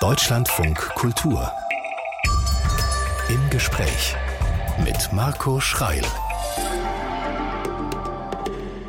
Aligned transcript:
Deutschlandfunk 0.00 0.78
Kultur. 0.94 1.52
Im 3.28 3.50
Gespräch 3.50 4.14
mit 4.84 5.12
Marco 5.12 5.58
Schreil. 5.58 6.02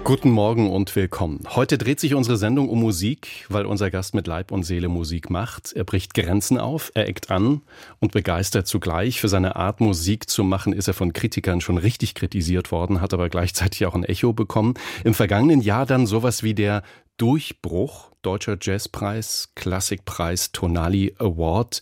Guten 0.10 0.32
Morgen 0.32 0.72
und 0.72 0.96
willkommen. 0.96 1.42
Heute 1.50 1.78
dreht 1.78 2.00
sich 2.00 2.16
unsere 2.16 2.36
Sendung 2.36 2.68
um 2.68 2.80
Musik, 2.80 3.46
weil 3.48 3.68
unser 3.68 3.92
Gast 3.92 4.16
mit 4.16 4.26
Leib 4.26 4.52
und 4.52 4.64
Seele 4.64 4.88
Musik 4.88 5.30
macht. 5.30 5.72
Er 5.74 5.84
bricht 5.84 6.16
Grenzen 6.16 6.58
auf, 6.58 6.92
er 6.96 7.08
eckt 7.08 7.30
an 7.30 7.62
und 8.00 8.12
begeistert 8.12 8.66
zugleich. 8.66 9.22
Für 9.22 9.28
seine 9.28 9.56
Art 9.56 9.82
Musik 9.82 10.28
zu 10.28 10.44
machen 10.44 10.74
ist 10.74 10.88
er 10.88 10.96
von 10.96 11.14
Kritikern 11.14 11.62
schon 11.62 11.78
richtig 11.78 12.16
kritisiert 12.16 12.72
worden, 12.72 13.02
hat 13.02 13.14
aber 13.14 13.30
gleichzeitig 13.30 13.86
auch 13.86 13.94
ein 13.94 14.04
Echo 14.04 14.34
bekommen. 14.34 14.74
Im 15.04 15.14
vergangenen 15.14 15.62
Jahr 15.62 15.86
dann 15.86 16.08
sowas 16.08 16.42
wie 16.42 16.56
der 16.56 16.82
Durchbruch, 17.18 18.10
Deutscher 18.24 18.58
Jazzpreis, 18.60 19.52
Klassikpreis, 19.54 20.52
Tonali 20.52 21.14
Award. 21.20 21.82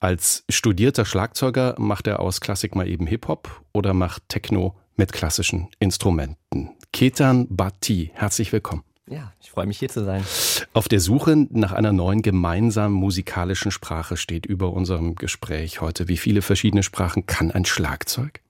Als 0.00 0.42
studierter 0.48 1.04
Schlagzeuger 1.04 1.76
macht 1.78 2.08
er 2.08 2.18
aus 2.18 2.40
Klassik 2.40 2.74
mal 2.74 2.88
eben 2.88 3.06
Hip-Hop 3.06 3.62
oder 3.72 3.94
macht 3.94 4.28
Techno 4.28 4.74
mit 4.96 5.12
klassischen 5.12 5.68
Instrumenten. 5.78 6.70
Ketan 6.98 7.46
Bhatti, 7.48 8.10
herzlich 8.12 8.52
willkommen. 8.52 8.82
Ja, 9.06 9.32
ich 9.40 9.52
freue 9.52 9.66
mich 9.66 9.78
hier 9.78 9.88
zu 9.88 10.04
sein. 10.04 10.24
Auf 10.72 10.88
der 10.88 10.98
Suche 10.98 11.46
nach 11.50 11.70
einer 11.70 11.92
neuen 11.92 12.22
gemeinsamen 12.22 12.92
musikalischen 12.92 13.70
Sprache 13.70 14.16
steht 14.16 14.46
über 14.46 14.72
unserem 14.72 15.14
Gespräch 15.14 15.80
heute. 15.80 16.08
Wie 16.08 16.16
viele 16.16 16.42
verschiedene 16.42 16.82
Sprachen 16.82 17.24
kann 17.24 17.52
ein 17.52 17.64
Schlagzeug? 17.64 18.40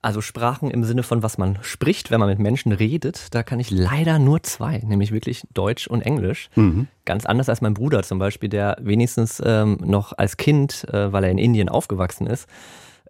Also 0.00 0.22
Sprachen 0.22 0.70
im 0.70 0.82
Sinne 0.82 1.02
von 1.02 1.22
was 1.22 1.36
man 1.36 1.58
spricht, 1.60 2.10
wenn 2.10 2.20
man 2.20 2.30
mit 2.30 2.38
Menschen 2.38 2.72
redet, 2.72 3.34
da 3.34 3.42
kann 3.42 3.60
ich 3.60 3.70
leider 3.70 4.18
nur 4.18 4.42
zwei, 4.42 4.78
nämlich 4.78 5.12
wirklich 5.12 5.42
Deutsch 5.52 5.86
und 5.86 6.00
Englisch. 6.00 6.48
Mhm. 6.54 6.88
Ganz 7.04 7.26
anders 7.26 7.50
als 7.50 7.60
mein 7.60 7.74
Bruder 7.74 8.02
zum 8.02 8.18
Beispiel, 8.18 8.48
der 8.48 8.78
wenigstens 8.80 9.42
ähm, 9.44 9.76
noch 9.84 10.16
als 10.16 10.38
Kind, 10.38 10.86
äh, 10.90 11.12
weil 11.12 11.24
er 11.24 11.30
in 11.30 11.36
Indien 11.36 11.68
aufgewachsen 11.68 12.26
ist, 12.26 12.48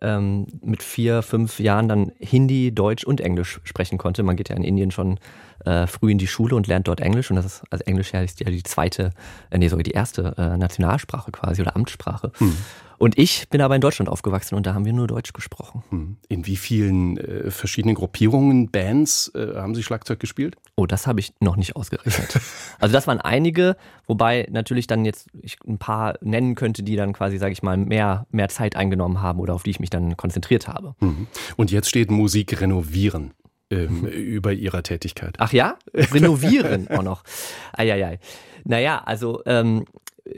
ähm, 0.00 0.46
mit 0.62 0.82
vier, 0.82 1.22
fünf 1.22 1.60
Jahren 1.60 1.88
dann 1.88 2.12
Hindi, 2.18 2.72
Deutsch 2.72 3.04
und 3.04 3.20
Englisch 3.20 3.60
sprechen 3.64 3.98
konnte. 3.98 4.22
Man 4.22 4.36
geht 4.36 4.48
ja 4.48 4.56
in 4.56 4.64
Indien 4.64 4.90
schon 4.90 5.18
äh, 5.64 5.86
früh 5.86 6.10
in 6.10 6.18
die 6.18 6.26
Schule 6.26 6.56
und 6.56 6.66
lernt 6.66 6.88
dort 6.88 7.00
Englisch 7.00 7.30
und 7.30 7.36
das 7.36 7.44
ist, 7.44 7.62
also 7.70 7.84
Englisch 7.84 8.12
ja 8.12 8.24
die 8.24 8.62
zweite, 8.62 9.10
äh, 9.50 9.58
nee, 9.58 9.68
sogar 9.68 9.82
die 9.82 9.90
erste 9.90 10.34
äh, 10.38 10.56
Nationalsprache 10.56 11.32
quasi 11.32 11.62
oder 11.62 11.76
Amtssprache. 11.76 12.32
Mhm. 12.38 12.56
Und 13.00 13.16
ich 13.16 13.48
bin 13.48 13.62
aber 13.62 13.74
in 13.74 13.80
Deutschland 13.80 14.10
aufgewachsen 14.10 14.56
und 14.56 14.66
da 14.66 14.74
haben 14.74 14.84
wir 14.84 14.92
nur 14.92 15.06
Deutsch 15.06 15.32
gesprochen. 15.32 15.82
Mhm. 15.90 16.16
In 16.28 16.46
wie 16.46 16.56
vielen 16.56 17.16
äh, 17.16 17.50
verschiedenen 17.50 17.94
Gruppierungen, 17.94 18.70
Bands 18.70 19.32
äh, 19.34 19.54
haben 19.54 19.74
Sie 19.74 19.82
Schlagzeug 19.82 20.20
gespielt? 20.20 20.56
Oh, 20.76 20.84
das 20.84 21.06
habe 21.06 21.18
ich 21.18 21.32
noch 21.40 21.56
nicht 21.56 21.76
ausgerechnet. 21.76 22.38
also 22.78 22.92
das 22.92 23.06
waren 23.06 23.18
einige, 23.18 23.78
wobei 24.06 24.46
natürlich 24.50 24.86
dann 24.86 25.06
jetzt 25.06 25.28
ich 25.40 25.56
ein 25.66 25.78
paar 25.78 26.18
nennen 26.20 26.56
könnte, 26.56 26.82
die 26.82 26.94
dann 26.94 27.14
quasi, 27.14 27.38
sage 27.38 27.54
ich 27.54 27.62
mal, 27.62 27.78
mehr, 27.78 28.26
mehr 28.32 28.50
Zeit 28.50 28.76
eingenommen 28.76 29.22
haben 29.22 29.40
oder 29.40 29.54
auf 29.54 29.62
die 29.62 29.70
ich 29.70 29.80
mich 29.80 29.88
dann 29.88 30.18
konzentriert 30.18 30.68
habe. 30.68 30.94
Mhm. 31.00 31.26
Und 31.56 31.70
jetzt 31.70 31.88
steht 31.88 32.10
Musik 32.10 32.60
renovieren 32.60 33.32
ähm, 33.70 34.04
über 34.04 34.52
ihrer 34.52 34.82
Tätigkeit. 34.82 35.36
Ach 35.38 35.54
ja? 35.54 35.78
Renovieren 35.94 36.88
auch 36.88 37.02
noch. 37.02 37.24
Eieiei. 37.72 38.18
Naja, 38.64 39.02
also 39.06 39.40
ähm, 39.46 39.86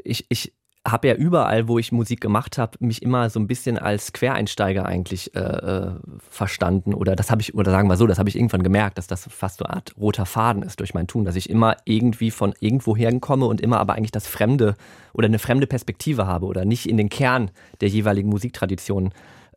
ich, 0.05 0.27
ich 0.29 0.53
habe 0.87 1.09
ja 1.09 1.15
überall, 1.15 1.69
wo 1.69 1.79
ich 1.79 1.93
Musik 1.93 2.21
gemacht 2.21 2.59
habe, 2.59 2.77
mich 2.81 3.03
immer 3.03 3.31
so 3.31 3.39
ein 3.39 3.47
bisschen 3.47 3.79
als 3.79 4.13
Quereinsteiger 4.13 4.85
eigentlich 4.85 5.35
äh, 5.35 5.39
äh, 5.39 5.91
verstanden. 6.29 6.93
Oder 6.93 7.15
das 7.15 7.31
habe 7.31 7.41
ich, 7.41 7.55
oder 7.55 7.71
sagen 7.71 7.89
wir 7.89 7.97
so, 7.97 8.07
das 8.09 8.19
habe 8.19 8.29
ich 8.29 8.37
irgendwann 8.37 8.65
gemerkt, 8.65 8.99
dass 8.99 9.07
das 9.07 9.29
fast 9.31 9.59
so 9.59 9.65
eine 9.65 9.75
Art 9.75 9.95
roter 9.97 10.27
Faden 10.27 10.65
ist 10.65 10.81
durch 10.81 10.93
mein 10.93 11.07
Tun, 11.07 11.25
dass 11.25 11.37
ich 11.37 11.49
immer 11.49 11.77
irgendwie 11.85 12.33
von 12.33 12.53
irgendwo 12.59 12.97
herkomme 12.97 13.47
und 13.47 13.61
immer 13.61 13.79
aber 13.79 13.95
eigentlich 13.95 14.11
das 14.11 14.27
Fremde 14.27 14.75
oder 15.13 15.27
eine 15.27 15.39
fremde 15.39 15.69
Perspektive 15.69 16.27
habe 16.27 16.47
oder 16.47 16.65
nicht 16.65 16.89
in 16.89 16.97
den 16.97 17.09
Kern 17.09 17.53
der 17.81 17.89
jeweiligen 17.89 18.29
Musiktradition 18.29 19.13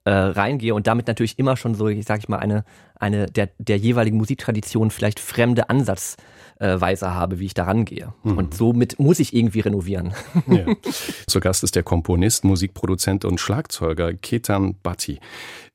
äh, 0.06 0.12
reingehe 0.12 0.74
und 0.76 0.88
damit 0.88 1.08
natürlich 1.08 1.38
immer 1.40 1.58
schon 1.58 1.76
so, 1.76 1.88
ich 1.88 2.06
sage 2.06 2.20
ich 2.20 2.30
mal, 2.30 2.38
eine, 2.38 2.64
eine 3.00 3.26
der, 3.26 3.50
der 3.58 3.78
jeweiligen 3.78 4.18
Musiktradition 4.18 4.92
vielleicht 4.92 5.20
fremde 5.20 5.70
Ansatzweise 5.70 7.14
habe, 7.14 7.40
wie 7.40 7.48
ich 7.48 7.56
da 7.56 7.66
rangehe. 7.66 8.14
Mhm. 8.24 8.38
Und 8.38 8.54
somit 8.54 9.00
muss 9.00 9.20
ich 9.20 9.36
irgendwie 9.36 9.62
renovieren. 9.62 10.14
Ja. 10.48 10.66
Zu 11.28 11.40
Gast 11.40 11.64
ist 11.64 11.76
der 11.76 11.84
Komponist, 11.84 12.44
Musikproduzent 12.44 13.26
und 13.26 13.40
Schlagzeuger 13.40 14.14
Ketan 14.14 14.76
Bhatti. 14.76 15.20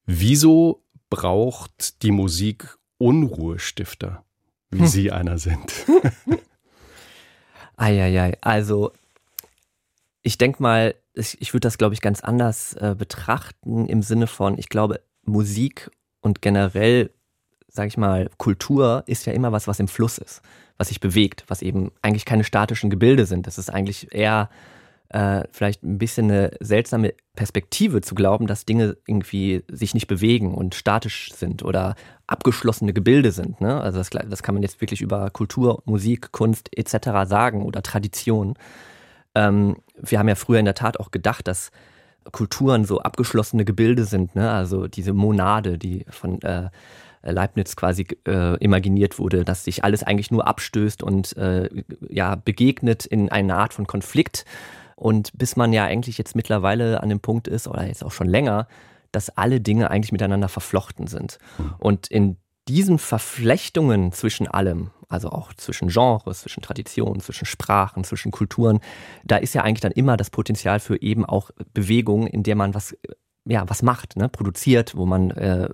Wieso 0.07 0.83
braucht 1.11 2.03
die 2.03 2.13
Musik 2.13 2.79
Unruhestifter, 2.99 4.25
wie 4.71 4.81
hm. 4.81 4.87
Sie 4.87 5.11
einer 5.11 5.39
sind? 5.39 5.73
Eieiei, 7.77 8.37
also 8.43 8.93
ich 10.23 10.39
denke 10.39 10.63
mal, 10.63 10.95
ich 11.21 11.53
würde 11.53 11.67
das, 11.67 11.79
glaube 11.79 11.95
ich, 11.95 12.01
ganz 12.01 12.21
anders 12.21 12.75
äh, 12.75 12.95
betrachten 12.97 13.87
im 13.87 14.03
Sinne 14.03 14.27
von, 14.27 14.59
ich 14.59 14.69
glaube, 14.69 15.01
Musik 15.25 15.91
und 16.21 16.43
generell, 16.43 17.11
sage 17.69 17.89
ich 17.89 17.97
mal, 17.97 18.31
Kultur 18.39 19.05
ist 19.07 19.27
ja 19.27 19.33
immer 19.33 19.53
was, 19.53 19.69
was 19.69 19.81
im 19.81 19.89
Fluss 19.89 20.19
ist, 20.19 20.43
was 20.77 20.89
sich 20.89 21.01
bewegt, 21.01 21.45
was 21.49 21.63
eben 21.63 21.93
eigentlich 22.03 22.25
keine 22.25 22.45
statischen 22.45 22.91
Gebilde 22.91 23.27
sind. 23.27 23.47
Das 23.47 23.59
ist 23.59 23.71
eigentlich 23.71 24.15
eher 24.15 24.51
äh, 25.11 25.43
vielleicht 25.51 25.83
ein 25.83 25.99
bisschen 25.99 26.31
eine 26.31 26.53
seltsame 26.61 27.15
Perspektive 27.35 28.01
zu 28.01 28.15
glauben, 28.15 28.47
dass 28.47 28.65
Dinge 28.65 28.97
irgendwie 29.07 29.65
sich 29.69 29.93
nicht 29.93 30.07
bewegen 30.07 30.55
und 30.55 30.75
statisch 30.75 31.33
sind 31.33 31.65
oder 31.65 31.97
abgeschlossene 32.27 32.93
Gebilde 32.93 33.33
sind. 33.33 33.61
Ne? 33.61 33.81
Also 33.81 33.99
das, 33.99 34.11
das 34.11 34.43
kann 34.43 34.55
man 34.55 34.63
jetzt 34.63 34.81
wirklich 34.81 35.01
über 35.01 35.31
Kultur, 35.31 35.83
Musik, 35.85 36.31
Kunst 36.33 36.71
etc. 36.77 37.29
sagen 37.29 37.63
oder 37.63 37.83
Tradition. 37.83 38.55
Ähm, 39.35 39.77
wir 40.03 40.19
haben 40.19 40.29
ja 40.29 40.35
früher 40.35 40.59
in 40.59 40.65
der 40.65 40.75
Tat 40.75 40.99
auch 40.99 41.11
gedacht, 41.11 41.47
dass 41.49 41.71
Kulturen 42.33 42.85
so 42.85 43.01
abgeschlossene 43.01 43.65
Gebilde 43.65 44.05
sind, 44.05 44.35
ne? 44.35 44.51
also 44.51 44.87
diese 44.87 45.13
Monade, 45.13 45.79
die 45.79 46.05
von 46.11 46.41
äh, 46.43 46.71
Leibniz 47.23 47.77
quasi 47.77 48.07
äh, 48.27 48.57
imaginiert 48.59 49.19
wurde, 49.19 49.45
dass 49.45 49.65
sich 49.65 49.85
alles 49.85 50.03
eigentlich 50.03 50.31
nur 50.31 50.47
abstößt 50.47 51.03
und 51.03 51.37
äh, 51.37 51.69
ja 52.09 52.35
begegnet 52.35 53.05
in 53.05 53.31
einer 53.31 53.57
Art 53.57 53.75
von 53.75 53.87
Konflikt. 53.87 54.45
Und 54.97 55.37
bis 55.37 55.57
man 55.57 55.73
ja 55.73 55.85
eigentlich 55.85 56.19
jetzt 56.19 56.37
mittlerweile 56.37 57.03
an 57.03 57.09
dem 57.09 57.21
Punkt 57.21 57.49
ist, 57.49 57.69
oder 57.69 57.87
jetzt 57.87 58.05
auch 58.05 58.13
schon 58.13 58.29
länger, 58.29 58.69
dass 59.13 59.31
alle 59.31 59.61
Dinge 59.61 59.91
eigentlich 59.91 60.13
miteinander 60.13 60.49
verflochten 60.49 61.07
sind. 61.07 61.39
Mhm. 61.59 61.75
Und 61.79 62.07
in 62.09 62.37
diesen 62.69 62.99
Verflechtungen 62.99 64.13
zwischen 64.13 64.47
allem, 64.47 64.91
also 65.09 65.31
auch 65.31 65.53
zwischen 65.55 65.89
Genres, 65.89 66.41
zwischen 66.41 66.63
Traditionen, 66.63 67.21
zwischen 67.21 67.47
Sprachen, 67.47 68.05
zwischen 68.05 68.31
Kulturen, 68.31 68.81
da 69.25 69.37
ist 69.37 69.55
ja 69.55 69.63
eigentlich 69.63 69.81
dann 69.81 69.93
immer 69.93 70.17
das 70.17 70.31
Potenzial 70.31 70.81
für 70.81 71.01
eben 71.01 71.25
auch 71.25 71.51
Bewegung, 71.73 72.27
in 72.27 72.43
der 72.43 72.57
man 72.57 72.75
was 72.75 72.95
ja, 73.47 73.69
was 73.69 73.83
macht, 73.83 74.17
ne? 74.17 74.29
produziert, 74.29 74.97
wo 74.97 75.07
man 75.07 75.31
äh, 75.31 75.69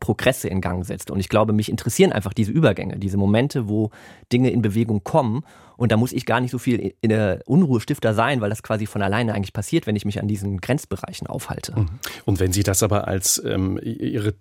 Progresse 0.00 0.48
in 0.48 0.60
Gang 0.60 0.84
setzt. 0.84 1.10
Und 1.10 1.20
ich 1.20 1.28
glaube, 1.28 1.52
mich 1.52 1.68
interessieren 1.68 2.10
einfach 2.10 2.32
diese 2.32 2.52
Übergänge, 2.52 2.98
diese 2.98 3.18
Momente, 3.18 3.68
wo 3.68 3.90
Dinge 4.32 4.50
in 4.50 4.62
Bewegung 4.62 5.04
kommen. 5.04 5.44
Und 5.76 5.92
da 5.92 5.96
muss 5.96 6.12
ich 6.12 6.24
gar 6.24 6.40
nicht 6.40 6.50
so 6.50 6.58
viel 6.58 6.94
in 7.00 7.10
der 7.10 7.42
Unruhestifter 7.44 8.14
sein, 8.14 8.40
weil 8.40 8.50
das 8.50 8.62
quasi 8.62 8.86
von 8.86 9.02
alleine 9.02 9.34
eigentlich 9.34 9.52
passiert, 9.52 9.86
wenn 9.86 9.96
ich 9.96 10.04
mich 10.04 10.20
an 10.20 10.28
diesen 10.28 10.60
Grenzbereichen 10.60 11.26
aufhalte. 11.26 11.78
Mhm. 11.78 11.86
Und 12.24 12.40
wenn 12.40 12.52
Sie 12.52 12.62
das 12.62 12.82
aber 12.82 13.06
als 13.08 13.42
ähm, 13.44 13.78
Ihre 13.82 14.34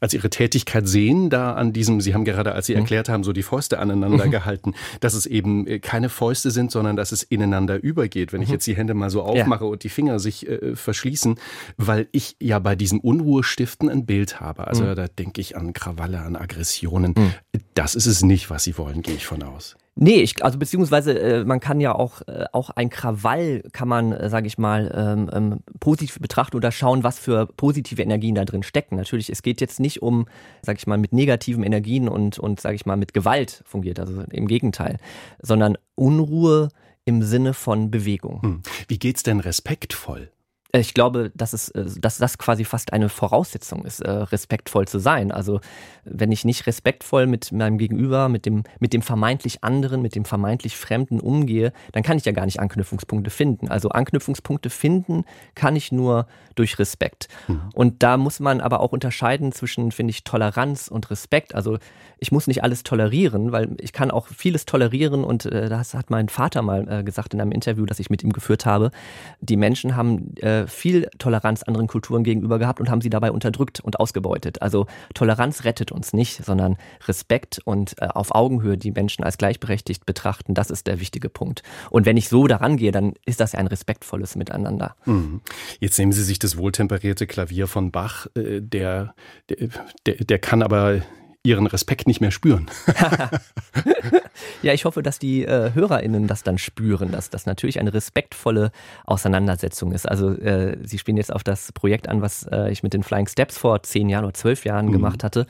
als 0.00 0.12
ihre 0.14 0.30
Tätigkeit 0.30 0.86
sehen, 0.86 1.30
da 1.30 1.54
an 1.54 1.72
diesem, 1.72 2.00
Sie 2.00 2.14
haben 2.14 2.24
gerade, 2.24 2.52
als 2.52 2.66
Sie 2.66 2.74
mhm. 2.74 2.80
erklärt 2.80 3.08
haben, 3.08 3.24
so 3.24 3.32
die 3.32 3.42
Fäuste 3.42 3.78
aneinander 3.78 4.26
mhm. 4.26 4.30
gehalten, 4.30 4.74
dass 5.00 5.14
es 5.14 5.26
eben 5.26 5.66
äh, 5.66 5.78
keine 5.78 6.08
Fäuste 6.08 6.50
sind, 6.50 6.70
sondern 6.70 6.96
dass 6.96 7.12
es 7.12 7.22
ineinander 7.22 7.82
übergeht. 7.82 8.32
Wenn 8.32 8.42
ich 8.42 8.48
mhm. 8.48 8.54
jetzt 8.54 8.66
die 8.66 8.76
Hände 8.76 8.94
mal 8.94 9.10
so 9.10 9.22
aufmache 9.22 9.64
ja. 9.64 9.70
und 9.70 9.84
die 9.84 9.88
Finger 9.88 10.18
sich 10.18 10.48
äh, 10.48 10.76
verschließen, 10.76 11.36
weil 11.76 12.08
ich 12.12 12.36
ja 12.40 12.58
bei 12.58 12.76
diesem 12.76 13.00
Unruhestiften 13.00 13.88
ein 13.88 14.04
Bild 14.04 14.40
habe. 14.40 14.66
Also 14.66 14.84
mhm. 14.84 14.94
da 14.96 15.08
denke 15.08 15.40
ich 15.40 15.56
an 15.56 15.72
Krawalle, 15.72 16.20
an 16.20 16.36
Aggressionen. 16.36 17.14
Mhm. 17.16 17.32
Das 17.74 17.94
ist 17.94 18.06
es 18.06 18.22
nicht, 18.22 18.50
was 18.50 18.64
Sie 18.64 18.76
wollen, 18.76 19.02
gehe 19.02 19.14
ich 19.14 19.26
von 19.26 19.42
aus. 19.42 19.76
Nee, 19.94 20.22
ich, 20.22 20.42
also 20.42 20.58
beziehungsweise 20.58 21.18
äh, 21.18 21.44
man 21.44 21.60
kann 21.60 21.80
ja 21.80 21.94
auch 21.94 22.22
äh, 22.22 22.46
auch 22.52 22.70
ein 22.70 22.88
Krawall 22.88 23.62
kann 23.72 23.88
man, 23.88 24.12
äh, 24.12 24.30
sage 24.30 24.46
ich 24.46 24.56
mal, 24.56 24.90
ähm, 24.94 25.30
ähm, 25.32 25.60
positiv 25.80 26.18
betrachten 26.18 26.56
oder 26.56 26.72
schauen, 26.72 27.04
was 27.04 27.18
für 27.18 27.46
positive 27.46 28.00
Energien 28.00 28.34
da 28.34 28.44
drin 28.46 28.62
stecken. 28.62 28.96
Natürlich, 28.96 29.28
es 29.28 29.42
geht 29.42 29.60
jetzt 29.60 29.80
nicht 29.80 30.00
um, 30.00 30.26
sage 30.62 30.78
ich 30.78 30.86
mal, 30.86 30.96
mit 30.96 31.12
negativen 31.12 31.62
Energien 31.62 32.08
und 32.08 32.38
und 32.38 32.58
sage 32.58 32.74
ich 32.76 32.86
mal 32.86 32.96
mit 32.96 33.12
Gewalt 33.12 33.62
fungiert, 33.66 34.00
also 34.00 34.22
im 34.30 34.48
Gegenteil, 34.48 34.96
sondern 35.42 35.76
Unruhe 35.94 36.70
im 37.04 37.22
Sinne 37.22 37.52
von 37.52 37.90
Bewegung. 37.90 38.40
Hm. 38.42 38.62
Wie 38.88 38.98
geht's 38.98 39.22
denn 39.22 39.40
respektvoll? 39.40 40.30
Ich 40.74 40.94
glaube, 40.94 41.30
dass, 41.34 41.52
es, 41.52 41.68
äh, 41.70 41.84
dass 42.00 42.16
das 42.16 42.38
quasi 42.38 42.64
fast 42.64 42.94
eine 42.94 43.10
Voraussetzung 43.10 43.84
ist, 43.84 44.00
äh, 44.00 44.10
respektvoll 44.10 44.88
zu 44.88 44.98
sein. 44.98 45.30
Also 45.30 45.60
wenn 46.04 46.32
ich 46.32 46.46
nicht 46.46 46.66
respektvoll 46.66 47.26
mit 47.26 47.52
meinem 47.52 47.76
Gegenüber, 47.76 48.30
mit 48.30 48.46
dem, 48.46 48.64
mit 48.80 48.94
dem 48.94 49.02
vermeintlich 49.02 49.62
anderen, 49.62 50.00
mit 50.00 50.14
dem 50.14 50.24
vermeintlich 50.24 50.78
Fremden 50.78 51.20
umgehe, 51.20 51.74
dann 51.92 52.02
kann 52.02 52.16
ich 52.16 52.24
ja 52.24 52.32
gar 52.32 52.46
nicht 52.46 52.58
Anknüpfungspunkte 52.58 53.28
finden. 53.28 53.68
Also 53.68 53.90
Anknüpfungspunkte 53.90 54.70
finden 54.70 55.24
kann 55.54 55.76
ich 55.76 55.92
nur 55.92 56.26
durch 56.54 56.78
Respekt. 56.78 57.28
Mhm. 57.48 57.60
Und 57.74 58.02
da 58.02 58.16
muss 58.16 58.40
man 58.40 58.62
aber 58.62 58.80
auch 58.80 58.92
unterscheiden 58.92 59.52
zwischen, 59.52 59.92
finde 59.92 60.12
ich, 60.12 60.24
Toleranz 60.24 60.88
und 60.88 61.10
Respekt. 61.10 61.54
Also 61.54 61.78
ich 62.22 62.30
muss 62.30 62.46
nicht 62.46 62.62
alles 62.62 62.84
tolerieren, 62.84 63.50
weil 63.50 63.74
ich 63.80 63.92
kann 63.92 64.12
auch 64.12 64.28
vieles 64.28 64.64
tolerieren 64.64 65.24
und 65.24 65.44
äh, 65.44 65.68
das 65.68 65.92
hat 65.92 66.08
mein 66.08 66.28
Vater 66.28 66.62
mal 66.62 66.86
äh, 66.88 67.02
gesagt 67.02 67.34
in 67.34 67.40
einem 67.40 67.50
Interview, 67.50 67.84
das 67.84 67.98
ich 67.98 68.10
mit 68.10 68.22
ihm 68.22 68.32
geführt 68.32 68.64
habe. 68.64 68.92
Die 69.40 69.56
Menschen 69.56 69.96
haben 69.96 70.36
äh, 70.36 70.68
viel 70.68 71.10
Toleranz 71.18 71.64
anderen 71.64 71.88
Kulturen 71.88 72.22
gegenüber 72.22 72.60
gehabt 72.60 72.78
und 72.78 72.88
haben 72.90 73.00
sie 73.00 73.10
dabei 73.10 73.32
unterdrückt 73.32 73.80
und 73.80 73.98
ausgebeutet. 73.98 74.62
Also 74.62 74.86
Toleranz 75.14 75.64
rettet 75.64 75.90
uns 75.90 76.12
nicht, 76.12 76.44
sondern 76.44 76.76
Respekt 77.08 77.60
und 77.64 78.00
äh, 78.00 78.06
auf 78.06 78.32
Augenhöhe 78.32 78.78
die 78.78 78.92
Menschen 78.92 79.24
als 79.24 79.36
gleichberechtigt 79.36 80.06
betrachten, 80.06 80.54
das 80.54 80.70
ist 80.70 80.86
der 80.86 81.00
wichtige 81.00 81.28
Punkt. 81.28 81.64
Und 81.90 82.06
wenn 82.06 82.16
ich 82.16 82.28
so 82.28 82.46
daran 82.46 82.76
gehe, 82.76 82.92
dann 82.92 83.14
ist 83.26 83.40
das 83.40 83.52
ja 83.52 83.58
ein 83.58 83.66
respektvolles 83.66 84.36
Miteinander. 84.36 84.94
Mhm. 85.06 85.40
Jetzt 85.80 85.98
nehmen 85.98 86.12
Sie 86.12 86.22
sich 86.22 86.38
das 86.38 86.56
wohltemperierte 86.56 87.26
Klavier 87.26 87.66
von 87.66 87.90
Bach, 87.90 88.28
äh, 88.36 88.60
der, 88.60 89.16
der, 89.48 89.70
der, 90.06 90.14
der 90.18 90.38
kann 90.38 90.62
aber 90.62 91.02
ihren 91.44 91.66
Respekt 91.66 92.06
nicht 92.06 92.20
mehr 92.20 92.30
spüren. 92.30 92.70
ja, 94.62 94.72
ich 94.72 94.84
hoffe, 94.84 95.02
dass 95.02 95.18
die 95.18 95.44
äh, 95.44 95.72
HörerInnen 95.74 96.28
das 96.28 96.44
dann 96.44 96.56
spüren, 96.58 97.10
dass 97.10 97.30
das 97.30 97.46
natürlich 97.46 97.80
eine 97.80 97.92
respektvolle 97.92 98.70
Auseinandersetzung 99.06 99.92
ist. 99.92 100.08
Also 100.08 100.30
äh, 100.30 100.76
Sie 100.84 100.98
spielen 100.98 101.16
jetzt 101.16 101.32
auf 101.32 101.42
das 101.42 101.72
Projekt 101.72 102.08
an, 102.08 102.22
was 102.22 102.44
äh, 102.44 102.70
ich 102.70 102.82
mit 102.82 102.94
den 102.94 103.02
Flying 103.02 103.26
Steps 103.26 103.58
vor 103.58 103.82
zehn 103.82 104.08
Jahren 104.08 104.24
oder 104.24 104.34
zwölf 104.34 104.64
Jahren 104.64 104.86
mhm. 104.86 104.92
gemacht 104.92 105.24
hatte. 105.24 105.46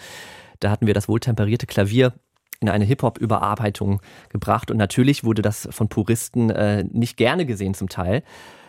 Da 0.61 0.71
hatten 0.71 0.87
wir 0.87 0.95
das 0.95 1.09
wohltemperierte 1.09 1.67
Klavier 1.67 2.15
in 2.61 2.69
eine 2.69 2.85
Hip-Hop-Überarbeitung 2.85 4.01
gebracht 4.31 4.71
und 4.71 4.77
natürlich 4.77 5.25
wurde 5.25 5.43
das 5.43 5.69
von 5.73 5.89
Puristen 5.89 6.49
äh, 6.51 6.85
nicht 6.91 7.17
gerne 7.17 7.45
gesehen 7.45 7.75
zum 7.75 7.89
Teil. 7.89 8.23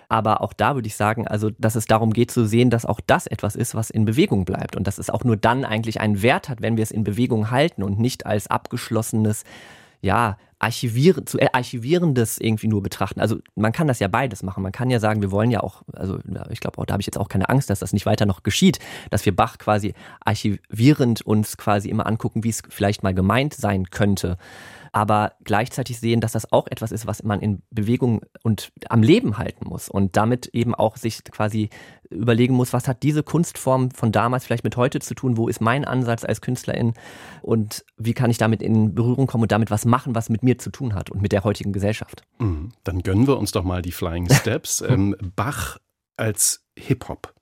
Aber 0.10 0.42
auch 0.42 0.54
da 0.54 0.76
würde 0.76 0.88
ich 0.88 0.96
sagen, 0.96 1.28
also, 1.28 1.50
dass 1.58 1.76
es 1.76 1.86
darum 1.86 2.14
geht 2.14 2.32
zu 2.32 2.46
sehen, 2.46 2.70
dass 2.70 2.86
auch 2.86 3.00
das 3.06 3.28
etwas 3.28 3.56
ist, 3.56 3.76
was 3.76 3.90
in 3.90 4.06
Bewegung 4.06 4.46
bleibt 4.46 4.76
und 4.76 4.88
dass 4.88 4.98
es 4.98 5.10
auch 5.10 5.24
nur 5.24 5.38
dann 5.38 5.66
eigentlich 5.66 6.00
einen 6.00 6.22
Wert 6.22 6.50
hat, 6.50 6.62
wenn 6.62 6.78
wir 6.78 6.84
es 6.84 6.92
in 6.92 7.04
Bewegung 7.04 7.52
halten 7.52 7.84
und 7.84 8.00
nicht 8.00 8.26
als 8.26 8.48
abgeschlossenes, 8.48 9.44
ja, 10.02 10.38
archivieren, 10.64 11.28
zu 11.28 11.40
äh, 11.40 11.50
archivierendes 11.52 12.40
irgendwie 12.40 12.68
nur 12.68 12.82
betrachten. 12.82 13.20
Also 13.20 13.40
man 13.56 13.74
kann 13.74 13.88
das 13.88 14.00
ja 14.00 14.08
beides 14.08 14.44
machen. 14.44 14.64
Man 14.64 14.72
kann 14.72 14.90
ja 14.90 15.00
sagen, 15.00 15.22
wir 15.22 15.32
wollen 15.32 15.52
ja 15.52 15.60
auch, 15.60 15.84
also 15.94 16.20
ich 16.50 16.62
glaube, 16.62 16.78
auch 16.78 16.86
da 16.86 16.94
habe 16.94 17.02
ich 17.02 17.08
jetzt 17.08 17.18
auch 17.18 17.28
keine 17.28 17.50
Angst, 17.50 17.70
dass 17.70 17.80
das 17.80 17.92
nicht 17.92 18.06
weiter 18.06 18.26
noch 18.26 18.44
geschieht, 18.44 18.80
dass 19.12 19.26
wir 19.26 19.36
Bach 19.36 19.58
quasi 19.58 19.94
archivierend 20.22 21.22
uns 21.22 21.58
quasi 21.58 21.90
immer 21.90 22.08
angucken, 22.08 22.44
wie 22.44 22.50
es 22.50 22.64
vielleicht 22.70 23.04
mal 23.04 23.14
gemeint 23.14 23.54
sein 23.54 23.90
könnte 23.90 24.38
aber 24.94 25.34
gleichzeitig 25.44 26.00
sehen, 26.00 26.22
dass 26.22 26.32
das 26.34 26.54
auch 26.54 26.68
etwas 26.68 26.92
ist, 26.92 27.08
was 27.08 27.24
man 27.24 27.42
in 27.42 27.64
Bewegung 27.72 28.22
und 28.44 28.72
am 28.90 29.02
Leben 29.02 29.38
halten 29.40 29.68
muss 29.68 29.90
und 29.90 30.16
damit 30.16 30.48
eben 30.54 30.76
auch 30.76 30.98
sich 30.98 31.24
quasi 31.26 31.70
überlegen 32.12 32.54
muss, 32.54 32.74
was 32.74 32.88
hat 32.88 33.02
diese 33.02 33.24
Kunstform 33.24 33.90
von 33.90 34.12
damals 34.12 34.46
vielleicht 34.46 34.64
mit 34.64 34.78
heute 34.78 35.00
zu 35.00 35.16
tun, 35.16 35.36
wo 35.36 35.48
ist 35.48 35.62
mein 35.62 35.84
Ansatz 35.84 36.24
als 36.24 36.42
Künstlerin 36.42 36.94
und 37.42 37.84
wie 37.98 38.14
kann 38.14 38.30
ich 38.30 38.38
damit 38.38 38.62
in 38.62 38.94
Berührung 38.94 39.26
kommen 39.26 39.42
und 39.42 39.52
damit 39.52 39.72
was 39.72 39.86
machen, 39.86 40.14
was 40.14 40.30
mit 40.30 40.44
mir 40.44 40.60
zu 40.60 40.70
tun 40.70 40.94
hat 40.94 41.10
und 41.10 41.24
mit 41.24 41.32
der 41.32 41.44
heutigen 41.44 41.74
Gesellschaft. 41.74 42.22
Mhm. 42.38 42.72
Dann 42.84 43.02
gönnen 43.02 43.26
wir 43.26 43.38
uns 43.38 43.52
doch 43.52 43.64
mal 43.64 43.82
die 43.82 43.92
Flying 43.92 44.30
Steps. 44.32 44.82
ähm, 44.82 45.16
Bach 45.36 45.80
als 46.18 46.64
Hip-Hop. 46.78 47.34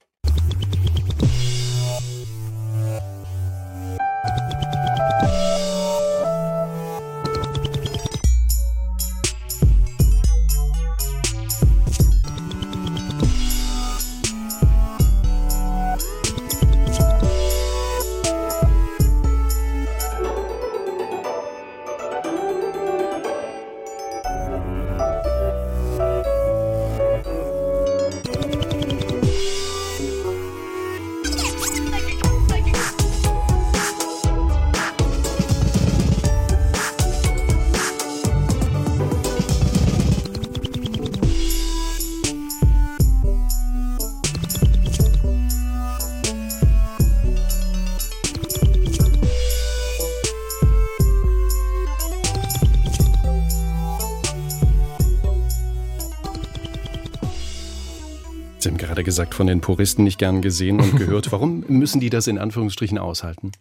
Gerade 58.62 59.04
gesagt, 59.04 59.34
von 59.34 59.48
den 59.48 59.62
Puristen 59.62 60.04
nicht 60.04 60.18
gern 60.18 60.42
gesehen 60.42 60.80
und 60.80 60.96
gehört. 60.98 61.32
Warum 61.32 61.64
müssen 61.68 62.00
die 62.00 62.10
das 62.10 62.28
in 62.28 62.38
Anführungsstrichen 62.38 62.98
aushalten? 62.98 63.52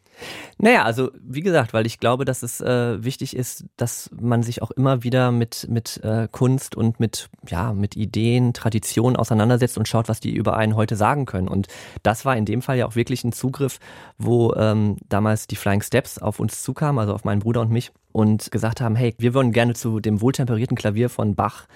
Naja, 0.58 0.84
also 0.84 1.10
wie 1.20 1.40
gesagt, 1.40 1.72
weil 1.72 1.86
ich 1.86 1.98
glaube, 1.98 2.24
dass 2.24 2.42
es 2.42 2.60
äh, 2.60 3.02
wichtig 3.02 3.34
ist, 3.34 3.64
dass 3.76 4.10
man 4.18 4.42
sich 4.42 4.62
auch 4.62 4.70
immer 4.70 5.02
wieder 5.02 5.32
mit, 5.32 5.66
mit 5.70 6.00
äh, 6.04 6.28
Kunst 6.30 6.76
und 6.76 7.00
mit, 7.00 7.28
ja, 7.48 7.72
mit 7.72 7.96
Ideen, 7.96 8.52
Traditionen 8.52 9.16
auseinandersetzt 9.16 9.78
und 9.78 9.88
schaut, 9.88 10.08
was 10.08 10.20
die 10.20 10.34
über 10.34 10.56
einen 10.56 10.76
heute 10.76 10.96
sagen 10.96 11.26
können. 11.26 11.48
Und 11.48 11.68
das 12.02 12.24
war 12.24 12.36
in 12.36 12.44
dem 12.44 12.62
Fall 12.62 12.78
ja 12.78 12.86
auch 12.86 12.96
wirklich 12.96 13.24
ein 13.24 13.32
Zugriff, 13.32 13.78
wo 14.18 14.54
ähm, 14.54 14.96
damals 15.08 15.46
die 15.46 15.56
Flying 15.56 15.82
Steps 15.82 16.18
auf 16.18 16.40
uns 16.40 16.62
zukamen, 16.62 16.98
also 16.98 17.14
auf 17.14 17.24
meinen 17.24 17.40
Bruder 17.40 17.62
und 17.62 17.70
mich, 17.70 17.90
und 18.12 18.50
gesagt 18.50 18.80
haben, 18.80 18.96
hey, 18.96 19.14
wir 19.18 19.34
würden 19.34 19.52
gerne 19.52 19.74
zu 19.74 20.00
dem 20.00 20.20
wohltemperierten 20.20 20.76
Klavier 20.76 21.08
von 21.08 21.34
Bach 21.34 21.66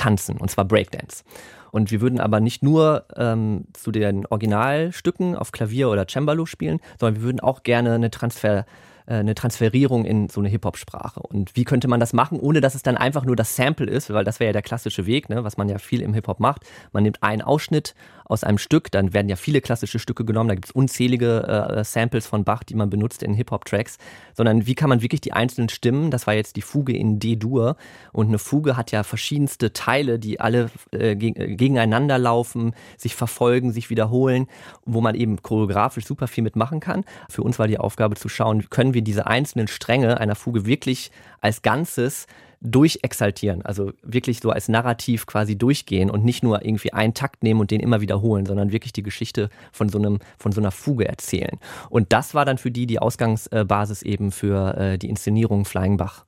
tanzen, 0.00 0.38
und 0.38 0.50
zwar 0.50 0.64
Breakdance. 0.64 1.24
Und 1.70 1.90
wir 1.90 2.00
würden 2.00 2.20
aber 2.20 2.40
nicht 2.40 2.62
nur 2.62 3.04
ähm, 3.16 3.66
zu 3.74 3.92
den 3.92 4.26
Originalstücken 4.26 5.36
auf 5.36 5.52
Klavier 5.52 5.88
oder 5.88 6.06
Cembalo 6.08 6.46
spielen, 6.46 6.80
sondern 6.98 7.16
wir 7.16 7.22
würden 7.22 7.40
auch 7.40 7.62
gerne 7.62 7.92
eine 7.92 8.10
Transfer 8.10 8.66
eine 9.14 9.34
Transferierung 9.34 10.04
in 10.04 10.28
so 10.28 10.40
eine 10.40 10.48
Hip-Hop-Sprache. 10.48 11.20
Und 11.20 11.56
wie 11.56 11.64
könnte 11.64 11.88
man 11.88 12.00
das 12.00 12.12
machen, 12.12 12.38
ohne 12.38 12.60
dass 12.60 12.74
es 12.74 12.82
dann 12.82 12.96
einfach 12.96 13.24
nur 13.24 13.36
das 13.36 13.56
Sample 13.56 13.90
ist, 13.90 14.10
weil 14.12 14.24
das 14.24 14.40
wäre 14.40 14.48
ja 14.48 14.52
der 14.52 14.62
klassische 14.62 15.06
Weg, 15.06 15.28
ne, 15.28 15.44
was 15.44 15.56
man 15.56 15.68
ja 15.68 15.78
viel 15.78 16.02
im 16.02 16.14
Hip-Hop 16.14 16.40
macht. 16.40 16.62
Man 16.92 17.02
nimmt 17.02 17.22
einen 17.22 17.42
Ausschnitt 17.42 17.94
aus 18.30 18.44
einem 18.44 18.58
Stück, 18.58 18.92
dann 18.92 19.12
werden 19.12 19.28
ja 19.28 19.34
viele 19.34 19.60
klassische 19.60 19.98
Stücke 19.98 20.24
genommen, 20.24 20.48
da 20.48 20.54
gibt 20.54 20.66
es 20.66 20.70
unzählige 20.70 21.42
äh, 21.48 21.82
Samples 21.82 22.28
von 22.28 22.44
Bach, 22.44 22.62
die 22.62 22.76
man 22.76 22.88
benutzt 22.88 23.24
in 23.24 23.34
Hip-Hop-Tracks, 23.34 23.98
sondern 24.34 24.66
wie 24.66 24.76
kann 24.76 24.88
man 24.88 25.02
wirklich 25.02 25.20
die 25.20 25.32
einzelnen 25.32 25.68
Stimmen, 25.68 26.12
das 26.12 26.28
war 26.28 26.34
jetzt 26.34 26.54
die 26.54 26.62
Fuge 26.62 26.96
in 26.96 27.18
D-Dur 27.18 27.76
und 28.12 28.28
eine 28.28 28.38
Fuge 28.38 28.76
hat 28.76 28.92
ja 28.92 29.02
verschiedenste 29.02 29.72
Teile, 29.72 30.20
die 30.20 30.38
alle 30.38 30.70
äh, 30.92 31.10
äh 31.10 31.16
gegeneinander 31.16 32.18
laufen, 32.18 32.74
sich 32.96 33.16
verfolgen, 33.16 33.72
sich 33.72 33.90
wiederholen, 33.90 34.46
wo 34.84 35.00
man 35.00 35.16
eben 35.16 35.42
choreografisch 35.42 36.06
super 36.06 36.28
viel 36.28 36.44
mitmachen 36.44 36.78
kann. 36.78 37.04
Für 37.28 37.42
uns 37.42 37.58
war 37.58 37.66
die 37.66 37.78
Aufgabe 37.78 38.14
zu 38.14 38.28
schauen, 38.28 38.70
können 38.70 38.94
wir 38.94 38.99
diese 39.02 39.26
einzelnen 39.26 39.68
Stränge 39.68 40.20
einer 40.20 40.34
Fuge 40.34 40.66
wirklich 40.66 41.10
als 41.40 41.62
Ganzes 41.62 42.26
durchexaltieren, 42.62 43.62
also 43.62 43.92
wirklich 44.02 44.40
so 44.40 44.50
als 44.50 44.68
Narrativ 44.68 45.26
quasi 45.26 45.56
durchgehen 45.56 46.10
und 46.10 46.24
nicht 46.24 46.42
nur 46.42 46.62
irgendwie 46.64 46.92
einen 46.92 47.14
Takt 47.14 47.42
nehmen 47.42 47.60
und 47.60 47.70
den 47.70 47.80
immer 47.80 48.02
wiederholen, 48.02 48.44
sondern 48.44 48.70
wirklich 48.70 48.92
die 48.92 49.02
Geschichte 49.02 49.48
von 49.72 49.88
so 49.88 49.98
einem 49.98 50.18
von 50.38 50.52
so 50.52 50.60
einer 50.60 50.70
Fuge 50.70 51.08
erzählen. 51.08 51.58
Und 51.88 52.12
das 52.12 52.34
war 52.34 52.44
dann 52.44 52.58
für 52.58 52.70
die 52.70 52.86
die 52.86 52.98
Ausgangsbasis 52.98 54.02
eben 54.02 54.30
für 54.30 54.76
äh, 54.76 54.98
die 54.98 55.08
Inszenierung 55.08 55.64
Flying 55.64 55.96
Bach. 55.96 56.26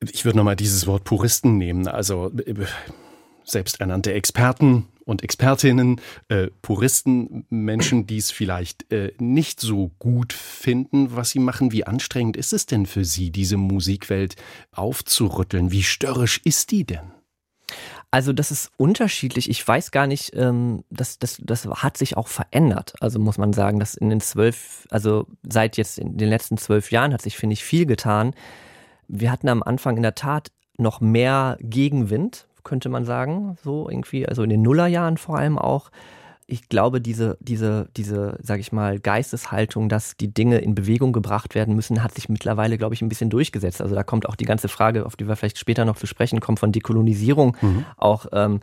Ich 0.00 0.24
würde 0.24 0.38
nochmal 0.38 0.56
dieses 0.56 0.86
Wort 0.86 1.04
Puristen 1.04 1.58
nehmen, 1.58 1.88
also 1.88 2.30
äh, 2.46 2.54
selbsternannte 3.44 4.12
Experten 4.12 4.86
und 5.04 5.22
Expertinnen, 5.22 6.00
äh, 6.28 6.48
Puristen, 6.62 7.46
Menschen, 7.50 8.06
die 8.06 8.18
es 8.18 8.30
vielleicht 8.30 8.90
äh, 8.92 9.12
nicht 9.18 9.60
so 9.60 9.90
gut 9.98 10.32
finden, 10.32 11.14
was 11.16 11.30
sie 11.30 11.38
machen. 11.38 11.72
Wie 11.72 11.86
anstrengend 11.86 12.36
ist 12.36 12.52
es 12.52 12.66
denn 12.66 12.86
für 12.86 13.04
Sie, 13.04 13.30
diese 13.30 13.56
Musikwelt 13.56 14.36
aufzurütteln? 14.72 15.72
Wie 15.72 15.82
störrisch 15.82 16.40
ist 16.44 16.70
die 16.70 16.84
denn? 16.84 17.12
Also 18.10 18.34
das 18.34 18.50
ist 18.50 18.70
unterschiedlich. 18.76 19.48
Ich 19.48 19.66
weiß 19.66 19.90
gar 19.90 20.06
nicht, 20.06 20.32
ähm, 20.36 20.84
das, 20.90 21.18
das, 21.18 21.38
das 21.42 21.66
hat 21.66 21.96
sich 21.96 22.16
auch 22.16 22.28
verändert. 22.28 22.92
Also 23.00 23.18
muss 23.18 23.38
man 23.38 23.54
sagen, 23.54 23.80
dass 23.80 23.94
in 23.94 24.10
den 24.10 24.20
zwölf, 24.20 24.86
also 24.90 25.26
seit 25.42 25.78
jetzt 25.78 25.98
in 25.98 26.18
den 26.18 26.28
letzten 26.28 26.58
zwölf 26.58 26.90
Jahren 26.90 27.14
hat 27.14 27.22
sich, 27.22 27.38
finde 27.38 27.54
ich, 27.54 27.64
viel 27.64 27.86
getan. 27.86 28.34
Wir 29.08 29.30
hatten 29.32 29.48
am 29.48 29.62
Anfang 29.62 29.96
in 29.96 30.02
der 30.02 30.14
Tat 30.14 30.52
noch 30.76 31.00
mehr 31.00 31.56
Gegenwind, 31.60 32.48
könnte 32.64 32.88
man 32.88 33.04
sagen, 33.04 33.56
so 33.62 33.88
irgendwie, 33.88 34.26
also 34.26 34.42
in 34.42 34.50
den 34.50 34.62
Nullerjahren 34.62 35.16
vor 35.16 35.38
allem 35.38 35.58
auch. 35.58 35.90
Ich 36.46 36.68
glaube, 36.68 37.00
diese, 37.00 37.38
diese, 37.40 37.88
diese, 37.96 38.38
sag 38.42 38.60
ich 38.60 38.72
mal, 38.72 38.98
Geisteshaltung, 38.98 39.88
dass 39.88 40.16
die 40.16 40.34
Dinge 40.34 40.58
in 40.58 40.74
Bewegung 40.74 41.12
gebracht 41.12 41.54
werden 41.54 41.74
müssen, 41.74 42.02
hat 42.02 42.14
sich 42.14 42.28
mittlerweile, 42.28 42.78
glaube 42.78 42.94
ich, 42.94 43.02
ein 43.02 43.08
bisschen 43.08 43.30
durchgesetzt. 43.30 43.80
Also 43.80 43.94
da 43.94 44.02
kommt 44.02 44.28
auch 44.28 44.36
die 44.36 44.44
ganze 44.44 44.68
Frage, 44.68 45.06
auf 45.06 45.16
die 45.16 45.26
wir 45.26 45.36
vielleicht 45.36 45.58
später 45.58 45.84
noch 45.84 45.96
zu 45.96 46.06
sprechen 46.06 46.40
kommen, 46.40 46.58
von 46.58 46.72
Dekolonisierung 46.72 47.56
mhm. 47.60 47.84
auch 47.96 48.26
ähm, 48.32 48.60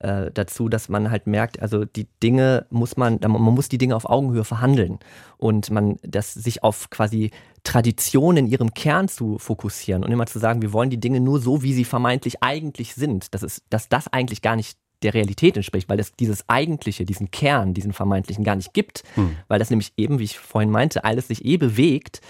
äh, 0.00 0.30
dazu, 0.32 0.68
dass 0.68 0.88
man 0.88 1.10
halt 1.10 1.26
merkt, 1.26 1.60
also 1.60 1.84
die 1.84 2.06
Dinge 2.22 2.66
muss 2.70 2.96
man, 2.96 3.18
man 3.20 3.42
muss 3.42 3.68
die 3.68 3.78
Dinge 3.78 3.96
auf 3.96 4.08
Augenhöhe 4.08 4.44
verhandeln 4.44 4.98
und 5.38 5.70
man 5.70 5.96
das 6.02 6.34
sich 6.34 6.62
auf 6.62 6.90
quasi 6.90 7.30
Tradition 7.64 8.36
in 8.36 8.46
ihrem 8.46 8.74
Kern 8.74 9.08
zu 9.08 9.38
fokussieren 9.38 10.04
und 10.04 10.12
immer 10.12 10.26
zu 10.26 10.38
sagen, 10.38 10.62
wir 10.62 10.72
wollen 10.72 10.90
die 10.90 11.00
Dinge 11.00 11.20
nur 11.20 11.40
so, 11.40 11.62
wie 11.62 11.72
sie 11.72 11.84
vermeintlich 11.84 12.42
eigentlich 12.42 12.94
sind, 12.94 13.34
dass, 13.34 13.42
es, 13.42 13.62
dass 13.70 13.88
das 13.88 14.06
eigentlich 14.12 14.42
gar 14.42 14.56
nicht 14.56 14.78
der 15.02 15.14
Realität 15.14 15.56
entspricht, 15.56 15.88
weil 15.88 16.00
es 16.00 16.12
dieses 16.12 16.48
Eigentliche, 16.48 17.04
diesen 17.04 17.30
Kern, 17.30 17.74
diesen 17.74 17.92
vermeintlichen 17.92 18.44
gar 18.44 18.56
nicht 18.56 18.72
gibt, 18.74 19.02
hm. 19.14 19.36
weil 19.48 19.58
das 19.58 19.70
nämlich 19.70 19.92
eben, 19.96 20.18
wie 20.18 20.24
ich 20.24 20.38
vorhin 20.38 20.70
meinte, 20.70 21.04
alles 21.04 21.28
sich 21.28 21.44
eh 21.44 21.56
bewegt. 21.56 22.20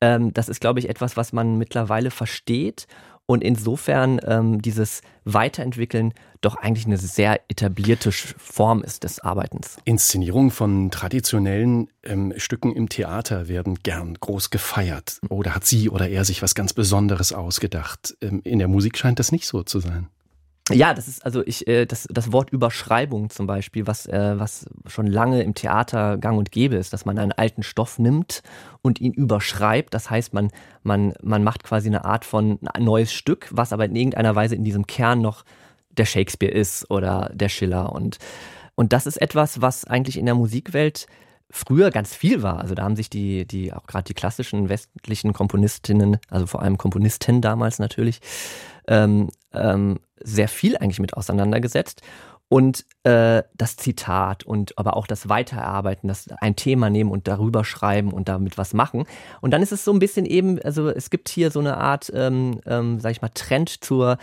Ähm, 0.00 0.34
das 0.34 0.48
ist, 0.48 0.60
glaube 0.60 0.80
ich, 0.80 0.88
etwas, 0.88 1.16
was 1.16 1.32
man 1.32 1.56
mittlerweile 1.56 2.10
versteht 2.10 2.86
und 3.26 3.42
insofern 3.42 4.20
ähm, 4.24 4.62
dieses 4.62 5.02
Weiterentwickeln 5.24 6.14
doch 6.40 6.56
eigentlich 6.56 6.86
eine 6.86 6.96
sehr 6.96 7.40
etablierte 7.48 8.12
Form 8.12 8.82
ist 8.82 9.02
des 9.02 9.18
Arbeitens. 9.18 9.78
Inszenierungen 9.84 10.52
von 10.52 10.90
traditionellen 10.92 11.88
ähm, 12.04 12.32
Stücken 12.36 12.72
im 12.72 12.88
Theater 12.88 13.48
werden 13.48 13.80
gern 13.82 14.14
groß 14.14 14.50
gefeiert. 14.50 15.18
Oder 15.28 15.56
hat 15.56 15.66
sie 15.66 15.90
oder 15.90 16.08
er 16.08 16.24
sich 16.24 16.42
was 16.42 16.54
ganz 16.54 16.72
Besonderes 16.72 17.32
ausgedacht? 17.32 18.16
Ähm, 18.20 18.40
in 18.44 18.60
der 18.60 18.68
Musik 18.68 18.96
scheint 18.96 19.18
das 19.18 19.32
nicht 19.32 19.46
so 19.46 19.64
zu 19.64 19.80
sein. 19.80 20.08
Ja, 20.72 20.94
das 20.94 21.06
ist 21.06 21.24
also 21.24 21.46
ich 21.46 21.68
äh, 21.68 21.86
das 21.86 22.08
das 22.10 22.32
Wort 22.32 22.50
Überschreibung 22.50 23.30
zum 23.30 23.46
Beispiel, 23.46 23.86
was 23.86 24.06
äh, 24.06 24.34
was 24.36 24.66
schon 24.86 25.06
lange 25.06 25.42
im 25.42 25.54
Theater 25.54 26.18
Gang 26.18 26.38
und 26.38 26.50
Gäbe 26.50 26.74
ist, 26.74 26.92
dass 26.92 27.04
man 27.04 27.18
einen 27.18 27.30
alten 27.30 27.62
Stoff 27.62 28.00
nimmt 28.00 28.42
und 28.82 29.00
ihn 29.00 29.12
überschreibt. 29.12 29.94
Das 29.94 30.10
heißt, 30.10 30.34
man 30.34 30.50
man 30.82 31.14
man 31.22 31.44
macht 31.44 31.62
quasi 31.62 31.88
eine 31.88 32.04
Art 32.04 32.24
von 32.24 32.58
neues 32.78 33.12
Stück, 33.12 33.48
was 33.52 33.72
aber 33.72 33.84
in 33.84 33.94
irgendeiner 33.94 34.34
Weise 34.34 34.56
in 34.56 34.64
diesem 34.64 34.88
Kern 34.88 35.20
noch 35.20 35.44
der 35.96 36.04
Shakespeare 36.04 36.52
ist 36.52 36.90
oder 36.90 37.30
der 37.32 37.48
Schiller 37.48 37.92
und 37.92 38.18
und 38.74 38.92
das 38.92 39.06
ist 39.06 39.16
etwas, 39.22 39.62
was 39.62 39.84
eigentlich 39.84 40.18
in 40.18 40.26
der 40.26 40.34
Musikwelt 40.34 41.06
früher 41.48 41.90
ganz 41.90 42.14
viel 42.14 42.42
war. 42.42 42.58
Also 42.60 42.74
da 42.74 42.82
haben 42.82 42.96
sich 42.96 43.08
die, 43.08 43.46
die 43.46 43.72
auch 43.72 43.86
gerade 43.86 44.04
die 44.04 44.14
klassischen 44.14 44.68
westlichen 44.68 45.32
Komponistinnen, 45.32 46.18
also 46.28 46.46
vor 46.46 46.60
allem 46.62 46.76
Komponisten 46.76 47.40
damals 47.40 47.78
natürlich, 47.78 48.20
ähm, 48.88 49.30
ähm, 49.52 49.98
sehr 50.22 50.48
viel 50.48 50.76
eigentlich 50.76 51.00
mit 51.00 51.14
auseinandergesetzt. 51.14 52.02
Und 52.48 52.84
äh, 53.02 53.42
das 53.54 53.76
Zitat 53.76 54.44
und 54.44 54.78
aber 54.78 54.96
auch 54.96 55.08
das 55.08 55.28
Weiterarbeiten, 55.28 56.06
das 56.06 56.28
ein 56.38 56.54
Thema 56.54 56.90
nehmen 56.90 57.10
und 57.10 57.26
darüber 57.26 57.64
schreiben 57.64 58.12
und 58.12 58.28
damit 58.28 58.56
was 58.56 58.72
machen. 58.72 59.04
Und 59.40 59.50
dann 59.50 59.62
ist 59.62 59.72
es 59.72 59.84
so 59.84 59.92
ein 59.92 59.98
bisschen 59.98 60.26
eben, 60.26 60.62
also 60.62 60.88
es 60.88 61.10
gibt 61.10 61.28
hier 61.28 61.50
so 61.50 61.58
eine 61.58 61.76
Art, 61.76 62.12
ähm, 62.14 62.60
ähm, 62.64 63.00
sag 63.00 63.10
ich 63.10 63.20
mal, 63.20 63.30
Trend 63.30 63.82
zur, 63.82 64.16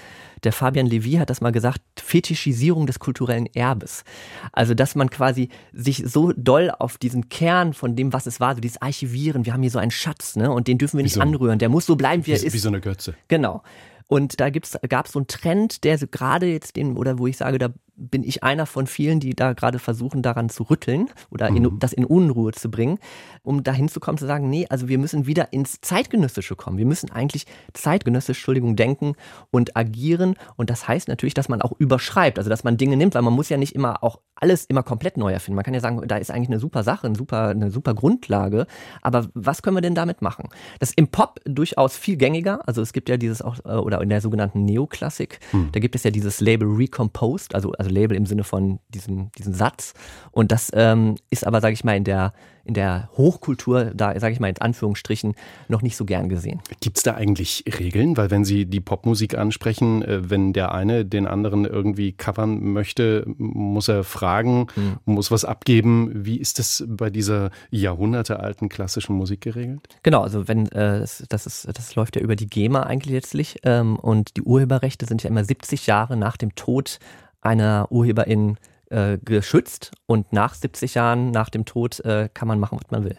der 0.45 0.53
Fabian 0.53 0.85
Levy 0.85 1.13
hat 1.13 1.29
das 1.29 1.41
mal 1.41 1.51
gesagt, 1.51 1.81
Fetischisierung 1.97 2.87
des 2.87 2.99
kulturellen 2.99 3.47
Erbes. 3.47 4.05
Also 4.53 4.73
dass 4.73 4.95
man 4.95 5.09
quasi 5.09 5.49
sich 5.73 6.03
so 6.05 6.31
doll 6.31 6.71
auf 6.71 6.97
diesen 6.97 7.27
Kern 7.27 7.73
von 7.73 7.97
dem, 7.97 8.13
was 8.13 8.25
es 8.25 8.39
war, 8.39 8.55
so 8.55 8.61
dieses 8.61 8.81
Archivieren, 8.81 9.45
wir 9.45 9.51
haben 9.51 9.63
hier 9.63 9.71
so 9.71 9.79
einen 9.79 9.91
Schatz, 9.91 10.37
ne? 10.37 10.49
Und 10.49 10.69
den 10.69 10.77
dürfen 10.77 10.97
wir 10.97 11.03
nicht 11.03 11.15
so, 11.15 11.21
anrühren, 11.21 11.59
der 11.59 11.67
muss 11.67 11.85
so 11.85 11.97
bleiben, 11.97 12.23
wie, 12.23 12.27
wie 12.27 12.35
er 12.35 12.43
ist. 12.43 12.53
Wie 12.53 12.57
so 12.57 12.69
eine 12.69 12.79
Götze. 12.79 13.15
Genau. 13.27 13.63
Und 14.13 14.39
da 14.39 14.51
gab 14.51 15.07
es 15.07 15.11
so 15.11 15.17
einen 15.17 15.25
Trend, 15.25 15.83
der 15.83 15.97
so 15.97 16.05
gerade 16.05 16.45
jetzt 16.45 16.75
den, 16.75 16.97
oder 16.97 17.17
wo 17.17 17.25
ich 17.25 17.37
sage, 17.37 17.57
da 17.57 17.73
bin 17.95 18.23
ich 18.23 18.43
einer 18.43 18.65
von 18.65 18.87
vielen, 18.87 19.19
die 19.19 19.35
da 19.35 19.53
gerade 19.53 19.79
versuchen, 19.79 20.21
daran 20.21 20.49
zu 20.49 20.63
rütteln 20.63 21.09
oder 21.29 21.47
in, 21.49 21.63
mhm. 21.63 21.79
das 21.79 21.93
in 21.93 22.05
Unruhe 22.05 22.51
zu 22.51 22.71
bringen, 22.71 22.97
um 23.43 23.63
dahin 23.63 23.87
zu 23.87 23.99
kommen, 23.99 24.17
zu 24.17 24.25
sagen, 24.25 24.49
nee, 24.49 24.65
also 24.69 24.87
wir 24.87 24.97
müssen 24.97 25.27
wieder 25.27 25.53
ins 25.53 25.79
Zeitgenössische 25.81 26.55
kommen. 26.55 26.77
Wir 26.77 26.85
müssen 26.85 27.11
eigentlich 27.11 27.45
zeitgenössisch, 27.73 28.37
Entschuldigung, 28.39 28.75
denken 28.75 29.15
und 29.51 29.77
agieren. 29.77 30.35
Und 30.55 30.69
das 30.69 30.87
heißt 30.87 31.07
natürlich, 31.07 31.33
dass 31.35 31.49
man 31.49 31.61
auch 31.61 31.73
überschreibt, 31.77 32.37
also 32.39 32.49
dass 32.49 32.63
man 32.63 32.77
Dinge 32.77 32.97
nimmt, 32.97 33.15
weil 33.15 33.21
man 33.21 33.33
muss 33.33 33.49
ja 33.49 33.57
nicht 33.57 33.75
immer 33.75 34.03
auch 34.03 34.19
alles 34.35 34.65
immer 34.65 34.83
komplett 34.83 35.17
neu 35.17 35.31
erfinden. 35.31 35.55
Man 35.55 35.63
kann 35.63 35.73
ja 35.73 35.79
sagen, 35.79 36.01
da 36.07 36.17
ist 36.17 36.31
eigentlich 36.31 36.49
eine 36.49 36.59
super 36.59 36.83
Sache, 36.83 37.07
eine 37.07 37.15
super, 37.15 37.49
eine 37.49 37.71
super 37.71 37.93
Grundlage. 37.93 38.65
Aber 39.01 39.27
was 39.33 39.61
können 39.61 39.77
wir 39.77 39.81
denn 39.81 39.95
damit 39.95 40.21
machen? 40.21 40.49
Das 40.79 40.89
ist 40.89 40.97
im 40.97 41.07
Pop 41.07 41.39
durchaus 41.45 41.95
viel 41.95 42.17
gängiger. 42.17 42.67
Also 42.67 42.81
es 42.81 42.91
gibt 42.91 43.07
ja 43.07 43.17
dieses 43.17 43.41
auch, 43.41 43.57
äh, 43.65 43.69
oder 43.69 44.01
in 44.01 44.09
der 44.09 44.21
sogenannten 44.21 44.65
Neoklassik, 44.65 45.39
hm. 45.51 45.69
da 45.71 45.79
gibt 45.79 45.95
es 45.95 46.03
ja 46.03 46.11
dieses 46.11 46.41
Label 46.41 46.67
Recomposed, 46.67 47.55
also 47.55 47.73
also 47.83 47.93
Label 47.93 48.15
im 48.15 48.25
Sinne 48.25 48.43
von 48.43 48.79
diesem, 48.89 49.31
diesem 49.37 49.53
Satz. 49.53 49.93
Und 50.31 50.51
das 50.51 50.71
ähm, 50.73 51.15
ist 51.29 51.45
aber, 51.45 51.61
sage 51.61 51.73
ich 51.73 51.83
mal, 51.83 51.97
in 51.97 52.03
der, 52.03 52.33
in 52.65 52.73
der 52.73 53.09
Hochkultur, 53.17 53.91
da 53.93 54.17
sage 54.19 54.33
ich 54.33 54.39
mal 54.39 54.49
in 54.49 54.57
Anführungsstrichen, 54.57 55.35
noch 55.67 55.81
nicht 55.81 55.97
so 55.97 56.05
gern 56.05 56.29
gesehen. 56.29 56.61
Gibt 56.79 56.97
es 56.97 57.03
da 57.03 57.15
eigentlich 57.15 57.65
Regeln? 57.79 58.15
Weil 58.15 58.31
wenn 58.31 58.45
Sie 58.45 58.65
die 58.65 58.79
Popmusik 58.79 59.37
ansprechen, 59.37 60.01
äh, 60.01 60.29
wenn 60.29 60.53
der 60.53 60.71
eine 60.71 61.05
den 61.05 61.27
anderen 61.27 61.65
irgendwie 61.65 62.13
covern 62.13 62.63
möchte, 62.71 63.25
muss 63.37 63.89
er 63.89 64.03
fragen, 64.03 64.67
hm. 64.75 64.97
muss 65.05 65.29
was 65.29 65.43
abgeben. 65.43 66.11
Wie 66.25 66.37
ist 66.37 66.59
das 66.59 66.85
bei 66.87 67.09
dieser 67.09 67.51
jahrhundertealten 67.69 68.69
klassischen 68.69 69.15
Musik 69.15 69.41
geregelt? 69.41 69.81
Genau, 70.03 70.21
also 70.21 70.47
wenn 70.47 70.67
äh, 70.67 70.99
das, 70.99 71.23
das, 71.27 71.45
ist, 71.45 71.67
das 71.67 71.95
läuft 71.95 72.15
ja 72.15 72.21
über 72.21 72.35
die 72.35 72.47
GEMA 72.47 72.83
eigentlich 72.83 73.13
letztlich 73.13 73.57
ähm, 73.63 73.97
und 73.97 74.37
die 74.37 74.41
Urheberrechte 74.41 75.05
sind 75.05 75.23
ja 75.23 75.29
immer 75.29 75.43
70 75.43 75.85
Jahre 75.87 76.15
nach 76.15 76.37
dem 76.37 76.55
Tod 76.55 76.99
einer 77.43 77.91
Urheberin 77.91 78.57
äh, 78.89 79.17
geschützt 79.23 79.91
und 80.05 80.31
nach 80.33 80.53
70 80.53 80.93
Jahren 80.95 81.31
nach 81.31 81.49
dem 81.49 81.65
Tod 81.65 81.99
äh, 82.01 82.29
kann 82.33 82.47
man 82.47 82.59
machen, 82.59 82.79
was 82.81 82.91
man 82.91 83.03
will. 83.03 83.17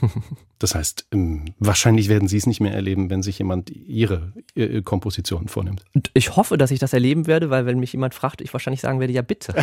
das 0.58 0.74
heißt, 0.74 1.06
ähm, 1.12 1.46
wahrscheinlich 1.58 2.08
werden 2.08 2.28
Sie 2.28 2.36
es 2.36 2.46
nicht 2.46 2.60
mehr 2.60 2.72
erleben, 2.72 3.10
wenn 3.10 3.22
sich 3.22 3.38
jemand 3.38 3.70
Ihre 3.70 4.32
äh, 4.54 4.82
Komposition 4.82 5.48
vornimmt. 5.48 5.84
Ich 6.14 6.36
hoffe, 6.36 6.56
dass 6.56 6.70
ich 6.70 6.78
das 6.78 6.92
erleben 6.92 7.26
werde, 7.26 7.50
weil 7.50 7.66
wenn 7.66 7.78
mich 7.78 7.92
jemand 7.92 8.14
fragt, 8.14 8.40
ich 8.40 8.52
wahrscheinlich 8.52 8.80
sagen 8.80 9.00
werde, 9.00 9.12
ja 9.12 9.22
bitte. 9.22 9.54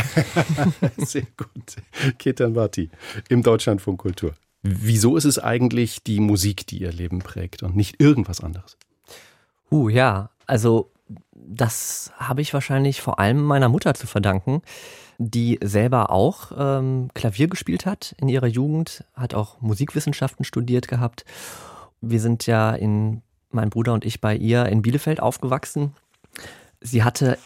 Sehr 0.98 1.28
gut. 1.38 1.78
Ketan 2.18 2.54
Bhatti 2.54 2.90
im 3.30 3.44
Deutschlandfunk 3.44 4.00
Kultur. 4.00 4.34
Wieso 4.62 5.16
ist 5.16 5.26
es 5.26 5.38
eigentlich 5.38 6.04
die 6.04 6.20
Musik, 6.20 6.66
die 6.68 6.80
Ihr 6.80 6.92
Leben 6.92 7.20
prägt 7.20 7.62
und 7.62 7.76
nicht 7.76 8.02
irgendwas 8.02 8.42
anderes? 8.42 8.78
Uh, 9.72 9.90
ja, 9.90 10.32
also 10.48 10.92
das 11.32 12.12
habe 12.18 12.42
ich 12.42 12.54
wahrscheinlich 12.54 13.02
vor 13.02 13.20
allem 13.20 13.44
meiner 13.44 13.70
Mutter 13.70 13.94
zu 13.94 14.08
verdanken, 14.08 14.62
die 15.18 15.60
selber 15.64 16.10
auch 16.10 16.52
ähm, 16.58 17.10
Klavier 17.14 17.48
gespielt 17.48 17.86
hat 17.86 18.16
in 18.20 18.28
ihrer 18.28 18.48
Jugend, 18.48 19.04
hat 19.14 19.34
auch 19.34 19.62
Musikwissenschaften 19.62 20.44
studiert 20.44 20.88
gehabt. 20.88 21.26
Wir 22.02 22.20
sind 22.20 22.46
ja 22.48 22.72
in, 22.72 23.22
mein 23.52 23.70
Bruder 23.70 23.94
und 23.94 24.06
ich 24.06 24.20
bei 24.20 24.36
ihr 24.36 24.66
in 24.66 24.82
Bielefeld 24.82 25.20
aufgewachsen. 25.20 25.96
Sie 26.82 27.04
hatte 27.04 27.38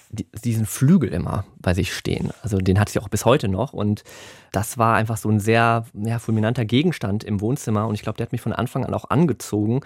diesen 0.44 0.66
Flügel 0.66 1.14
immer 1.14 1.46
bei 1.60 1.74
sich 1.74 1.94
stehen. 1.94 2.32
Also 2.42 2.58
den 2.58 2.80
hat 2.80 2.90
sie 2.90 3.00
auch 3.00 3.08
bis 3.08 3.24
heute 3.24 3.48
noch. 3.48 3.72
Und 3.74 4.04
das 4.52 4.78
war 4.78 4.96
einfach 4.96 5.18
so 5.18 5.30
ein 5.30 5.40
sehr 5.40 5.86
ja, 5.94 6.20
fulminanter 6.20 6.66
Gegenstand 6.66 7.24
im 7.24 7.40
Wohnzimmer. 7.40 7.88
Und 7.88 7.96
ich 7.96 8.02
glaube, 8.02 8.18
der 8.18 8.26
hat 8.26 8.32
mich 8.34 8.42
von 8.42 8.52
Anfang 8.52 8.84
an 8.84 8.94
auch 8.94 9.10
angezogen. 9.10 9.82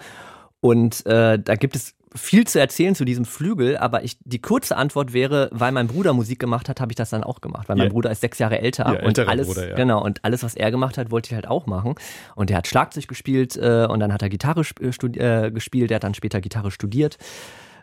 Und 0.60 1.06
äh, 1.06 1.38
da 1.38 1.54
gibt 1.54 1.76
es 1.76 1.94
viel 2.14 2.46
zu 2.46 2.60
erzählen 2.60 2.94
zu 2.94 3.04
diesem 3.04 3.24
Flügel, 3.24 3.76
aber 3.76 4.04
ich, 4.04 4.18
die 4.24 4.40
kurze 4.40 4.76
Antwort 4.76 5.12
wäre, 5.12 5.48
weil 5.52 5.72
mein 5.72 5.88
Bruder 5.88 6.12
Musik 6.12 6.38
gemacht 6.38 6.68
hat, 6.68 6.80
habe 6.80 6.92
ich 6.92 6.96
das 6.96 7.10
dann 7.10 7.24
auch 7.24 7.40
gemacht. 7.40 7.68
Weil 7.68 7.76
mein 7.76 7.88
Bruder 7.88 8.10
ist 8.10 8.20
sechs 8.20 8.38
Jahre 8.38 8.60
älter 8.60 8.94
ja, 8.94 9.04
und 9.04 9.18
alles, 9.18 9.48
Bruder, 9.48 9.70
ja. 9.70 9.74
genau, 9.74 10.02
und 10.02 10.24
alles, 10.24 10.42
was 10.42 10.54
er 10.54 10.70
gemacht 10.70 10.96
hat, 10.96 11.10
wollte 11.10 11.28
ich 11.28 11.34
halt 11.34 11.48
auch 11.48 11.66
machen. 11.66 11.94
Und 12.36 12.50
er 12.50 12.58
hat 12.58 12.68
Schlagzeug 12.68 13.08
gespielt 13.08 13.56
äh, 13.56 13.86
und 13.90 14.00
dann 14.00 14.12
hat 14.12 14.22
er 14.22 14.28
Gitarre 14.28 14.60
äh, 14.60 15.50
gespielt, 15.50 15.90
er 15.90 15.96
hat 15.96 16.04
dann 16.04 16.14
später 16.14 16.40
Gitarre 16.40 16.70
studiert. 16.70 17.18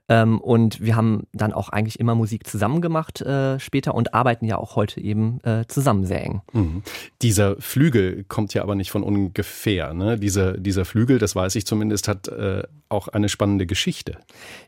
Ähm, 0.10 0.42
und 0.42 0.82
wir 0.82 0.96
haben 0.96 1.28
dann 1.32 1.54
auch 1.54 1.70
eigentlich 1.70 2.00
immer 2.00 2.16
Musik 2.16 2.46
zusammen 2.46 2.82
gemacht 2.82 3.22
äh, 3.22 3.60
später 3.60 3.96
und 3.96 4.14
arbeiten 4.14 4.46
ja 4.46 4.58
auch 4.58 4.76
heute 4.76 5.00
eben 5.00 5.40
äh, 5.44 5.66
zusammen 5.68 6.06
sehr 6.06 6.24
eng. 6.24 6.42
Mhm. 6.52 6.84
Dieser 7.22 7.56
Flügel 7.62 8.26
kommt 8.28 8.54
ja 8.54 8.64
aber 8.64 8.76
nicht 8.76 8.92
von 8.92 9.04
ungefähr. 9.04 9.94
Ne? 9.94 10.18
Dieser, 10.18 10.58
dieser 10.58 10.86
Flügel, 10.86 11.18
das 11.18 11.36
weiß 11.36 11.56
ich 11.56 11.66
zumindest, 11.66 12.08
hat 12.08 12.28
äh, 12.28 12.64
auch 12.90 13.08
eine 13.08 13.30
spannende 13.30 13.66
Geschichte. 13.66 14.18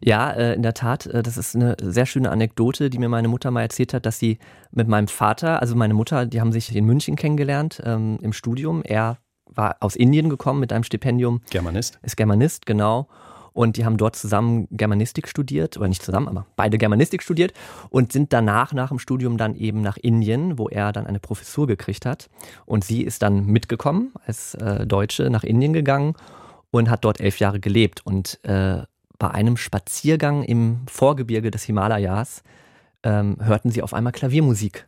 Ja, 0.01 0.31
äh, 0.31 0.53
in 0.53 0.61
der 0.61 0.75
Tat. 0.75 1.07
Äh, 1.07 1.23
das 1.23 1.37
ist 1.37 1.55
eine 1.55 1.75
sehr 1.81 2.05
schöne 2.05 2.31
Anekdote, 2.31 2.89
die 2.89 2.99
mir 2.99 3.09
meine 3.09 3.27
Mutter 3.27 3.51
mal 3.51 3.63
erzählt 3.63 3.93
hat, 3.93 4.05
dass 4.05 4.19
sie 4.19 4.37
mit 4.71 4.87
meinem 4.87 5.07
Vater, 5.07 5.61
also 5.61 5.75
meine 5.75 5.93
Mutter, 5.93 6.25
die 6.25 6.39
haben 6.39 6.51
sich 6.51 6.73
in 6.75 6.85
München 6.85 7.15
kennengelernt 7.15 7.81
ähm, 7.85 8.17
im 8.21 8.33
Studium. 8.33 8.81
Er 8.83 9.17
war 9.45 9.77
aus 9.81 9.95
Indien 9.95 10.29
gekommen 10.29 10.59
mit 10.59 10.71
einem 10.71 10.83
Stipendium. 10.83 11.41
Germanist. 11.49 11.99
Ist 12.01 12.17
Germanist, 12.17 12.65
genau 12.65 13.07
und 13.53 13.77
die 13.77 13.85
haben 13.85 13.97
dort 13.97 14.15
zusammen 14.15 14.67
Germanistik 14.71 15.27
studiert, 15.27 15.77
oder 15.77 15.87
nicht 15.87 16.03
zusammen, 16.03 16.27
aber 16.27 16.45
beide 16.55 16.77
Germanistik 16.77 17.23
studiert 17.23 17.53
und 17.89 18.11
sind 18.11 18.33
danach 18.33 18.73
nach 18.73 18.89
dem 18.89 18.99
Studium 18.99 19.37
dann 19.37 19.55
eben 19.55 19.81
nach 19.81 19.97
Indien, 19.97 20.57
wo 20.57 20.67
er 20.67 20.91
dann 20.91 21.07
eine 21.07 21.19
Professur 21.19 21.67
gekriegt 21.67 22.05
hat. 22.05 22.29
Und 22.65 22.83
sie 22.83 23.03
ist 23.03 23.21
dann 23.21 23.45
mitgekommen 23.45 24.11
als 24.25 24.55
äh, 24.55 24.85
Deutsche 24.85 25.29
nach 25.29 25.43
Indien 25.43 25.73
gegangen 25.73 26.15
und 26.71 26.89
hat 26.89 27.05
dort 27.05 27.21
elf 27.21 27.39
Jahre 27.39 27.59
gelebt. 27.59 28.05
Und 28.05 28.39
äh, 28.43 28.81
bei 29.19 29.29
einem 29.29 29.57
Spaziergang 29.57 30.43
im 30.43 30.79
Vorgebirge 30.87 31.51
des 31.51 31.63
Himalayas 31.63 32.43
ähm, 33.03 33.37
hörten 33.39 33.69
sie 33.69 33.83
auf 33.83 33.93
einmal 33.93 34.13
Klaviermusik 34.13 34.87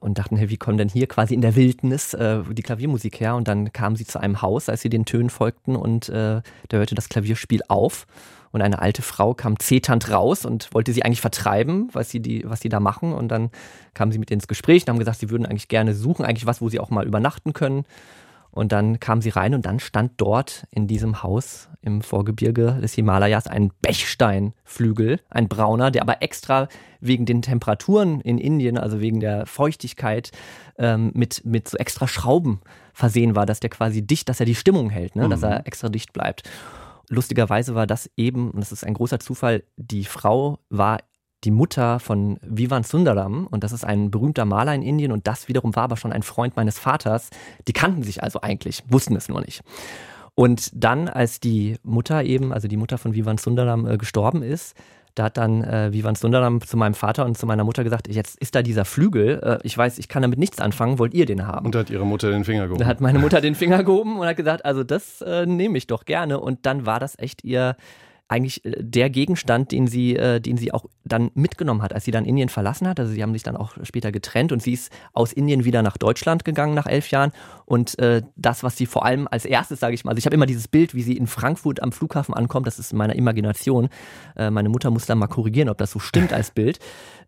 und 0.00 0.18
dachten, 0.18 0.36
hey, 0.36 0.48
wie 0.48 0.56
kommen 0.56 0.78
denn 0.78 0.88
hier 0.88 1.06
quasi 1.06 1.34
in 1.34 1.42
der 1.42 1.54
Wildnis 1.54 2.14
äh, 2.14 2.42
die 2.50 2.62
Klaviermusik 2.62 3.20
her? 3.20 3.36
Und 3.36 3.48
dann 3.48 3.72
kamen 3.72 3.96
sie 3.96 4.06
zu 4.06 4.18
einem 4.18 4.42
Haus, 4.42 4.68
als 4.68 4.80
sie 4.80 4.88
den 4.88 5.04
Tönen 5.04 5.30
folgten 5.30 5.76
und 5.76 6.08
äh, 6.08 6.40
da 6.68 6.76
hörte 6.76 6.94
das 6.94 7.08
Klavierspiel 7.08 7.60
auf. 7.68 8.06
Und 8.52 8.62
eine 8.62 8.80
alte 8.80 9.02
Frau 9.02 9.32
kam 9.32 9.60
zeternd 9.60 10.10
raus 10.10 10.44
und 10.44 10.74
wollte 10.74 10.92
sie 10.92 11.04
eigentlich 11.04 11.20
vertreiben, 11.20 11.88
was 11.92 12.10
sie, 12.10 12.20
die, 12.20 12.42
was 12.44 12.60
sie 12.60 12.68
da 12.68 12.80
machen. 12.80 13.12
Und 13.12 13.28
dann 13.28 13.50
kamen 13.94 14.10
sie 14.10 14.18
mit 14.18 14.30
ins 14.32 14.48
Gespräch 14.48 14.82
und 14.82 14.88
haben 14.88 14.98
gesagt, 14.98 15.20
sie 15.20 15.30
würden 15.30 15.46
eigentlich 15.46 15.68
gerne 15.68 15.94
suchen, 15.94 16.24
eigentlich 16.24 16.46
was, 16.46 16.60
wo 16.60 16.68
sie 16.68 16.80
auch 16.80 16.90
mal 16.90 17.06
übernachten 17.06 17.52
können. 17.52 17.84
Und 18.52 18.72
dann 18.72 18.98
kam 18.98 19.20
sie 19.20 19.30
rein 19.30 19.54
und 19.54 19.64
dann 19.66 19.78
stand 19.78 20.12
dort 20.16 20.66
in 20.70 20.86
diesem 20.86 21.22
Haus 21.22 21.68
im 21.82 22.02
Vorgebirge 22.02 22.78
des 22.82 22.94
Himalayas 22.94 23.46
ein 23.46 23.70
Bechsteinflügel, 23.80 25.20
ein 25.30 25.48
brauner, 25.48 25.90
der 25.90 26.02
aber 26.02 26.22
extra 26.22 26.68
wegen 27.00 27.26
den 27.26 27.42
Temperaturen 27.42 28.20
in 28.20 28.38
Indien, 28.38 28.76
also 28.76 29.00
wegen 29.00 29.20
der 29.20 29.46
Feuchtigkeit, 29.46 30.32
ähm, 30.78 31.12
mit, 31.14 31.44
mit 31.44 31.68
so 31.68 31.76
extra 31.76 32.08
Schrauben 32.08 32.60
versehen 32.92 33.36
war, 33.36 33.46
dass 33.46 33.60
der 33.60 33.70
quasi 33.70 34.02
dicht, 34.06 34.28
dass 34.28 34.40
er 34.40 34.46
die 34.46 34.54
Stimmung 34.54 34.90
hält, 34.90 35.16
ne? 35.16 35.28
dass 35.28 35.42
er 35.42 35.60
mhm. 35.60 35.64
extra 35.66 35.88
dicht 35.88 36.12
bleibt. 36.12 36.42
Lustigerweise 37.08 37.74
war 37.74 37.86
das 37.86 38.10
eben, 38.16 38.50
und 38.50 38.60
das 38.60 38.72
ist 38.72 38.84
ein 38.84 38.94
großer 38.94 39.18
Zufall, 39.18 39.64
die 39.76 40.04
Frau 40.04 40.58
war 40.68 40.98
die 41.44 41.50
Mutter 41.50 42.00
von 42.00 42.38
Vivan 42.42 42.84
Sundaram 42.84 43.46
und 43.46 43.64
das 43.64 43.72
ist 43.72 43.84
ein 43.84 44.10
berühmter 44.10 44.44
Maler 44.44 44.74
in 44.74 44.82
Indien 44.82 45.12
und 45.12 45.26
das 45.26 45.48
wiederum 45.48 45.74
war 45.74 45.84
aber 45.84 45.96
schon 45.96 46.12
ein 46.12 46.22
Freund 46.22 46.56
meines 46.56 46.78
Vaters. 46.78 47.30
Die 47.66 47.72
kannten 47.72 48.02
sich 48.02 48.22
also 48.22 48.40
eigentlich, 48.42 48.82
wussten 48.88 49.16
es 49.16 49.28
nur 49.28 49.40
nicht. 49.40 49.62
Und 50.34 50.70
dann, 50.72 51.08
als 51.08 51.40
die 51.40 51.76
Mutter 51.82 52.24
eben, 52.24 52.52
also 52.52 52.68
die 52.68 52.76
Mutter 52.76 52.98
von 52.98 53.14
Vivan 53.14 53.38
Sundaram 53.38 53.86
äh, 53.86 53.96
gestorben 53.98 54.42
ist, 54.42 54.74
da 55.14 55.24
hat 55.24 55.36
dann 55.36 55.64
äh, 55.64 55.92
Vivan 55.92 56.14
Sundaram 56.14 56.60
zu 56.60 56.76
meinem 56.76 56.94
Vater 56.94 57.24
und 57.24 57.36
zu 57.36 57.46
meiner 57.46 57.64
Mutter 57.64 57.84
gesagt, 57.84 58.08
jetzt 58.08 58.38
ist 58.38 58.54
da 58.54 58.62
dieser 58.62 58.84
Flügel, 58.84 59.40
äh, 59.42 59.58
ich 59.66 59.76
weiß, 59.76 59.98
ich 59.98 60.08
kann 60.08 60.22
damit 60.22 60.38
nichts 60.38 60.60
anfangen, 60.60 60.98
wollt 60.98 61.14
ihr 61.14 61.26
den 61.26 61.46
haben? 61.46 61.66
Und 61.66 61.74
da 61.74 61.80
hat 61.80 61.90
ihre 61.90 62.06
Mutter 62.06 62.30
den 62.30 62.44
Finger 62.44 62.66
gehoben. 62.66 62.80
Da 62.80 62.86
hat 62.86 63.00
meine 63.00 63.18
Mutter 63.18 63.40
den 63.40 63.54
Finger 63.54 63.82
gehoben 63.82 64.18
und 64.18 64.26
hat 64.26 64.36
gesagt, 64.36 64.64
also 64.64 64.84
das 64.84 65.20
äh, 65.20 65.46
nehme 65.46 65.76
ich 65.78 65.86
doch 65.86 66.04
gerne. 66.04 66.38
Und 66.38 66.64
dann 66.64 66.86
war 66.86 67.00
das 67.00 67.18
echt 67.18 67.44
ihr 67.44 67.76
eigentlich 68.30 68.64
äh, 68.64 68.72
der 68.78 69.10
Gegenstand, 69.10 69.72
den 69.72 69.86
sie, 69.86 70.16
äh, 70.16 70.40
den 70.40 70.56
sie 70.56 70.72
auch 70.72 70.86
dann 71.04 71.30
mitgenommen 71.34 71.82
hat, 71.82 71.92
als 71.92 72.04
sie 72.04 72.10
dann 72.10 72.24
Indien 72.24 72.48
verlassen 72.48 72.88
hat. 72.88 73.00
Also 73.00 73.12
sie 73.12 73.22
haben 73.22 73.32
sich 73.32 73.42
dann 73.42 73.56
auch 73.56 73.74
später 73.82 74.12
getrennt 74.12 74.52
und 74.52 74.62
sie 74.62 74.72
ist 74.72 74.92
aus 75.12 75.32
Indien 75.32 75.64
wieder 75.64 75.82
nach 75.82 75.96
Deutschland 75.96 76.44
gegangen 76.44 76.74
nach 76.74 76.86
elf 76.86 77.10
Jahren. 77.10 77.32
Und 77.70 78.00
äh, 78.00 78.22
das, 78.34 78.64
was 78.64 78.76
sie 78.76 78.84
vor 78.84 79.04
allem 79.04 79.28
als 79.30 79.44
erstes, 79.44 79.78
sage 79.78 79.94
ich 79.94 80.02
mal, 80.02 80.10
also 80.10 80.18
ich 80.18 80.26
habe 80.26 80.34
immer 80.34 80.46
dieses 80.46 80.66
Bild, 80.66 80.92
wie 80.92 81.02
sie 81.02 81.16
in 81.16 81.28
Frankfurt 81.28 81.80
am 81.80 81.92
Flughafen 81.92 82.34
ankommt, 82.34 82.66
das 82.66 82.80
ist 82.80 82.90
in 82.90 82.98
meiner 82.98 83.14
Imagination. 83.14 83.90
Äh, 84.34 84.50
meine 84.50 84.68
Mutter 84.68 84.90
muss 84.90 85.06
dann 85.06 85.18
mal 85.18 85.28
korrigieren, 85.28 85.68
ob 85.68 85.78
das 85.78 85.92
so 85.92 86.00
stimmt 86.00 86.32
als 86.32 86.50
Bild 86.50 86.80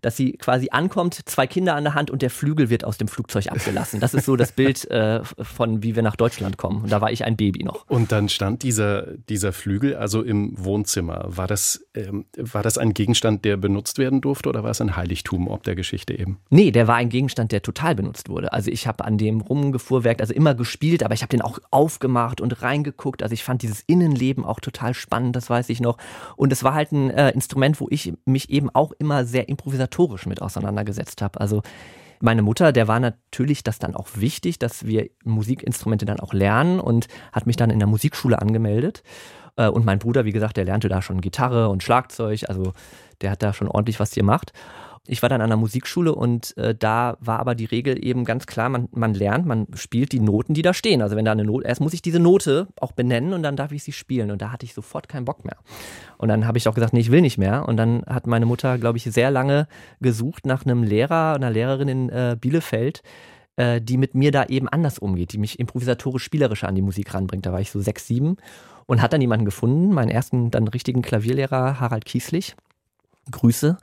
dass 0.03 0.17
sie 0.17 0.33
quasi 0.33 0.69
ankommt, 0.71 1.21
zwei 1.27 1.47
Kinder 1.47 1.77
an 1.77 1.85
der 1.85 1.95
Hand 1.95 2.11
und 2.11 2.23
der 2.23 2.31
Flügel 2.31 2.69
wird 2.69 2.85
aus 2.85 2.99
dem 2.99 3.09
Flugzeug 3.09 3.47
abgelassen. 3.47 4.01
Das 4.01 4.15
ist 4.15 4.27
so 4.27 4.37
das 4.37 4.53
Bild 4.53 4.91
äh, 4.91 5.23
von, 5.25 5.83
wie 5.83 5.95
wir 5.95 6.03
nach 6.03 6.17
Deutschland 6.17 6.59
kommen. 6.59 6.83
Und 6.83 6.93
da 6.93 7.01
war 7.01 7.13
ich 7.13 7.25
ein 7.25 7.37
Baby 7.37 7.63
noch. 7.63 7.89
Und 7.89 8.11
dann 8.11 8.29
stand 8.29 8.65
dieser, 8.65 9.17
dieser 9.17 9.53
Flügel 9.53 9.95
also 9.95 10.23
im 10.23 10.53
Wohnzimmer. 10.57 11.25
War 11.29 11.47
das, 11.47 11.87
ähm, 11.95 12.27
war 12.37 12.63
das 12.63 12.79
ein 12.79 12.95
Gegenstand, 12.95 13.45
der 13.45 13.57
benutzt 13.57 13.99
werden 13.99 14.21
durfte 14.21 14.49
oder 14.49 14.65
war 14.65 14.71
es 14.71 14.81
ein 14.81 14.97
Heiligtum 14.97 15.49
ob 15.49 15.63
der 15.63 15.77
Geschichte 15.77 16.19
eben? 16.19 16.39
Nee, 16.51 16.73
der 16.73 16.89
war 16.89 16.97
ein 16.97 17.09
Gegenstand, 17.09 17.53
der 17.53 17.63
total 17.63 17.95
benutzt 17.95 18.29
wurde. 18.29 18.53
Also 18.53 18.71
ich 18.71 18.89
habe 18.89 19.05
an 19.05 19.19
dem 19.19 19.41
rumgefuhrwerkt, 19.41 20.21
also 20.21 20.32
immer 20.33 20.55
gespielt, 20.55 21.03
aber 21.03 21.15
ich 21.15 21.23
habe 21.23 21.31
den 21.31 21.43
auch 21.43 21.59
aufgemacht 21.71 22.41
und 22.41 22.62
reingeguckt. 22.62 23.23
Also 23.23 23.33
ich 23.33 23.45
fand 23.45 23.62
dieses 23.62 23.83
Innenleben 23.87 24.45
auch 24.45 24.61
total 24.61 24.95
spannend, 24.95 25.37
das 25.37 25.51
weiß 25.51 25.69
ich 25.69 25.81
noch. 25.81 25.99
Und 26.37 26.53
es 26.53 26.65
war 26.65 26.75
halt 26.75 26.93
ein 26.93 27.11
äh, 27.11 27.31
Instrument, 27.31 27.81
wo 27.81 27.87
ich 27.91 28.12
mich 28.25 28.51
eben 28.51 28.71
auch 28.71 28.93
immer 28.99 29.25
sehr 29.25 29.49
improvisatorisch 29.49 30.27
mit 30.27 30.43
auseinandergesetzt 30.43 31.23
habe. 31.23 31.41
Also 31.41 31.62
meine 32.21 32.43
Mutter, 32.43 32.73
der 32.73 32.87
war 32.89 33.01
natürlich 33.01 33.65
das 33.65 33.79
dann 33.79 33.97
auch 33.97 34.09
wichtig, 34.15 34.59
dass 34.59 34.87
wir 34.87 35.11
Musikinstrumente 35.25 36.07
dann 36.07 36.21
auch 36.21 36.33
lernen 36.33 36.79
und 36.79 37.09
hat 37.33 37.47
mich 37.47 37.57
dann 37.57 37.71
in 37.71 37.81
der 37.81 37.89
Musikschule 37.89 38.41
angemeldet. 38.41 39.03
Äh, 39.57 39.69
und 39.69 39.85
mein 39.85 39.99
Bruder, 39.99 40.25
wie 40.25 40.33
gesagt, 40.33 40.57
der 40.57 40.65
lernte 40.65 40.89
da 40.89 41.03
schon 41.03 41.21
Gitarre 41.21 41.69
und 41.69 41.83
Schlagzeug, 41.83 42.45
also 42.49 42.73
der 43.21 43.33
hat 43.33 43.43
da 43.43 43.53
schon 43.53 43.69
ordentlich 43.69 44.01
was 44.01 44.12
gemacht. 44.12 44.53
Ich 45.09 45.21
war 45.21 45.28
dann 45.28 45.40
an 45.40 45.50
der 45.50 45.56
Musikschule 45.56 46.14
und 46.14 46.56
äh, 46.56 46.76
da 46.76 47.16
war 47.18 47.40
aber 47.40 47.56
die 47.56 47.64
Regel 47.64 48.04
eben 48.04 48.25
ganz 48.25 48.47
klar, 48.47 48.68
man, 48.68 48.88
man 48.92 49.14
lernt, 49.14 49.47
man 49.47 49.66
spielt 49.75 50.12
die 50.12 50.21
Noten, 50.21 50.54
die 50.54 50.62
da 50.62 50.73
stehen. 50.73 51.02
Also 51.02 51.16
wenn 51.16 51.25
da 51.25 51.32
eine 51.32 51.44
Note, 51.44 51.66
erst 51.66 51.80
muss 51.80 51.92
ich 51.92 52.02
diese 52.02 52.21
Note 52.21 52.68
auch 52.80 52.92
benennen 52.92 53.32
und 53.32 53.42
dann 53.42 53.56
darf 53.56 53.73
ich 53.73 53.82
sie 53.82 53.90
spielen. 53.90 54.30
Und 54.30 54.40
da 54.40 54.52
hatte 54.52 54.64
ich 54.64 54.75
sofort 54.75 55.09
keinen 55.09 55.25
Bock 55.25 55.44
mehr. 55.44 55.56
Und 56.18 56.28
dann 56.28 56.47
habe 56.47 56.56
ich 56.56 56.68
auch 56.68 56.75
gesagt, 56.75 56.92
nee, 56.92 57.00
ich 57.00 57.11
will 57.11 57.21
nicht 57.21 57.37
mehr. 57.37 57.66
Und 57.66 57.78
dann 57.78 58.04
hat 58.06 58.28
meine 58.28 58.47
Mutter, 58.47 58.78
glaube 58.78 58.97
ich, 58.97 59.04
sehr 59.04 59.32
lange 59.32 59.66
gesucht 60.00 60.47
nach 60.47 60.64
einem 60.64 60.85
Lehrer, 60.85 61.35
einer 61.35 61.50
Lehrerin 61.50 61.88
in 61.88 62.09
äh, 62.09 62.37
Bielefeld, 62.40 63.02
äh, 63.56 63.80
die 63.80 63.97
mit 63.97 64.14
mir 64.14 64.30
da 64.30 64.44
eben 64.44 64.68
anders 64.68 65.00
umgeht, 65.00 65.32
die 65.32 65.38
mich 65.38 65.58
improvisatorisch 65.58 66.23
spielerischer 66.23 66.69
an 66.69 66.76
die 66.76 66.82
Musik 66.82 67.12
ranbringt. 67.12 67.45
Da 67.45 67.52
war 67.52 67.60
ich 67.60 67.73
so 67.73 67.80
sechs, 67.80 68.06
sieben 68.06 68.36
und 68.86 69.02
hat 69.02 69.12
dann 69.12 69.21
jemanden 69.21 69.47
gefunden, 69.47 69.93
meinen 69.93 70.10
ersten 70.10 70.52
dann 70.52 70.69
richtigen 70.69 71.02
Klavierlehrer, 71.02 71.80
Harald 71.80 72.04
Kieslich. 72.04 72.54
Grüße. 73.30 73.76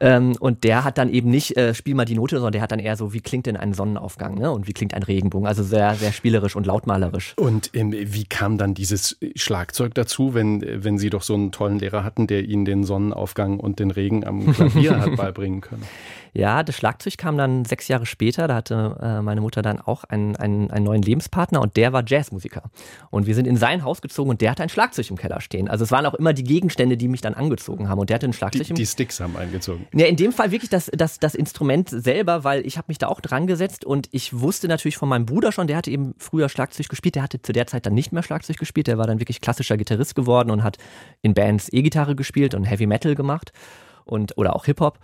Ähm, 0.00 0.34
und 0.40 0.64
der 0.64 0.82
hat 0.82 0.98
dann 0.98 1.08
eben 1.08 1.30
nicht, 1.30 1.56
äh, 1.56 1.74
spiel 1.74 1.94
mal 1.94 2.04
die 2.04 2.16
Note, 2.16 2.36
sondern 2.36 2.52
der 2.52 2.62
hat 2.62 2.72
dann 2.72 2.80
eher 2.80 2.96
so, 2.96 3.12
wie 3.12 3.20
klingt 3.20 3.46
denn 3.46 3.56
ein 3.56 3.72
Sonnenaufgang 3.72 4.34
ne? 4.34 4.50
und 4.50 4.66
wie 4.66 4.72
klingt 4.72 4.94
ein 4.94 5.04
Regenbogen. 5.04 5.46
Also 5.46 5.62
sehr, 5.62 5.94
sehr 5.94 6.10
spielerisch 6.10 6.56
und 6.56 6.66
lautmalerisch. 6.66 7.34
Und 7.36 7.70
ähm, 7.74 7.92
wie 7.92 8.24
kam 8.24 8.58
dann 8.58 8.74
dieses 8.74 9.16
Schlagzeug 9.36 9.94
dazu, 9.94 10.34
wenn, 10.34 10.60
wenn 10.62 10.98
Sie 10.98 11.08
doch 11.08 11.22
so 11.22 11.34
einen 11.34 11.52
tollen 11.52 11.78
Lehrer 11.78 12.02
hatten, 12.02 12.26
der 12.26 12.44
Ihnen 12.44 12.64
den 12.64 12.82
Sonnenaufgang 12.82 13.60
und 13.60 13.78
den 13.78 13.92
Regen 13.92 14.24
am 14.24 14.52
Klavier 14.54 14.98
hat 14.98 15.14
beibringen 15.16 15.60
können? 15.60 15.84
Ja, 16.34 16.62
das 16.62 16.76
Schlagzeug 16.76 17.18
kam 17.18 17.36
dann 17.36 17.66
sechs 17.66 17.88
Jahre 17.88 18.06
später. 18.06 18.48
Da 18.48 18.54
hatte 18.54 18.96
äh, 19.02 19.20
meine 19.20 19.42
Mutter 19.42 19.60
dann 19.60 19.80
auch 19.80 20.04
einen, 20.04 20.34
einen, 20.36 20.70
einen 20.70 20.84
neuen 20.84 21.02
Lebenspartner 21.02 21.60
und 21.60 21.76
der 21.76 21.92
war 21.92 22.02
Jazzmusiker. 22.06 22.70
Und 23.10 23.26
wir 23.26 23.34
sind 23.34 23.46
in 23.46 23.56
sein 23.56 23.84
Haus 23.84 24.00
gezogen 24.00 24.30
und 24.30 24.40
der 24.40 24.50
hatte 24.50 24.62
ein 24.62 24.70
Schlagzeug 24.70 25.10
im 25.10 25.16
Keller 25.16 25.42
stehen. 25.42 25.68
Also 25.68 25.84
es 25.84 25.90
waren 25.90 26.06
auch 26.06 26.14
immer 26.14 26.32
die 26.32 26.44
Gegenstände, 26.44 26.96
die 26.96 27.08
mich 27.08 27.20
dann 27.20 27.34
angezogen 27.34 27.90
haben. 27.90 27.98
Und 27.98 28.08
der 28.08 28.14
hatte 28.14 28.26
ein 28.26 28.32
Schlagzeug 28.32 28.64
die, 28.64 28.70
im 28.70 28.76
Die 28.76 28.86
Sticks 28.86 29.20
haben 29.20 29.36
eingezogen. 29.36 29.86
Ja, 29.92 30.06
in 30.06 30.16
dem 30.16 30.32
Fall 30.32 30.50
wirklich 30.52 30.70
das, 30.70 30.90
das, 30.94 31.18
das 31.18 31.34
Instrument 31.34 31.90
selber, 31.90 32.44
weil 32.44 32.66
ich 32.66 32.78
habe 32.78 32.86
mich 32.88 32.96
da 32.96 33.08
auch 33.08 33.20
dran 33.20 33.46
gesetzt 33.46 33.84
und 33.84 34.08
ich 34.10 34.40
wusste 34.40 34.68
natürlich 34.68 34.96
von 34.96 35.10
meinem 35.10 35.26
Bruder 35.26 35.52
schon, 35.52 35.66
der 35.66 35.76
hatte 35.76 35.90
eben 35.90 36.14
früher 36.16 36.48
Schlagzeug 36.48 36.88
gespielt. 36.88 37.14
Der 37.14 37.24
hatte 37.24 37.42
zu 37.42 37.52
der 37.52 37.66
Zeit 37.66 37.84
dann 37.84 37.94
nicht 37.94 38.10
mehr 38.12 38.22
Schlagzeug 38.22 38.56
gespielt. 38.56 38.86
Der 38.86 38.96
war 38.96 39.06
dann 39.06 39.20
wirklich 39.20 39.42
klassischer 39.42 39.76
Gitarrist 39.76 40.14
geworden 40.14 40.50
und 40.50 40.64
hat 40.64 40.78
in 41.20 41.34
Bands 41.34 41.70
E-Gitarre 41.70 42.16
gespielt 42.16 42.54
und 42.54 42.64
Heavy 42.64 42.86
Metal 42.86 43.14
gemacht 43.14 43.52
und 44.06 44.38
oder 44.38 44.56
auch 44.56 44.64
Hip-Hop. 44.64 44.98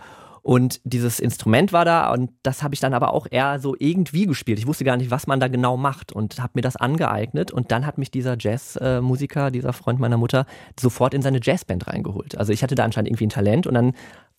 Und 0.48 0.80
dieses 0.84 1.20
Instrument 1.20 1.74
war 1.74 1.84
da 1.84 2.10
und 2.10 2.30
das 2.42 2.62
habe 2.62 2.72
ich 2.72 2.80
dann 2.80 2.94
aber 2.94 3.12
auch 3.12 3.26
eher 3.30 3.58
so 3.58 3.76
irgendwie 3.78 4.24
gespielt. 4.24 4.58
Ich 4.58 4.66
wusste 4.66 4.82
gar 4.82 4.96
nicht, 4.96 5.10
was 5.10 5.26
man 5.26 5.40
da 5.40 5.48
genau 5.48 5.76
macht 5.76 6.10
und 6.10 6.40
habe 6.40 6.52
mir 6.54 6.62
das 6.62 6.74
angeeignet. 6.76 7.50
Und 7.50 7.70
dann 7.70 7.84
hat 7.84 7.98
mich 7.98 8.10
dieser 8.10 8.34
Jazzmusiker, 8.38 9.50
dieser 9.50 9.74
Freund 9.74 10.00
meiner 10.00 10.16
Mutter, 10.16 10.46
sofort 10.80 11.12
in 11.12 11.20
seine 11.20 11.40
Jazzband 11.42 11.86
reingeholt. 11.86 12.38
Also 12.38 12.54
ich 12.54 12.62
hatte 12.62 12.76
da 12.76 12.84
anscheinend 12.84 13.10
irgendwie 13.10 13.26
ein 13.26 13.28
Talent 13.28 13.66
und 13.66 13.74
dann 13.74 13.92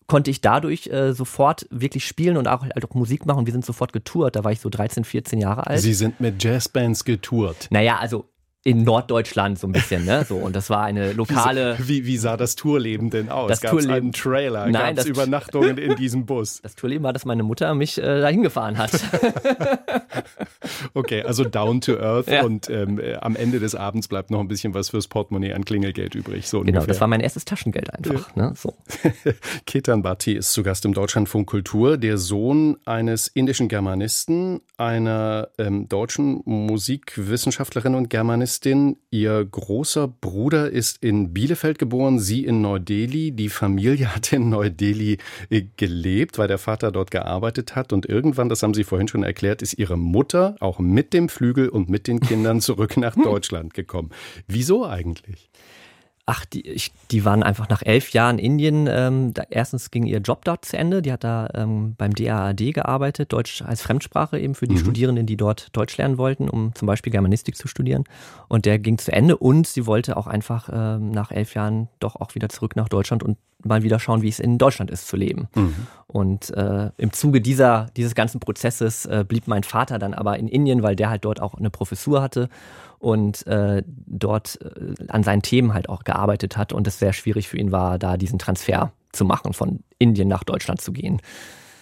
konnte 0.08 0.32
ich 0.32 0.40
dadurch 0.40 0.88
äh, 0.88 1.12
sofort 1.12 1.68
wirklich 1.70 2.04
spielen 2.04 2.36
und 2.36 2.48
auch, 2.48 2.62
halt 2.62 2.84
auch 2.84 2.94
Musik 2.94 3.24
machen. 3.24 3.46
Wir 3.46 3.52
sind 3.52 3.64
sofort 3.64 3.92
getourt. 3.92 4.34
Da 4.34 4.42
war 4.42 4.50
ich 4.50 4.58
so 4.58 4.68
13, 4.68 5.04
14 5.04 5.38
Jahre 5.38 5.68
alt. 5.68 5.78
Sie 5.78 5.94
sind 5.94 6.18
mit 6.18 6.42
Jazzbands 6.42 7.04
getourt. 7.04 7.68
Naja, 7.70 7.98
also 7.98 8.24
in 8.62 8.82
Norddeutschland 8.82 9.58
so 9.58 9.66
ein 9.66 9.72
bisschen, 9.72 10.04
ne? 10.04 10.24
So 10.28 10.36
und 10.36 10.54
das 10.54 10.68
war 10.68 10.82
eine 10.82 11.12
lokale. 11.14 11.76
Wie, 11.78 12.04
wie 12.04 12.18
sah 12.18 12.36
das 12.36 12.56
Tourleben 12.56 13.08
denn 13.08 13.30
aus? 13.30 13.60
Gab 13.60 13.74
es 13.74 13.86
einen 13.86 14.12
Trailer? 14.12 14.66
Nein, 14.66 14.96
Gab 14.96 15.04
es 15.04 15.06
Übernachtungen 15.06 15.78
in 15.78 15.96
diesem 15.96 16.26
Bus? 16.26 16.60
Das 16.70 16.76
Tourleben 16.76 17.02
war, 17.02 17.12
dass 17.12 17.24
meine 17.24 17.42
Mutter 17.42 17.74
mich 17.74 17.98
äh, 17.98 18.20
dahin 18.20 18.42
gefahren 18.42 18.76
hat. 18.76 18.92
okay, 20.94 21.22
also 21.22 21.44
down 21.44 21.80
to 21.80 21.98
earth 21.98 22.28
ja. 22.28 22.44
und 22.44 22.68
ähm, 22.68 23.00
äh, 23.00 23.14
am 23.14 23.34
Ende 23.34 23.60
des 23.60 23.74
Abends 23.74 24.08
bleibt 24.08 24.30
noch 24.30 24.40
ein 24.40 24.48
bisschen 24.48 24.74
was 24.74 24.90
fürs 24.90 25.08
Portemonnaie 25.08 25.54
an 25.54 25.64
Klingelgeld 25.64 26.14
übrig. 26.14 26.48
So 26.48 26.60
genau, 26.60 26.68
ungefähr. 26.68 26.86
das 26.86 27.00
war 27.00 27.08
mein 27.08 27.20
erstes 27.20 27.44
Taschengeld 27.44 27.92
einfach. 27.92 28.36
Ja. 28.36 28.48
Ne? 28.48 28.54
So. 28.56 28.74
Ketan 29.66 30.02
Bhatti 30.02 30.34
ist 30.34 30.52
zu 30.52 30.62
Gast 30.62 30.84
im 30.84 30.92
Deutschlandfunk 30.92 31.48
Kultur, 31.48 31.96
der 31.96 32.18
Sohn 32.18 32.76
eines 32.84 33.26
indischen 33.26 33.68
Germanisten, 33.68 34.60
einer 34.76 35.48
ähm, 35.58 35.88
deutschen 35.88 36.42
Musikwissenschaftlerin 36.44 37.94
und 37.94 38.10
Germanistin 38.10 38.49
Journalistin. 38.50 38.96
Ihr 39.10 39.44
großer 39.44 40.08
Bruder 40.08 40.70
ist 40.70 41.02
in 41.02 41.32
Bielefeld 41.32 41.78
geboren, 41.78 42.18
sie 42.18 42.44
in 42.44 42.60
Neu-Delhi. 42.60 43.32
Die 43.32 43.48
Familie 43.48 44.08
hat 44.14 44.32
in 44.32 44.48
Neu-Delhi 44.48 45.18
äh, 45.50 45.62
gelebt, 45.76 46.38
weil 46.38 46.48
der 46.48 46.58
Vater 46.58 46.90
dort 46.90 47.10
gearbeitet 47.10 47.76
hat. 47.76 47.92
Und 47.92 48.06
irgendwann, 48.06 48.48
das 48.48 48.62
haben 48.62 48.74
Sie 48.74 48.84
vorhin 48.84 49.08
schon 49.08 49.22
erklärt, 49.22 49.62
ist 49.62 49.78
ihre 49.78 49.96
Mutter 49.96 50.56
auch 50.60 50.80
mit 50.80 51.12
dem 51.12 51.28
Flügel 51.28 51.68
und 51.68 51.88
mit 51.88 52.08
den 52.08 52.20
Kindern 52.20 52.60
zurück 52.60 52.96
nach 52.96 53.14
Deutschland 53.22 53.74
gekommen. 53.74 54.10
Wieso 54.48 54.84
eigentlich? 54.84 55.48
Ach, 56.32 56.44
die, 56.44 56.64
ich, 56.64 56.92
die 57.10 57.24
waren 57.24 57.42
einfach 57.42 57.68
nach 57.68 57.82
elf 57.82 58.10
Jahren 58.10 58.38
in 58.38 58.52
Indien. 58.52 58.86
Ähm, 58.88 59.34
da, 59.34 59.42
erstens 59.50 59.90
ging 59.90 60.06
ihr 60.06 60.20
Job 60.20 60.44
dort 60.44 60.64
zu 60.64 60.78
Ende. 60.78 61.02
Die 61.02 61.10
hat 61.10 61.24
da 61.24 61.48
ähm, 61.54 61.96
beim 61.98 62.14
DAAD 62.14 62.72
gearbeitet, 62.72 63.32
Deutsch 63.32 63.62
als 63.62 63.82
Fremdsprache 63.82 64.38
eben 64.38 64.54
für 64.54 64.68
die 64.68 64.76
mhm. 64.76 64.80
Studierenden, 64.80 65.26
die 65.26 65.36
dort 65.36 65.76
Deutsch 65.76 65.96
lernen 65.96 66.18
wollten, 66.18 66.48
um 66.48 66.72
zum 66.76 66.86
Beispiel 66.86 67.10
Germanistik 67.10 67.56
zu 67.56 67.66
studieren. 67.66 68.04
Und 68.46 68.64
der 68.64 68.78
ging 68.78 68.96
zu 68.98 69.12
Ende 69.12 69.36
und 69.36 69.66
sie 69.66 69.86
wollte 69.86 70.16
auch 70.16 70.28
einfach 70.28 70.68
ähm, 70.72 71.10
nach 71.10 71.32
elf 71.32 71.54
Jahren 71.54 71.88
doch 71.98 72.14
auch 72.14 72.36
wieder 72.36 72.48
zurück 72.48 72.76
nach 72.76 72.88
Deutschland 72.88 73.24
und 73.24 73.36
mal 73.64 73.82
wieder 73.82 73.98
schauen, 73.98 74.22
wie 74.22 74.28
es 74.28 74.38
in 74.38 74.56
Deutschland 74.56 74.88
ist 74.92 75.08
zu 75.08 75.16
leben. 75.16 75.48
Mhm. 75.56 75.74
Und 76.06 76.50
äh, 76.50 76.90
im 76.96 77.12
Zuge 77.12 77.40
dieser, 77.40 77.88
dieses 77.96 78.14
ganzen 78.14 78.38
Prozesses 78.38 79.04
äh, 79.06 79.24
blieb 79.26 79.48
mein 79.48 79.64
Vater 79.64 79.98
dann 79.98 80.14
aber 80.14 80.38
in 80.38 80.46
Indien, 80.46 80.84
weil 80.84 80.94
der 80.94 81.10
halt 81.10 81.24
dort 81.24 81.42
auch 81.42 81.54
eine 81.54 81.70
Professur 81.70 82.22
hatte 82.22 82.48
und 83.00 83.46
äh, 83.46 83.82
dort 83.86 84.60
äh, 84.62 84.94
an 85.08 85.22
seinen 85.22 85.42
Themen 85.42 85.74
halt 85.74 85.88
auch 85.88 86.04
gearbeitet 86.04 86.56
hat 86.56 86.72
und 86.72 86.86
es 86.86 86.98
sehr 86.98 87.12
schwierig 87.12 87.48
für 87.48 87.58
ihn 87.58 87.72
war, 87.72 87.98
da 87.98 88.16
diesen 88.16 88.38
Transfer 88.38 88.92
zu 89.12 89.24
machen, 89.24 89.54
von 89.54 89.80
Indien 89.98 90.28
nach 90.28 90.44
Deutschland 90.44 90.80
zu 90.80 90.92
gehen. 90.92 91.20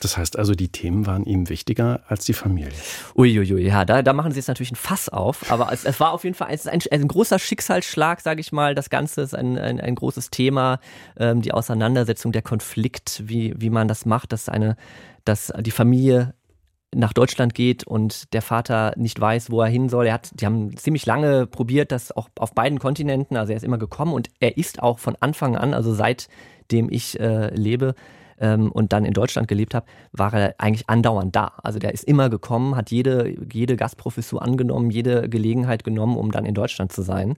Das 0.00 0.16
heißt 0.16 0.38
also, 0.38 0.54
die 0.54 0.68
Themen 0.68 1.07
waren 1.07 1.24
ihm 1.24 1.48
wichtiger 1.48 2.02
als 2.07 2.24
die 2.24 2.33
Familie. 2.33 2.70
Uiuiui, 3.16 3.66
ja, 3.66 3.85
da, 3.85 4.02
da 4.02 4.12
machen 4.12 4.31
sie 4.31 4.38
jetzt 4.38 4.46
natürlich 4.46 4.70
ein 4.70 4.76
Fass 4.76 5.09
auf, 5.09 5.50
aber 5.50 5.72
es, 5.72 5.85
es 5.85 5.98
war 5.98 6.12
auf 6.12 6.22
jeden 6.22 6.37
Fall 6.37 6.54
ist 6.54 6.68
ein, 6.68 6.81
ein 6.90 7.09
großer 7.09 7.40
Schicksalsschlag, 7.40 8.20
sage 8.20 8.40
ich 8.40 8.52
mal. 8.52 8.76
Das 8.76 8.90
Ganze 8.90 9.22
ist 9.22 9.35
ein, 9.35 9.59
ein, 9.59 9.81
ein 9.81 9.94
großes 9.96 10.31
Thema, 10.31 10.78
ähm, 11.18 11.42
die 11.42 11.52
Auseinandersetzung, 11.52 12.31
der 12.31 12.42
Konflikt, 12.42 13.22
wie, 13.26 13.54
wie 13.57 13.70
man 13.70 13.88
das 13.88 14.07
macht, 14.07 14.33
dass 14.33 14.48
eine, 14.48 14.76
dass 15.24 15.52
die 15.61 15.72
Familie 15.72 16.35
nach 16.94 17.12
Deutschland 17.12 17.55
geht 17.55 17.87
und 17.87 18.33
der 18.33 18.42
Vater 18.42 18.92
nicht 18.96 19.20
weiß, 19.20 19.51
wo 19.51 19.61
er 19.61 19.68
hin 19.68 19.88
soll. 19.88 20.07
Er 20.07 20.14
hat, 20.14 20.31
die 20.35 20.46
haben 20.46 20.77
ziemlich 20.77 21.05
lange 21.07 21.46
probiert, 21.46 21.92
das 21.92 22.12
auch 22.12 22.29
auf 22.38 22.55
beiden 22.55 22.79
Kontinenten. 22.79 23.37
Also 23.37 23.53
er 23.53 23.57
ist 23.57 23.62
immer 23.64 23.79
gekommen 23.79 24.12
und 24.12 24.29
er 24.40 24.57
ist 24.57 24.83
auch 24.83 24.98
von 24.98 25.16
Anfang 25.20 25.57
an, 25.57 25.74
also 25.74 25.92
seitdem 25.92 26.90
ich 26.90 27.20
äh, 27.20 27.55
lebe 27.55 27.94
ähm, 28.40 28.72
und 28.72 28.92
dann 28.92 29.05
in 29.05 29.12
Deutschland 29.12 29.48
gelebt 29.48 29.74
habe, 29.74 29.87
war 30.12 30.33
er 30.33 30.55
eigentlich 30.59 30.88
andauernd 30.88 31.35
da. 31.37 31.53
Also 31.62 31.79
der 31.79 31.92
ist 31.92 32.05
immer 32.05 32.31
gekommen, 32.31 32.77
hat 32.77 32.90
jede, 32.90 33.35
jede 33.53 33.77
Gastprofessur 33.77 34.42
angenommen, 34.42 34.90
jede 34.90 35.29
Gelegenheit 35.29 35.85
genommen, 35.85 36.16
um 36.16 36.31
dann 36.31 36.46
in 36.46 36.55
Deutschland 36.55 36.92
zu 36.92 37.03
sein. 37.03 37.37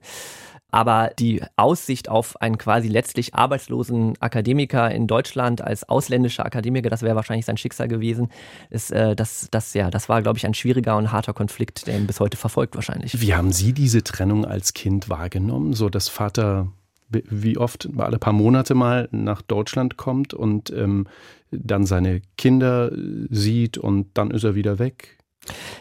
Aber 0.71 1.11
die 1.19 1.43
Aussicht 1.57 2.09
auf 2.09 2.41
einen 2.41 2.57
quasi 2.57 2.87
letztlich 2.87 3.35
arbeitslosen 3.35 4.13
Akademiker 4.21 4.89
in 4.91 5.07
Deutschland 5.07 5.61
als 5.61 5.87
ausländischer 5.87 6.45
Akademiker, 6.45 6.89
das 6.89 7.01
wäre 7.01 7.15
wahrscheinlich 7.15 7.45
sein 7.45 7.57
Schicksal 7.57 7.87
gewesen. 7.87 8.29
Ist, 8.69 8.91
äh, 8.91 9.15
das, 9.15 9.47
das, 9.51 9.73
ja, 9.73 9.91
das 9.91 10.09
war, 10.09 10.21
glaube 10.21 10.37
ich, 10.37 10.45
ein 10.45 10.53
schwieriger 10.53 10.97
und 10.97 11.11
harter 11.11 11.33
Konflikt, 11.33 11.87
der 11.87 11.97
ihn 11.97 12.07
bis 12.07 12.19
heute 12.19 12.37
verfolgt 12.37 12.75
wahrscheinlich. 12.75 13.19
Wie 13.19 13.33
haben 13.33 13.51
Sie 13.51 13.73
diese 13.73 14.03
Trennung 14.03 14.45
als 14.45 14.73
Kind 14.73 15.09
wahrgenommen? 15.09 15.73
So, 15.73 15.89
dass 15.89 16.07
Vater 16.07 16.67
wie 17.11 17.57
oft 17.57 17.89
alle 17.97 18.19
paar 18.19 18.33
Monate 18.33 18.73
mal 18.73 19.09
nach 19.11 19.41
Deutschland 19.41 19.97
kommt 19.97 20.33
und 20.33 20.69
ähm, 20.71 21.07
dann 21.51 21.85
seine 21.85 22.21
Kinder 22.37 22.91
sieht 23.29 23.77
und 23.77 24.07
dann 24.13 24.31
ist 24.31 24.43
er 24.43 24.55
wieder 24.55 24.79
weg? 24.79 25.17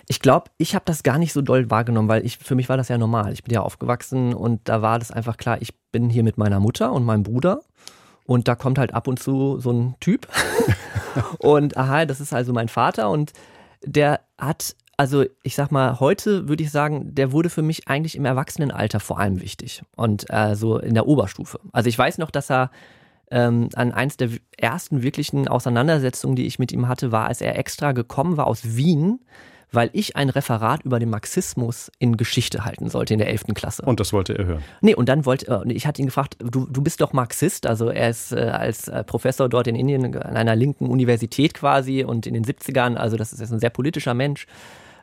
Ich 0.09 0.21
glaube, 0.21 0.51
ich 0.57 0.75
habe 0.75 0.85
das 0.87 1.03
gar 1.03 1.19
nicht 1.19 1.33
so 1.33 1.43
doll 1.43 1.71
wahrgenommen, 1.71 2.09
weil 2.09 2.25
ich 2.25 2.39
für 2.39 2.55
mich 2.55 2.69
war 2.69 2.77
das 2.77 2.89
ja 2.89 2.99
normal. 2.99 3.33
Ich 3.33 3.45
bin 3.45 3.55
ja 3.55 3.61
aufgewachsen 3.61 4.35
und 4.35 4.69
da 4.69 4.83
war 4.83 4.99
das 4.99 5.11
einfach 5.11 5.37
klar, 5.37 5.61
ich 5.61 5.75
bin 5.93 6.09
hier 6.11 6.23
mit 6.23 6.39
meiner 6.39 6.61
Mutter 6.61 6.93
und 6.93 7.05
meinem 7.05 7.23
Bruder 7.23 7.61
und 8.25 8.49
da 8.49 8.55
kommt 8.55 8.79
halt 8.79 8.95
ab 8.95 9.07
und 9.07 9.19
zu 9.19 9.61
so 9.61 9.73
ein 9.73 9.95
Typ 10.01 10.27
und 11.39 11.77
aha, 11.77 12.07
das 12.07 12.21
ist 12.21 12.33
also 12.33 12.53
mein 12.53 12.69
Vater 12.69 13.11
und 13.11 13.33
der 13.85 14.21
hat 14.39 14.77
also 14.97 15.25
ich 15.43 15.55
sag 15.55 15.71
mal, 15.71 15.99
heute 15.99 16.47
würde 16.49 16.63
ich 16.63 16.71
sagen, 16.71 17.15
der 17.15 17.33
wurde 17.33 17.49
für 17.49 17.63
mich 17.63 17.89
eigentlich 17.89 18.17
im 18.17 18.27
Erwachsenenalter 18.27 19.01
vor 19.01 19.19
allem 19.19 19.41
wichtig 19.41 19.83
und 19.97 20.27
äh, 20.29 20.55
so 20.55 20.79
in 20.79 20.93
der 20.93 21.07
Oberstufe. 21.07 21.59
Also 21.73 21.89
ich 21.89 21.97
weiß 21.97 22.19
noch, 22.19 22.31
dass 22.31 22.51
er 22.51 22.71
ähm, 23.31 23.71
an 23.75 23.93
eins 23.93 24.19
der 24.19 24.29
ersten 24.59 25.03
wirklichen 25.03 25.49
Auseinandersetzungen, 25.49 26.37
die 26.37 26.47
ich 26.47 26.59
mit 26.59 26.71
ihm 26.71 26.87
hatte, 26.87 27.13
war, 27.13 27.29
als 27.29 27.41
er 27.41 27.59
extra 27.59 27.93
gekommen 27.93 28.37
war 28.37 28.47
aus 28.47 28.77
Wien 28.77 29.21
weil 29.73 29.91
ich 29.93 30.17
ein 30.17 30.29
Referat 30.29 30.83
über 30.85 30.99
den 30.99 31.11
Marxismus 31.11 31.91
in 31.99 32.17
Geschichte 32.17 32.65
halten 32.65 32.89
sollte 32.89 33.15
in 33.15 33.19
der 33.19 33.29
11. 33.29 33.55
Klasse. 33.55 33.83
Und 33.83 34.01
das 34.01 34.13
wollte 34.13 34.37
er 34.37 34.47
hören? 34.47 34.63
Nee, 34.81 34.95
und 34.95 35.09
dann 35.09 35.27
wollte, 35.27 35.63
äh, 35.67 35.73
ich 35.73 35.87
hatte 35.87 36.03
ihn 36.03 36.07
gefragt, 36.07 36.37
du, 36.39 36.67
du 36.67 36.83
bist 36.83 37.01
doch 37.01 37.13
Marxist, 37.13 37.67
also 37.67 37.89
er 37.89 38.11
ist 38.11 38.33
äh, 38.33 38.41
als 38.41 38.89
äh, 38.89 39.05
Professor 39.05 39.49
dort 39.49 39.67
in 39.67 39.77
Indien 39.77 40.17
an 40.17 40.37
einer 40.37 40.57
linken 40.57 40.87
Universität 40.87 41.55
quasi 41.55 42.05
und 42.05 42.27
in 42.27 42.35
den 42.35 42.45
70ern, 42.45 42.97
also 42.97 43.17
das 43.17 43.33
ist 43.33 43.41
jetzt 43.41 43.53
ein 43.53 43.61
sehr 43.61 43.71
politischer 43.71 44.15
Mensch. 44.15 44.47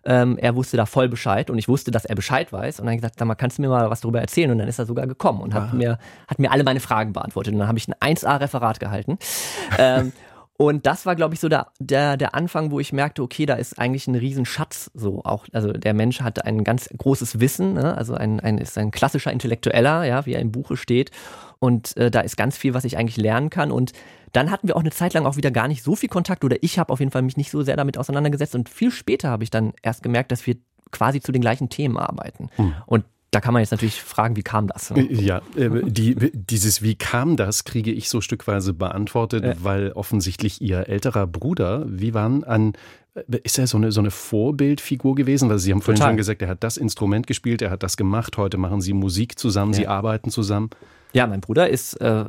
Ähm, 0.05 0.37
er 0.37 0.55
wusste 0.55 0.77
da 0.77 0.85
voll 0.85 1.09
Bescheid 1.09 1.49
und 1.49 1.57
ich 1.57 1.67
wusste, 1.67 1.91
dass 1.91 2.05
er 2.05 2.15
Bescheid 2.15 2.53
weiß. 2.53 2.79
Und 2.79 2.85
dann 2.85 2.91
habe 2.91 2.95
ich 2.95 3.01
gesagt, 3.01 3.19
sag 3.19 3.27
mal, 3.27 3.35
kannst 3.35 3.57
du 3.57 3.61
mir 3.61 3.67
mal 3.67 3.89
was 3.89 3.99
darüber 3.99 4.21
erzählen? 4.21 4.51
Und 4.51 4.59
dann 4.59 4.67
ist 4.69 4.79
er 4.79 4.85
sogar 4.85 5.05
gekommen 5.05 5.41
und 5.41 5.53
hat 5.53 5.73
mir, 5.73 5.99
hat 6.29 6.39
mir 6.39 6.51
alle 6.51 6.63
meine 6.63 6.79
Fragen 6.79 7.11
beantwortet. 7.11 7.53
Und 7.53 7.59
dann 7.59 7.67
habe 7.67 7.77
ich 7.77 7.89
ein 7.89 8.15
1A-Referat 8.15 8.79
gehalten. 8.79 9.17
ähm, 9.77 10.13
und 10.57 10.87
das 10.87 11.05
war, 11.05 11.15
glaube 11.15 11.35
ich, 11.35 11.39
so 11.39 11.49
der, 11.49 11.67
der, 11.79 12.17
der 12.17 12.33
Anfang, 12.33 12.71
wo 12.71 12.79
ich 12.79 12.91
merkte, 12.91 13.21
okay, 13.21 13.45
da 13.45 13.53
ist 13.53 13.77
eigentlich 13.77 14.07
ein 14.07 14.15
Riesenschatz 14.15 14.89
so 14.95 15.21
auch. 15.23 15.45
Also 15.53 15.71
der 15.71 15.93
Mensch 15.93 16.21
hat 16.21 16.45
ein 16.45 16.63
ganz 16.63 16.89
großes 16.97 17.39
Wissen, 17.39 17.73
ne? 17.73 17.95
also 17.95 18.15
ein, 18.15 18.39
ein, 18.39 18.57
ist 18.57 18.75
ein 18.77 18.89
klassischer 18.89 19.31
Intellektueller, 19.31 20.03
ja, 20.05 20.25
wie 20.25 20.33
er 20.33 20.39
im 20.39 20.51
Buche 20.51 20.75
steht. 20.75 21.11
Und 21.59 21.95
äh, 21.97 22.09
da 22.09 22.21
ist 22.21 22.37
ganz 22.37 22.57
viel, 22.57 22.73
was 22.73 22.85
ich 22.85 22.97
eigentlich 22.97 23.17
lernen 23.17 23.51
kann. 23.51 23.71
Und 23.71 23.93
dann 24.33 24.49
hatten 24.49 24.67
wir 24.67 24.75
auch 24.75 24.81
eine 24.81 24.89
Zeit 24.89 25.13
lang 25.13 25.27
auch 25.27 25.37
wieder 25.37 25.51
gar 25.51 25.67
nicht 25.67 25.83
so 25.83 25.95
viel 25.95 26.09
Kontakt 26.09 26.43
oder 26.43 26.57
ich 26.61 26.79
habe 26.79 26.91
auf 26.91 26.99
jeden 26.99 27.11
Fall 27.11 27.21
mich 27.21 27.37
nicht 27.37 27.51
so 27.51 27.61
sehr 27.61 27.77
damit 27.77 27.99
auseinandergesetzt. 27.99 28.55
Und 28.55 28.67
viel 28.67 28.89
später 28.89 29.29
habe 29.29 29.43
ich 29.43 29.51
dann 29.51 29.73
erst 29.83 30.01
gemerkt, 30.01 30.31
dass 30.31 30.47
wir 30.47 30.55
quasi 30.91 31.21
zu 31.21 31.31
den 31.31 31.41
gleichen 31.41 31.69
Themen 31.69 31.97
arbeiten. 31.97 32.49
Hm. 32.55 32.73
Und 32.87 33.05
da 33.31 33.41
kann 33.41 33.53
man 33.53 33.61
jetzt 33.61 33.71
natürlich 33.71 34.01
fragen, 34.01 34.35
wie 34.35 34.43
kam 34.43 34.67
das? 34.67 34.91
Ne? 34.91 35.11
Ja, 35.11 35.41
äh, 35.55 35.69
die, 35.83 36.15
dieses 36.33 36.81
Wie 36.81 36.95
kam 36.95 37.35
das, 37.35 37.65
kriege 37.65 37.91
ich 37.91 38.09
so 38.09 38.21
stückweise 38.21 38.73
beantwortet, 38.73 39.43
ja. 39.43 39.53
weil 39.61 39.91
offensichtlich 39.91 40.61
ihr 40.61 40.87
älterer 40.87 41.27
Bruder, 41.27 41.85
wie 41.87 42.13
waren 42.13 42.43
an, 42.45 42.73
äh, 43.15 43.39
ist 43.43 43.59
er 43.59 43.67
so 43.67 43.77
eine, 43.77 43.91
so 43.91 43.99
eine 43.99 44.11
Vorbildfigur 44.11 45.15
gewesen? 45.15 45.49
Weil 45.49 45.59
Sie 45.59 45.71
haben 45.71 45.81
vorhin 45.81 45.97
Total. 45.97 46.11
schon 46.11 46.17
gesagt, 46.17 46.41
er 46.41 46.47
hat 46.47 46.63
das 46.63 46.77
Instrument 46.77 47.27
gespielt, 47.27 47.61
er 47.61 47.69
hat 47.69 47.83
das 47.83 47.97
gemacht, 47.97 48.37
heute 48.37 48.57
machen 48.57 48.79
Sie 48.79 48.93
Musik 48.93 49.37
zusammen, 49.37 49.73
ja. 49.73 49.79
Sie 49.79 49.87
arbeiten 49.87 50.31
zusammen. 50.31 50.69
Ja, 51.13 51.25
mein 51.25 51.41
Bruder 51.41 51.69
ist 51.69 51.99
äh, 52.01 52.25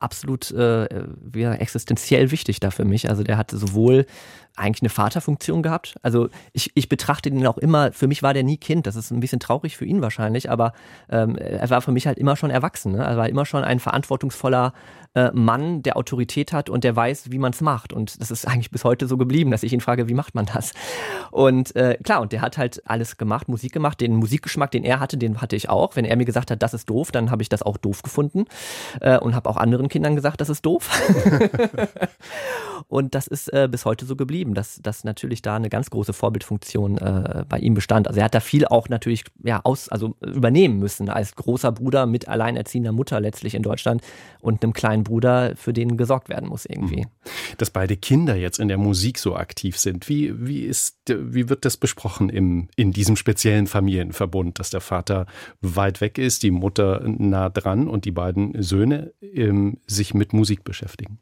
absolut 0.00 0.50
äh, 0.50 0.84
existenziell 1.54 2.30
wichtig 2.30 2.60
da 2.60 2.70
für 2.70 2.84
mich. 2.84 3.08
Also 3.08 3.22
der 3.22 3.38
hat 3.38 3.50
sowohl 3.50 4.06
eigentlich 4.56 4.82
eine 4.82 4.88
Vaterfunktion 4.88 5.62
gehabt. 5.62 5.96
Also 6.02 6.28
ich, 6.52 6.72
ich 6.74 6.88
betrachte 6.88 7.28
ihn 7.28 7.46
auch 7.46 7.58
immer, 7.58 7.92
für 7.92 8.08
mich 8.08 8.22
war 8.22 8.34
der 8.34 8.42
nie 8.42 8.56
Kind, 8.56 8.86
das 8.86 8.96
ist 8.96 9.10
ein 9.10 9.20
bisschen 9.20 9.38
traurig 9.38 9.76
für 9.76 9.84
ihn 9.84 10.00
wahrscheinlich, 10.00 10.50
aber 10.50 10.72
ähm, 11.10 11.36
er 11.36 11.68
war 11.68 11.82
für 11.82 11.92
mich 11.92 12.06
halt 12.06 12.18
immer 12.18 12.36
schon 12.36 12.50
erwachsen. 12.50 12.92
Ne? 12.92 13.04
Er 13.04 13.16
war 13.16 13.28
immer 13.28 13.44
schon 13.44 13.64
ein 13.64 13.80
verantwortungsvoller 13.80 14.72
äh, 15.14 15.30
Mann, 15.32 15.82
der 15.82 15.96
Autorität 15.96 16.52
hat 16.52 16.70
und 16.70 16.84
der 16.84 16.96
weiß, 16.96 17.30
wie 17.30 17.38
man 17.38 17.52
es 17.52 17.60
macht. 17.60 17.92
Und 17.92 18.20
das 18.20 18.30
ist 18.30 18.46
eigentlich 18.46 18.70
bis 18.70 18.84
heute 18.84 19.06
so 19.06 19.16
geblieben, 19.16 19.50
dass 19.50 19.62
ich 19.62 19.72
ihn 19.72 19.80
frage, 19.80 20.08
wie 20.08 20.14
macht 20.14 20.34
man 20.34 20.46
das? 20.46 20.72
Und 21.30 21.76
äh, 21.76 21.98
klar, 22.02 22.20
und 22.20 22.32
der 22.32 22.40
hat 22.40 22.58
halt 22.58 22.82
alles 22.86 23.16
gemacht, 23.16 23.48
Musik 23.48 23.72
gemacht. 23.72 24.00
Den 24.00 24.16
Musikgeschmack, 24.16 24.70
den 24.70 24.84
er 24.84 25.00
hatte, 25.00 25.16
den 25.16 25.40
hatte 25.40 25.56
ich 25.56 25.68
auch. 25.68 25.96
Wenn 25.96 26.04
er 26.04 26.16
mir 26.16 26.24
gesagt 26.24 26.50
hat, 26.50 26.62
das 26.62 26.74
ist 26.74 26.88
doof, 26.88 27.12
dann 27.12 27.30
habe 27.30 27.42
ich 27.42 27.48
das 27.48 27.62
auch 27.62 27.76
doof 27.76 28.02
gefunden 28.02 28.15
äh, 29.00 29.18
und 29.18 29.34
habe 29.34 29.48
auch 29.48 29.56
anderen 29.56 29.88
Kindern 29.88 30.16
gesagt, 30.16 30.40
das 30.40 30.48
ist 30.48 30.66
doof. 30.66 30.90
und 32.88 33.14
das 33.14 33.26
ist 33.26 33.52
äh, 33.52 33.68
bis 33.70 33.84
heute 33.84 34.06
so 34.06 34.16
geblieben 34.16 34.56
dass, 34.56 34.80
dass 34.82 35.04
natürlich 35.04 35.42
da 35.42 35.56
eine 35.56 35.68
ganz 35.68 35.90
große 35.90 36.12
Vorbildfunktion 36.12 36.98
äh, 36.98 37.44
bei 37.48 37.58
ihm 37.58 37.74
bestand. 37.74 38.08
Also 38.08 38.20
er 38.20 38.24
hat 38.24 38.34
da 38.34 38.40
viel 38.40 38.66
auch 38.66 38.88
natürlich 38.88 39.24
ja, 39.44 39.60
aus, 39.62 39.88
also 39.88 40.16
übernehmen 40.20 40.78
müssen 40.78 41.08
als 41.10 41.36
großer 41.36 41.72
Bruder 41.72 42.06
mit 42.06 42.26
alleinerziehender 42.26 42.92
Mutter 42.92 43.20
letztlich 43.20 43.54
in 43.54 43.62
Deutschland 43.62 44.02
und 44.40 44.62
einem 44.62 44.72
kleinen 44.72 45.04
Bruder, 45.04 45.54
für 45.56 45.72
den 45.72 45.96
gesorgt 45.96 46.28
werden 46.28 46.48
muss 46.48 46.64
irgendwie. 46.64 47.02
Mhm. 47.02 47.56
Dass 47.58 47.70
beide 47.70 47.96
Kinder 47.96 48.34
jetzt 48.34 48.58
in 48.58 48.68
der 48.68 48.78
Musik 48.78 49.18
so 49.18 49.36
aktiv 49.36 49.76
sind, 49.76 50.08
wie, 50.08 50.46
wie, 50.46 50.62
ist, 50.62 50.96
wie 51.08 51.48
wird 51.48 51.64
das 51.64 51.76
besprochen 51.76 52.30
im, 52.30 52.68
in 52.76 52.92
diesem 52.92 53.16
speziellen 53.16 53.66
Familienverbund, 53.66 54.58
dass 54.58 54.70
der 54.70 54.80
Vater 54.80 55.26
weit 55.60 56.00
weg 56.00 56.16
ist, 56.16 56.42
die 56.42 56.50
Mutter 56.50 57.02
nah 57.06 57.50
dran 57.50 57.88
und 57.88 58.05
die 58.06 58.12
beiden 58.12 58.62
Söhne 58.62 59.12
ähm, 59.20 59.78
sich 59.86 60.14
mit 60.14 60.32
Musik 60.32 60.64
beschäftigen? 60.64 61.18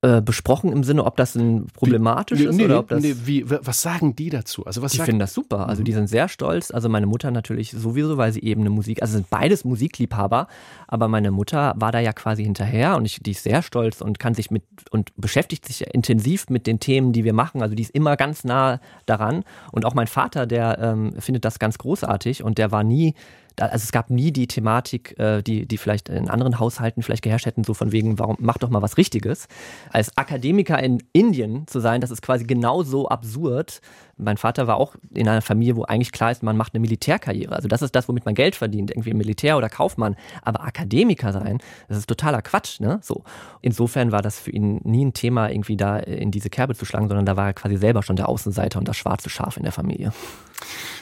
Äh, 0.00 0.22
besprochen 0.22 0.70
im 0.70 0.84
Sinne, 0.84 1.04
ob 1.04 1.16
das 1.16 1.34
ein 1.34 1.66
problematisch 1.74 2.38
wie, 2.38 2.44
ist 2.44 2.54
nee, 2.54 2.66
oder 2.66 2.78
ob 2.78 2.86
das. 2.86 3.02
Nee, 3.02 3.16
wie, 3.24 3.50
was 3.50 3.82
sagen 3.82 4.14
die 4.14 4.30
dazu? 4.30 4.64
Also 4.64 4.80
was 4.80 4.92
die 4.92 5.00
finden 5.00 5.18
das 5.18 5.34
super. 5.34 5.68
Also 5.68 5.82
die 5.82 5.90
mhm. 5.90 5.96
sind 5.96 6.06
sehr 6.06 6.28
stolz. 6.28 6.70
Also 6.70 6.88
meine 6.88 7.06
Mutter 7.06 7.32
natürlich 7.32 7.72
sowieso, 7.72 8.16
weil 8.16 8.32
sie 8.32 8.40
eben 8.44 8.60
eine 8.60 8.70
Musik, 8.70 9.02
also 9.02 9.14
sind 9.14 9.28
beides 9.28 9.64
Musikliebhaber, 9.64 10.46
aber 10.86 11.08
meine 11.08 11.32
Mutter 11.32 11.74
war 11.78 11.90
da 11.90 11.98
ja 11.98 12.12
quasi 12.12 12.44
hinterher 12.44 12.94
und 12.94 13.06
ich, 13.06 13.18
die 13.20 13.32
ist 13.32 13.42
sehr 13.42 13.60
stolz 13.60 14.00
und 14.00 14.20
kann 14.20 14.34
sich 14.34 14.52
mit 14.52 14.62
und 14.92 15.10
beschäftigt 15.16 15.66
sich 15.66 15.92
intensiv 15.92 16.48
mit 16.48 16.68
den 16.68 16.78
Themen, 16.78 17.12
die 17.12 17.24
wir 17.24 17.32
machen. 17.32 17.60
Also 17.60 17.74
die 17.74 17.82
ist 17.82 17.90
immer 17.90 18.16
ganz 18.16 18.44
nah 18.44 18.80
daran. 19.06 19.42
Und 19.72 19.84
auch 19.84 19.94
mein 19.94 20.06
Vater, 20.06 20.46
der 20.46 20.78
ähm, 20.78 21.14
findet 21.18 21.44
das 21.44 21.58
ganz 21.58 21.76
großartig 21.76 22.44
und 22.44 22.58
der 22.58 22.70
war 22.70 22.84
nie 22.84 23.14
also 23.60 23.82
es 23.82 23.92
gab 23.92 24.10
nie 24.10 24.32
die 24.32 24.46
Thematik, 24.46 25.18
äh, 25.18 25.42
die, 25.42 25.66
die 25.66 25.78
vielleicht 25.78 26.08
in 26.08 26.28
anderen 26.28 26.58
Haushalten 26.58 27.02
vielleicht 27.02 27.22
geherrscht 27.22 27.46
hätten, 27.46 27.64
so 27.64 27.74
von 27.74 27.92
wegen, 27.92 28.18
warum 28.18 28.36
mach 28.40 28.58
doch 28.58 28.70
mal 28.70 28.82
was 28.82 28.96
Richtiges. 28.96 29.48
Als 29.90 30.16
Akademiker 30.16 30.82
in 30.82 31.02
Indien 31.12 31.66
zu 31.66 31.80
sein, 31.80 32.00
das 32.00 32.10
ist 32.10 32.22
quasi 32.22 32.44
genauso 32.44 33.08
absurd. 33.08 33.80
Mein 34.18 34.36
Vater 34.36 34.66
war 34.66 34.76
auch 34.76 34.96
in 35.14 35.28
einer 35.28 35.42
Familie, 35.42 35.76
wo 35.76 35.84
eigentlich 35.84 36.12
klar 36.12 36.30
ist, 36.30 36.42
man 36.42 36.56
macht 36.56 36.74
eine 36.74 36.80
Militärkarriere. 36.80 37.54
Also 37.54 37.68
das 37.68 37.82
ist 37.82 37.94
das, 37.94 38.08
womit 38.08 38.24
man 38.24 38.34
Geld 38.34 38.56
verdient, 38.56 38.90
irgendwie 38.90 39.14
Militär 39.14 39.56
oder 39.56 39.68
Kaufmann. 39.68 40.16
Aber 40.42 40.64
Akademiker 40.64 41.32
sein, 41.32 41.58
das 41.88 41.98
ist 41.98 42.08
totaler 42.08 42.42
Quatsch, 42.42 42.80
ne? 42.80 43.00
So. 43.02 43.24
Insofern 43.60 44.12
war 44.12 44.22
das 44.22 44.38
für 44.38 44.50
ihn 44.50 44.80
nie 44.84 45.04
ein 45.04 45.14
Thema, 45.14 45.50
irgendwie 45.50 45.76
da 45.76 45.98
in 45.98 46.30
diese 46.30 46.50
Kerbe 46.50 46.74
zu 46.74 46.84
schlagen, 46.84 47.08
sondern 47.08 47.26
da 47.26 47.36
war 47.36 47.46
er 47.46 47.54
quasi 47.54 47.76
selber 47.76 48.02
schon 48.02 48.16
der 48.16 48.28
Außenseiter 48.28 48.78
und 48.78 48.88
das 48.88 48.96
schwarze 48.96 49.30
Schaf 49.30 49.56
in 49.56 49.62
der 49.62 49.72
Familie. 49.72 50.12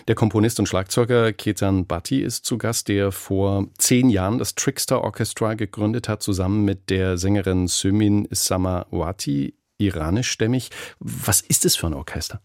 Der 0.08 0.14
Komponist 0.14 0.60
und 0.60 0.66
Schlagzeuger 0.66 1.32
Ketan 1.32 1.86
Bhatti 1.86 2.20
ist 2.20 2.44
zu 2.44 2.58
Gast, 2.58 2.88
der 2.88 3.10
vor 3.10 3.66
zehn 3.78 4.10
Jahren 4.10 4.38
das 4.38 4.54
Trickster 4.54 5.02
Orchestra 5.02 5.54
gegründet 5.54 6.08
hat, 6.08 6.22
zusammen 6.22 6.64
mit 6.64 6.90
der 6.90 7.18
Sängerin 7.18 7.66
Sömin 7.66 8.28
Samawati, 8.30 9.54
iranischstämmig. 9.78 10.70
Was 11.00 11.40
ist 11.40 11.64
es 11.64 11.76
für 11.76 11.88
ein 11.88 11.94
Orchester? 11.94 12.40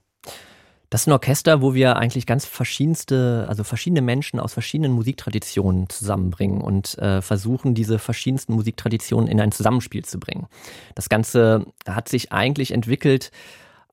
Das 0.91 1.03
ist 1.03 1.07
ein 1.07 1.13
Orchester, 1.13 1.61
wo 1.61 1.73
wir 1.73 1.95
eigentlich 1.95 2.25
ganz 2.25 2.45
verschiedenste, 2.45 3.45
also 3.47 3.63
verschiedene 3.63 4.01
Menschen 4.01 4.41
aus 4.41 4.51
verschiedenen 4.51 4.91
Musiktraditionen 4.91 5.87
zusammenbringen 5.87 6.59
und 6.59 6.97
äh, 6.97 7.21
versuchen, 7.21 7.73
diese 7.73 7.97
verschiedensten 7.97 8.53
Musiktraditionen 8.53 9.29
in 9.29 9.39
ein 9.39 9.53
Zusammenspiel 9.53 10.03
zu 10.03 10.19
bringen. 10.19 10.47
Das 10.93 11.07
Ganze 11.07 11.65
hat 11.87 12.09
sich 12.09 12.33
eigentlich 12.33 12.71
entwickelt 12.71 13.31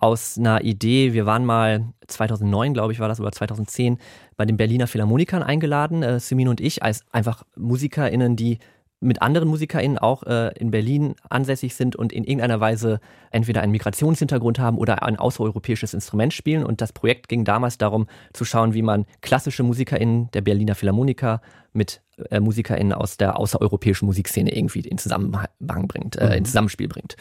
aus 0.01 0.39
einer 0.39 0.65
Idee. 0.65 1.13
Wir 1.13 1.25
waren 1.25 1.45
mal 1.45 1.85
2009, 2.09 2.75
glaube 2.75 2.93
ich, 2.93 2.99
war 2.99 3.07
das 3.07 3.21
oder 3.21 3.31
2010 3.31 3.99
bei 4.37 4.45
den 4.45 4.57
Berliner 4.57 4.89
Philharmonikern 4.89 5.45
eingeladen, 5.45 6.03
äh, 6.03 6.19
Simin 6.19 6.49
und 6.49 6.61
ich, 6.61 6.83
als 6.83 7.05
einfach 7.13 7.45
MusikerInnen, 7.55 8.35
die 8.35 8.59
mit 9.01 9.23
anderen 9.23 9.49
MusikerInnen 9.49 9.99
auch 9.99 10.25
äh, 10.25 10.53
in 10.59 10.71
Berlin 10.71 11.15
ansässig 11.29 11.75
sind 11.75 11.95
und 11.95 12.13
in 12.13 12.25
irgendeiner 12.25 12.61
Weise 12.61 13.01
entweder 13.31 13.63
einen 13.63 13.73
Migrationshintergrund 13.73 14.59
haben 14.59 14.79
oder 14.79 15.03
ein 15.03 15.17
außereuropäisches 15.17 15.95
Instrument 15.95 16.35
spielen. 16.35 16.65
Und 16.65 16.81
das 16.81 16.93
Projekt 16.93 17.29
ging 17.29 17.45
damals 17.45 17.79
darum, 17.79 18.09
zu 18.33 18.45
schauen, 18.45 18.75
wie 18.75 18.83
man 18.83 19.07
klassische 19.21 19.63
MusikerInnen 19.63 20.31
der 20.33 20.41
Berliner 20.41 20.75
Philharmoniker 20.75 21.41
mit 21.73 22.03
äh, 22.31 22.41
MusikerInnen 22.41 22.93
aus 22.93 23.17
der 23.17 23.39
außereuropäischen 23.39 24.07
Musikszene 24.07 24.55
irgendwie 24.55 24.81
in 24.81 24.99
Zusammenhang 24.99 25.49
bringt, 25.61 26.17
äh, 26.17 26.35
in 26.35 26.41
mhm. 26.41 26.47
Zusammenspiel 26.47 26.89
bringt. 26.89 27.17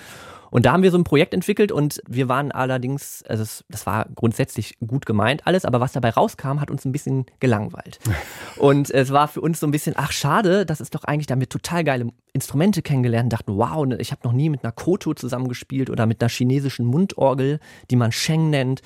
Und 0.49 0.65
da 0.65 0.71
haben 0.71 0.83
wir 0.83 0.91
so 0.91 0.97
ein 0.97 1.03
Projekt 1.03 1.33
entwickelt 1.33 1.71
und 1.71 2.01
wir 2.07 2.29
waren 2.29 2.51
allerdings, 2.51 3.23
also 3.27 3.43
es, 3.43 3.63
das 3.69 3.85
war 3.85 4.07
grundsätzlich 4.15 4.77
gut 4.85 5.05
gemeint 5.05 5.45
alles, 5.45 5.65
aber 5.65 5.79
was 5.79 5.91
dabei 5.91 6.11
rauskam, 6.11 6.59
hat 6.59 6.71
uns 6.71 6.85
ein 6.85 6.91
bisschen 6.91 7.25
gelangweilt. 7.39 7.99
und 8.57 8.89
es 8.89 9.11
war 9.11 9.27
für 9.27 9.41
uns 9.41 9.59
so 9.59 9.67
ein 9.67 9.71
bisschen, 9.71 9.95
ach 9.97 10.11
schade, 10.11 10.65
das 10.65 10.81
ist 10.81 10.95
doch 10.95 11.03
eigentlich, 11.03 11.27
da 11.27 11.33
haben 11.33 11.41
wir 11.41 11.49
total 11.49 11.83
geile 11.83 12.07
Instrumente 12.33 12.81
kennengelernt, 12.81 13.33
dachten, 13.33 13.57
wow, 13.57 13.85
ne, 13.85 13.97
ich 13.97 14.11
habe 14.11 14.21
noch 14.23 14.33
nie 14.33 14.49
mit 14.49 14.63
einer 14.63 14.71
Koto 14.71 15.13
zusammengespielt 15.13 15.89
oder 15.89 16.05
mit 16.05 16.21
einer 16.21 16.29
chinesischen 16.29 16.85
Mundorgel, 16.85 17.59
die 17.89 17.95
man 17.95 18.11
Sheng 18.11 18.49
nennt 18.49 18.81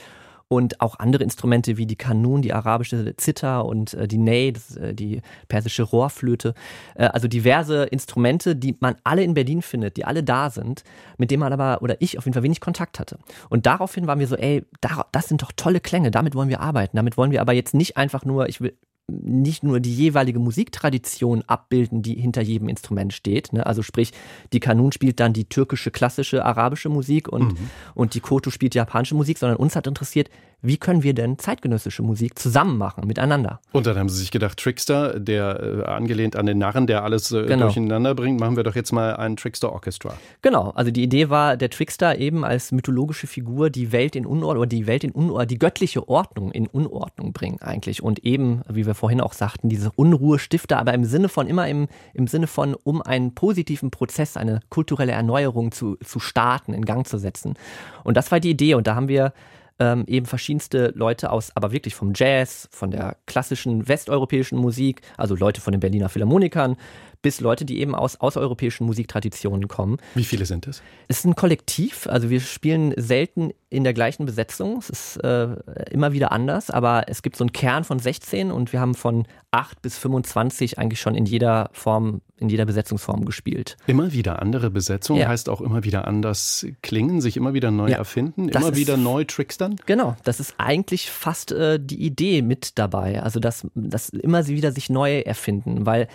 und 0.52 0.82
auch 0.82 1.00
andere 1.00 1.24
Instrumente 1.24 1.78
wie 1.78 1.86
die 1.86 1.96
Kanun, 1.96 2.42
die 2.42 2.52
arabische 2.52 3.16
Zither 3.16 3.64
und 3.64 3.94
äh, 3.94 4.06
die 4.06 4.18
Ney, 4.18 4.52
äh, 4.76 4.94
die 4.94 5.22
persische 5.48 5.84
Rohrflöte. 5.84 6.56
Äh, 6.96 7.06
also 7.06 7.30
diverse 7.30 7.86
Instrumente, 7.86 8.54
die 8.58 8.76
man 8.82 8.98
alle 9.06 9.24
in 9.24 9.34
Berlin 9.34 9.62
findet, 9.62 9.96
die 9.96 10.04
alle 10.04 10.24
da 10.24 10.50
sind, 10.50 10.84
mit 11.18 11.32
denen 11.32 11.40
man 11.40 11.54
aber, 11.54 11.82
oder 11.82 11.96
ich 12.02 12.18
auf 12.18 12.26
jeden 12.26 12.34
Fall 12.34 12.44
wenig 12.44 12.60
Kontakt 12.60 13.00
hatte. 13.00 13.18
Und 13.48 13.66
daraufhin 13.66 14.08
waren 14.08 14.20
wir 14.20 14.28
so, 14.28 14.36
ey, 14.36 14.66
das 15.14 15.30
sind 15.30 15.42
doch 15.42 15.54
tolle 15.56 15.80
Klänge, 15.80 16.12
damit 16.12 16.36
wollen 16.36 16.50
wir 16.50 16.60
arbeiten. 16.60 16.98
Damit 16.98 17.16
wollen 17.16 17.32
wir 17.32 17.40
aber 17.40 17.54
jetzt 17.54 17.74
nicht 17.74 17.96
einfach 17.96 18.26
nur, 18.26 18.50
ich 18.50 18.60
will, 18.60 18.76
nicht 19.08 19.64
nur 19.64 19.80
die 19.80 19.94
jeweilige 19.94 20.40
Musiktradition 20.40 21.44
abbilden, 21.48 22.02
die 22.02 22.16
hinter 22.16 22.42
jedem 22.42 22.70
Instrument 22.70 23.14
steht. 23.14 23.54
Ne? 23.54 23.66
Also 23.66 23.82
sprich, 23.82 24.12
die 24.54 24.60
Kanun 24.60 24.92
spielt 24.92 25.20
dann 25.20 25.34
die 25.34 25.46
türkische, 25.46 25.92
klassische, 25.92 26.46
arabische 26.46 26.90
Musik 26.90 27.28
und, 27.28 27.60
mhm. 27.60 27.70
und 27.94 28.14
die 28.14 28.20
Koto 28.20 28.50
spielt 28.50 28.76
japanische 28.76 29.16
Musik, 29.16 29.38
sondern 29.38 29.58
uns 29.58 29.76
hat 29.76 29.88
interessiert, 29.88 30.30
wie 30.62 30.78
können 30.78 31.02
wir 31.02 31.14
denn 31.14 31.40
zeitgenössische 31.40 32.04
Musik 32.04 32.38
zusammen 32.38 32.78
machen, 32.78 33.08
miteinander? 33.08 33.60
Und 33.72 33.88
dann 33.88 33.98
haben 33.98 34.10
sie 34.10 34.20
sich 34.20 34.30
gedacht, 34.30 34.60
Trickster, 34.60 35.20
der 35.20 35.60
äh, 35.60 35.84
angelehnt 35.86 36.36
an 36.36 36.46
den 36.46 36.60
Narren, 36.60 36.86
der 36.86 37.04
alles 37.04 37.32
äh, 37.32 37.46
genau. 37.46 37.66
durcheinander 37.66 38.14
bringt, 38.14 38.40
machen 38.40 38.56
wir 38.56 38.64
doch 38.64 38.76
jetzt 38.76 38.92
mal 38.92 39.16
ein 39.16 39.38
Trickster 39.38 39.72
Orchestra. 39.72 40.14
Genau, 40.42 40.70
also 40.76 40.92
die 40.92 41.04
Idee 41.04 41.30
war, 41.30 41.58
der 41.58 41.72
Trickster 41.72 42.18
eben 42.20 42.46
als 42.46 42.72
mythologische 42.72 43.26
Figur 43.26 43.70
die 43.70 43.92
Welt 43.92 44.16
in 44.16 44.26
Unordnung, 44.26 44.62
oder 44.62 44.70
die 44.70 44.86
Welt 44.86 45.04
in 45.04 45.12
Unordnung, 45.12 45.48
die 45.48 45.58
göttliche 45.58 46.08
Ordnung 46.08 46.52
in 46.52 46.68
Unordnung 46.68 47.34
bringen 47.34 47.60
eigentlich. 47.62 48.04
Und 48.04 48.20
eben, 48.20 48.62
wie 48.70 48.86
wir 48.86 48.91
vorhin 48.94 49.22
auch 49.22 49.34
sagten, 49.34 49.70
diese 49.70 49.92
Unruhe 49.96 50.40
stifter, 50.40 50.80
aber 50.80 50.94
im 50.94 51.04
Sinne 51.04 51.30
von, 51.30 51.48
immer 51.48 51.68
im, 51.68 51.88
im 52.14 52.28
Sinne 52.28 52.48
von, 52.48 52.76
um 52.76 53.02
einen 53.02 53.34
positiven 53.34 53.92
Prozess, 53.92 54.38
eine 54.38 54.62
kulturelle 54.70 55.12
Erneuerung 55.12 55.72
zu, 55.72 55.98
zu 55.98 56.20
starten, 56.20 56.74
in 56.74 56.86
Gang 56.86 57.08
zu 57.08 57.18
setzen. 57.18 57.56
Und 58.04 58.18
das 58.18 58.32
war 58.32 58.40
die 58.40 58.52
Idee. 58.52 58.76
Und 58.76 58.88
da 58.88 58.96
haben 58.96 59.08
wir 59.08 59.34
ähm, 59.80 60.04
eben 60.08 60.28
verschiedenste 60.28 60.94
Leute 60.96 61.32
aus, 61.32 61.56
aber 61.56 61.72
wirklich 61.72 61.96
vom 61.96 62.14
Jazz, 62.16 62.70
von 62.72 62.92
der 62.92 63.18
klassischen 63.26 63.88
westeuropäischen 63.88 64.58
Musik, 64.58 65.02
also 65.18 65.36
Leute 65.36 65.60
von 65.60 65.72
den 65.72 65.80
Berliner 65.80 66.08
Philharmonikern, 66.08 66.78
bis 67.22 67.40
Leute, 67.40 67.66
die 67.66 67.80
eben 67.80 67.96
aus 67.96 68.16
außereuropäischen 68.16 68.86
Musiktraditionen 68.86 69.68
kommen. 69.68 69.98
Wie 70.16 70.24
viele 70.24 70.46
sind 70.46 70.68
es? 70.68 70.82
Es 71.08 71.20
ist 71.20 71.26
ein 71.26 71.36
Kollektiv, 71.36 72.08
also 72.08 72.30
wir 72.30 72.40
spielen 72.40 72.94
selten 72.98 73.52
in 73.70 73.84
der 73.84 73.94
gleichen 73.94 74.26
Besetzung. 74.26 74.78
Es 74.80 74.90
ist 74.90 75.18
äh, 75.24 75.56
immer 75.92 76.12
wieder 76.12 76.32
anders, 76.32 76.70
aber 76.70 77.06
es 77.08 77.22
gibt 77.22 77.38
so 77.38 77.44
einen 77.44 77.54
Kern 77.54 77.84
von 77.84 78.00
16 78.00 78.52
und 78.52 78.74
wir 78.74 78.82
haben 78.82 78.96
von 78.96 79.26
8 79.52 79.82
bis 79.82 79.98
25 79.98 80.78
eigentlich 80.78 81.00
schon 81.00 81.16
in 81.16 81.26
jeder 81.26 81.70
Form, 81.72 82.22
in 82.38 82.50
jeder 82.50 82.66
Besetzungsform 82.66 83.24
gespielt. 83.24 83.78
Immer 83.88 84.12
wieder 84.12 84.42
andere 84.42 84.72
Besetzung 84.72 85.18
ja. 85.18 85.28
heißt 85.28 85.48
auch 85.48 85.62
immer 85.62 85.84
wieder 85.84 86.08
anders 86.08 86.66
klingen, 86.82 87.22
sich 87.22 87.38
immer 87.38 87.54
wieder 87.54 87.72
neu 87.72 87.90
ja, 87.90 87.98
erfinden, 87.98 88.50
immer 88.50 88.76
wieder 88.76 88.98
neu 88.98 89.24
trickstern? 89.24 89.78
Genau, 89.86 90.18
das 90.24 90.40
ist 90.40 90.56
eigentlich 90.58 91.10
fast 91.10 91.52
äh, 91.52 91.80
die 91.80 92.04
Idee 92.04 92.42
mit 92.42 92.78
dabei. 92.78 93.22
Also 93.22 93.40
dass, 93.40 93.68
dass 93.74 94.10
immer 94.10 94.44
sie 94.44 94.56
wieder 94.56 94.72
sich 94.72 94.90
neu 94.90 95.20
erfinden, 95.20 95.86
weil 95.86 96.08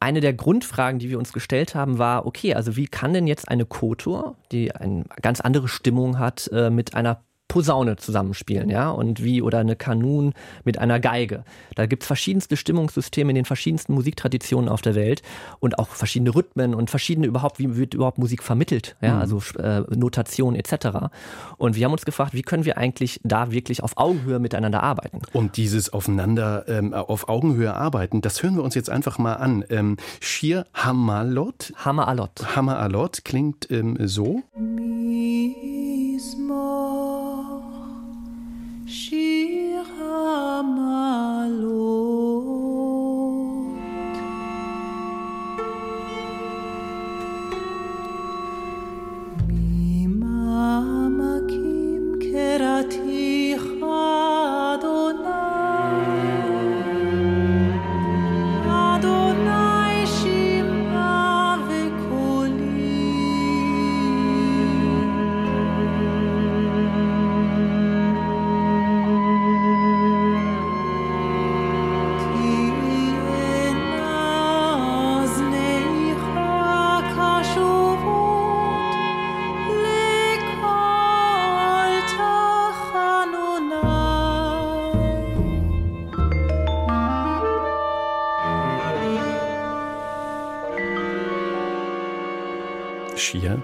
eine 0.00 0.20
der 0.20 0.32
Grundfragen, 0.32 0.98
die 0.98 1.10
wir 1.10 1.18
uns 1.18 1.32
gestellt 1.32 1.74
haben, 1.74 1.98
war, 1.98 2.26
okay, 2.26 2.54
also 2.54 2.76
wie 2.76 2.86
kann 2.86 3.12
denn 3.12 3.26
jetzt 3.26 3.48
eine 3.48 3.66
Kotor, 3.66 4.36
die 4.50 4.74
eine 4.74 5.04
ganz 5.20 5.40
andere 5.40 5.68
Stimmung 5.68 6.18
hat, 6.18 6.48
äh, 6.52 6.70
mit 6.70 6.94
einer 6.94 7.22
Posaune 7.50 7.96
zusammenspielen, 7.96 8.70
ja, 8.70 8.90
und 8.90 9.22
wie 9.22 9.42
oder 9.42 9.58
eine 9.58 9.74
Kanun 9.74 10.34
mit 10.64 10.78
einer 10.78 11.00
Geige. 11.00 11.44
Da 11.74 11.86
gibt 11.86 12.04
es 12.04 12.06
verschiedenste 12.06 12.56
Stimmungssysteme 12.56 13.30
in 13.30 13.34
den 13.34 13.44
verschiedensten 13.44 13.92
Musiktraditionen 13.92 14.68
auf 14.68 14.82
der 14.82 14.94
Welt 14.94 15.22
und 15.58 15.78
auch 15.80 15.88
verschiedene 15.88 16.32
Rhythmen 16.34 16.74
und 16.74 16.90
verschiedene 16.90 17.26
überhaupt, 17.26 17.58
wie 17.58 17.76
wird 17.76 17.94
überhaupt 17.94 18.18
Musik 18.18 18.44
vermittelt, 18.44 18.96
ja, 19.02 19.14
mhm. 19.14 19.20
also 19.20 19.42
äh, 19.58 19.80
Notation 19.94 20.54
etc. 20.54 21.10
Und 21.58 21.74
wir 21.74 21.84
haben 21.84 21.92
uns 21.92 22.04
gefragt, 22.04 22.34
wie 22.34 22.42
können 22.42 22.64
wir 22.64 22.78
eigentlich 22.78 23.20
da 23.24 23.50
wirklich 23.50 23.82
auf 23.82 23.96
Augenhöhe 23.96 24.38
miteinander 24.38 24.82
arbeiten? 24.82 25.20
Und 25.32 25.56
dieses 25.56 25.92
aufeinander 25.92 26.68
ähm, 26.68 26.94
auf 26.94 27.28
Augenhöhe 27.28 27.74
arbeiten, 27.74 28.20
das 28.20 28.42
hören 28.44 28.54
wir 28.54 28.62
uns 28.62 28.76
jetzt 28.76 28.90
einfach 28.90 29.18
mal 29.18 29.34
an. 29.34 29.64
Ähm, 29.70 29.96
Shir 30.20 30.66
Hamalot. 30.72 31.72
Hammer 31.76 32.06
Alot. 32.06 32.54
Hammer 32.54 32.78
Alot 32.78 33.24
klingt 33.24 33.68
ähm, 33.70 33.96
so. 34.06 34.42
Mismo. 34.56 34.89
She 38.90 39.19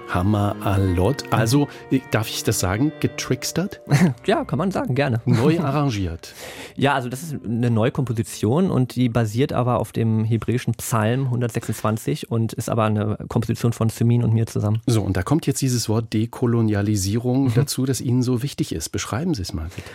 Hammer 0.08 0.54
Alot. 0.60 1.24
Also, 1.30 1.68
äh, 1.90 2.00
darf 2.10 2.28
ich 2.28 2.44
das 2.44 2.60
sagen, 2.60 2.92
getrickstert? 3.00 3.80
ja, 4.26 4.44
kann 4.44 4.58
man 4.58 4.70
sagen, 4.70 4.94
gerne. 4.94 5.20
Neu 5.24 5.58
arrangiert. 5.60 6.34
ja, 6.76 6.94
also 6.94 7.08
das 7.08 7.22
ist 7.22 7.36
eine 7.44 7.70
neue 7.70 7.90
Komposition 7.90 8.70
und 8.70 8.96
die 8.96 9.08
basiert 9.08 9.52
aber 9.52 9.80
auf 9.80 9.92
dem 9.92 10.24
hebräischen 10.24 10.74
Psalm 10.74 11.24
126 11.24 12.30
und 12.30 12.52
ist 12.52 12.68
aber 12.68 12.84
eine 12.84 13.16
Komposition 13.28 13.72
von 13.72 13.88
Semin 13.88 14.22
und 14.22 14.34
mir 14.34 14.46
zusammen. 14.46 14.82
So, 14.86 15.02
und 15.02 15.16
da 15.16 15.22
kommt 15.22 15.46
jetzt 15.46 15.62
dieses 15.62 15.88
Wort 15.88 16.12
Dekolonialisierung 16.12 17.44
mhm. 17.44 17.54
dazu, 17.54 17.86
das 17.86 18.00
Ihnen 18.00 18.22
so 18.22 18.42
wichtig 18.42 18.72
ist. 18.72 18.90
Beschreiben 18.90 19.32
Sie 19.32 19.42
es 19.42 19.54
mal 19.54 19.68
bitte. 19.74 19.88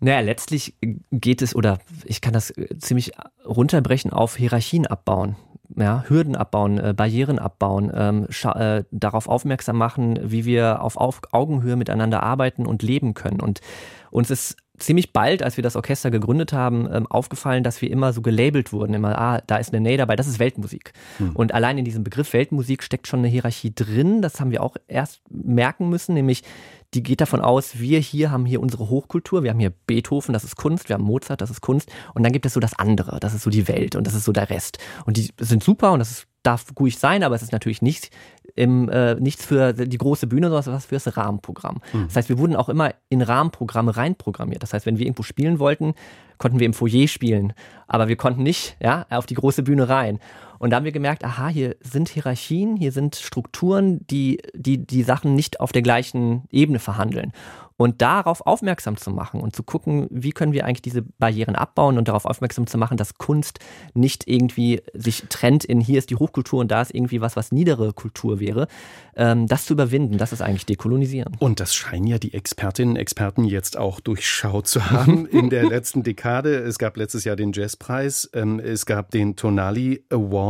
Naja, 0.00 0.20
letztlich 0.20 0.74
geht 1.10 1.42
es, 1.42 1.56
oder 1.56 1.80
ich 2.04 2.20
kann 2.20 2.32
das 2.32 2.54
ziemlich 2.78 3.12
runterbrechen 3.44 4.12
auf 4.12 4.36
Hierarchien 4.36 4.86
abbauen 4.86 5.36
ja, 5.78 6.04
Hürden 6.08 6.36
abbauen, 6.36 6.78
äh, 6.78 6.94
Barrieren 6.96 7.38
abbauen, 7.38 7.90
ähm, 7.94 8.26
äh, 8.44 8.84
darauf 8.90 9.28
aufmerksam 9.28 9.76
machen, 9.76 10.18
wie 10.22 10.44
wir 10.44 10.82
auf, 10.82 10.96
auf 10.96 11.20
Augenhöhe 11.32 11.76
miteinander 11.76 12.22
arbeiten 12.22 12.66
und 12.66 12.82
leben 12.82 13.14
können. 13.14 13.40
Und 13.40 13.60
uns 14.10 14.30
ist 14.30 14.56
ziemlich 14.78 15.12
bald, 15.12 15.42
als 15.42 15.56
wir 15.56 15.62
das 15.62 15.76
Orchester 15.76 16.10
gegründet 16.10 16.52
haben, 16.52 16.88
ähm, 16.92 17.06
aufgefallen, 17.06 17.64
dass 17.64 17.82
wir 17.82 17.90
immer 17.90 18.12
so 18.12 18.22
gelabelt 18.22 18.72
wurden. 18.72 18.94
Immer, 18.94 19.18
ah, 19.18 19.42
da 19.46 19.56
ist 19.56 19.72
eine 19.72 19.80
Ney 19.80 19.96
dabei, 19.96 20.16
das 20.16 20.26
ist 20.26 20.38
Weltmusik. 20.38 20.92
Hm. 21.18 21.32
Und 21.34 21.52
allein 21.52 21.78
in 21.78 21.84
diesem 21.84 22.04
Begriff 22.04 22.32
Weltmusik 22.32 22.82
steckt 22.82 23.06
schon 23.06 23.20
eine 23.20 23.28
Hierarchie 23.28 23.74
drin. 23.74 24.22
Das 24.22 24.40
haben 24.40 24.50
wir 24.50 24.62
auch 24.62 24.76
erst 24.86 25.20
merken 25.30 25.88
müssen, 25.88 26.14
nämlich 26.14 26.42
die 26.94 27.02
geht 27.02 27.20
davon 27.20 27.40
aus, 27.40 27.78
wir 27.78 27.98
hier 27.98 28.30
haben 28.30 28.46
hier 28.46 28.60
unsere 28.60 28.88
Hochkultur, 28.88 29.42
wir 29.42 29.50
haben 29.50 29.58
hier 29.58 29.72
Beethoven, 29.86 30.32
das 30.32 30.44
ist 30.44 30.56
Kunst, 30.56 30.88
wir 30.88 30.94
haben 30.94 31.04
Mozart, 31.04 31.40
das 31.42 31.50
ist 31.50 31.60
Kunst. 31.60 31.90
Und 32.14 32.22
dann 32.22 32.32
gibt 32.32 32.46
es 32.46 32.54
so 32.54 32.60
das 32.60 32.78
andere, 32.78 33.20
das 33.20 33.34
ist 33.34 33.42
so 33.42 33.50
die 33.50 33.68
Welt 33.68 33.94
und 33.94 34.06
das 34.06 34.14
ist 34.14 34.24
so 34.24 34.32
der 34.32 34.48
Rest. 34.48 34.78
Und 35.04 35.16
die 35.18 35.28
sind 35.38 35.62
super 35.62 35.92
und 35.92 35.98
das 35.98 36.10
ist, 36.10 36.26
darf 36.42 36.64
ruhig 36.78 36.98
sein, 36.98 37.22
aber 37.24 37.34
es 37.34 37.42
ist 37.42 37.52
natürlich 37.52 37.82
nicht 37.82 38.10
im, 38.58 38.88
äh, 38.88 39.14
nichts 39.14 39.44
für 39.44 39.72
die 39.72 39.98
große 39.98 40.26
Bühne, 40.26 40.50
sondern 40.50 40.74
was 40.74 40.86
fürs 40.86 41.16
Rahmenprogramm. 41.16 41.80
Mhm. 41.92 42.06
Das 42.08 42.16
heißt, 42.16 42.28
wir 42.28 42.38
wurden 42.38 42.56
auch 42.56 42.68
immer 42.68 42.92
in 43.08 43.22
Rahmenprogramme 43.22 43.96
reinprogrammiert. 43.96 44.62
Das 44.62 44.72
heißt, 44.72 44.84
wenn 44.84 44.98
wir 44.98 45.06
irgendwo 45.06 45.22
spielen 45.22 45.58
wollten, 45.58 45.94
konnten 46.38 46.58
wir 46.58 46.66
im 46.66 46.74
Foyer 46.74 47.08
spielen, 47.08 47.52
aber 47.86 48.08
wir 48.08 48.16
konnten 48.16 48.42
nicht 48.42 48.76
ja, 48.80 49.06
auf 49.10 49.26
die 49.26 49.34
große 49.34 49.62
Bühne 49.62 49.88
rein. 49.88 50.18
Und 50.58 50.70
da 50.70 50.76
haben 50.76 50.84
wir 50.84 50.92
gemerkt, 50.92 51.24
aha, 51.24 51.48
hier 51.48 51.76
sind 51.80 52.08
Hierarchien, 52.08 52.76
hier 52.76 52.92
sind 52.92 53.16
Strukturen, 53.16 54.06
die 54.08 54.40
die, 54.54 54.84
die 54.84 55.02
Sachen 55.02 55.34
nicht 55.34 55.60
auf 55.60 55.72
der 55.72 55.82
gleichen 55.82 56.44
Ebene 56.50 56.78
verhandeln. 56.78 57.32
Und 57.80 58.02
darauf 58.02 58.44
aufmerksam 58.44 58.96
zu 58.96 59.12
machen 59.12 59.40
und 59.40 59.54
zu 59.54 59.62
gucken, 59.62 60.08
wie 60.10 60.32
können 60.32 60.52
wir 60.52 60.64
eigentlich 60.64 60.82
diese 60.82 61.02
Barrieren 61.02 61.54
abbauen 61.54 61.96
und 61.96 62.08
darauf 62.08 62.24
aufmerksam 62.24 62.66
zu 62.66 62.76
machen, 62.76 62.96
dass 62.96 63.18
Kunst 63.18 63.60
nicht 63.94 64.26
irgendwie 64.26 64.82
sich 64.94 65.26
trennt 65.28 65.64
in 65.64 65.80
hier 65.80 66.00
ist 66.00 66.10
die 66.10 66.16
Hochkultur 66.16 66.58
und 66.58 66.72
da 66.72 66.82
ist 66.82 66.92
irgendwie 66.92 67.20
was, 67.20 67.36
was 67.36 67.52
niedere 67.52 67.92
Kultur 67.92 68.40
wäre. 68.40 68.66
Ähm, 69.14 69.46
das 69.46 69.64
zu 69.64 69.74
überwinden, 69.74 70.18
das 70.18 70.32
ist 70.32 70.42
eigentlich 70.42 70.66
dekolonisieren. 70.66 71.36
Und 71.38 71.60
das 71.60 71.72
scheinen 71.72 72.08
ja 72.08 72.18
die 72.18 72.34
Expertinnen 72.34 72.94
und 72.94 73.00
Experten 73.00 73.44
jetzt 73.44 73.76
auch 73.76 74.00
durchschaut 74.00 74.66
zu 74.66 74.90
haben 74.90 75.26
in 75.30 75.48
der 75.48 75.68
letzten 75.68 76.02
Dekade. 76.02 76.56
Es 76.56 76.80
gab 76.80 76.96
letztes 76.96 77.22
Jahr 77.22 77.36
den 77.36 77.52
Jazzpreis, 77.52 78.28
ähm, 78.34 78.58
es 78.58 78.86
gab 78.86 79.12
den 79.12 79.36
Tonali 79.36 80.02
Award. 80.10 80.47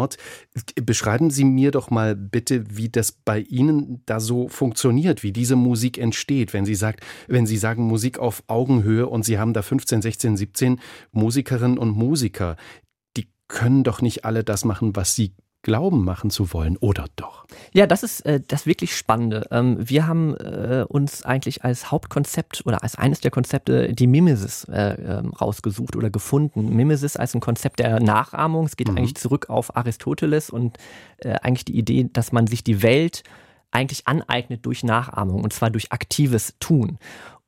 Beschreiben 0.83 1.31
Sie 1.31 1.45
mir 1.45 1.71
doch 1.71 1.91
mal 1.91 2.15
bitte, 2.15 2.65
wie 2.77 2.89
das 2.89 3.13
bei 3.13 3.41
Ihnen 3.41 4.03
da 4.07 4.21
so 4.21 4.49
funktioniert, 4.49 5.23
wie 5.23 5.33
diese 5.33 5.57
Musik 5.57 5.99
entsteht, 5.99 6.53
wenn 6.53 6.65
sie 6.65 6.75
sagt, 6.75 7.05
wenn 7.27 7.47
Sie 7.47 7.57
sagen 7.57 7.85
Musik 7.85 8.19
auf 8.19 8.43
Augenhöhe 8.47 9.07
und 9.07 9.25
Sie 9.25 9.39
haben 9.39 9.53
da 9.53 9.63
15, 9.63 10.03
16, 10.03 10.37
17 10.37 10.81
Musikerinnen 11.13 11.79
und 11.79 11.91
Musiker, 11.91 12.57
die 13.17 13.29
können 13.49 13.85
doch 13.85 14.03
nicht 14.03 14.25
alle 14.25 14.45
das 14.45 14.65
machen, 14.65 14.95
was 14.97 15.15
sie 15.15 15.35
glauben 15.63 16.05
machen 16.05 16.31
zu 16.31 16.53
wollen, 16.53 16.77
oder 16.77 17.07
doch? 17.17 17.47
Ja, 17.73 17.87
das 17.87 18.03
ist 18.03 18.21
äh, 18.21 18.41
das 18.47 18.67
wirklich 18.67 18.97
Spannende. 18.97 19.47
Ähm, 19.51 19.77
wir 19.79 20.07
haben 20.07 20.37
äh, 20.37 20.85
uns 20.89 21.25
eigentlich 21.25 21.65
als 21.65 21.91
Hauptkonzept 21.91 22.63
oder 22.65 22.83
als 22.83 22.95
eines 22.95 23.21
der 23.21 23.31
Konzepte 23.31 23.93
die 23.93 24.07
Mimesis 24.07 24.65
äh, 24.65 24.93
ähm, 24.93 25.31
rausgesucht 25.31 25.97
oder 25.97 26.11
gefunden. 26.11 26.75
Mimesis 26.75 27.17
als 27.17 27.35
ein 27.35 27.41
Konzept 27.41 27.81
der 27.81 28.01
Nachahmung. 28.01 28.67
Es 28.67 28.77
geht 28.77 28.89
mhm. 28.89 28.99
eigentlich 28.99 29.17
zurück 29.17 29.51
auf 29.51 29.77
Aristoteles 29.77 30.51
und 30.51 30.79
äh, 31.19 31.35
eigentlich 31.43 31.65
die 31.65 31.77
Idee, 31.77 32.09
dass 32.13 32.33
man 32.33 32.47
sich 32.47 32.63
die 32.63 32.83
Welt 32.83 33.23
eigentlich 33.71 34.07
aneignet 34.07 34.65
durch 34.65 34.83
Nachahmung 34.83 35.43
und 35.43 35.53
zwar 35.53 35.71
durch 35.71 35.93
aktives 35.93 36.55
Tun. 36.59 36.99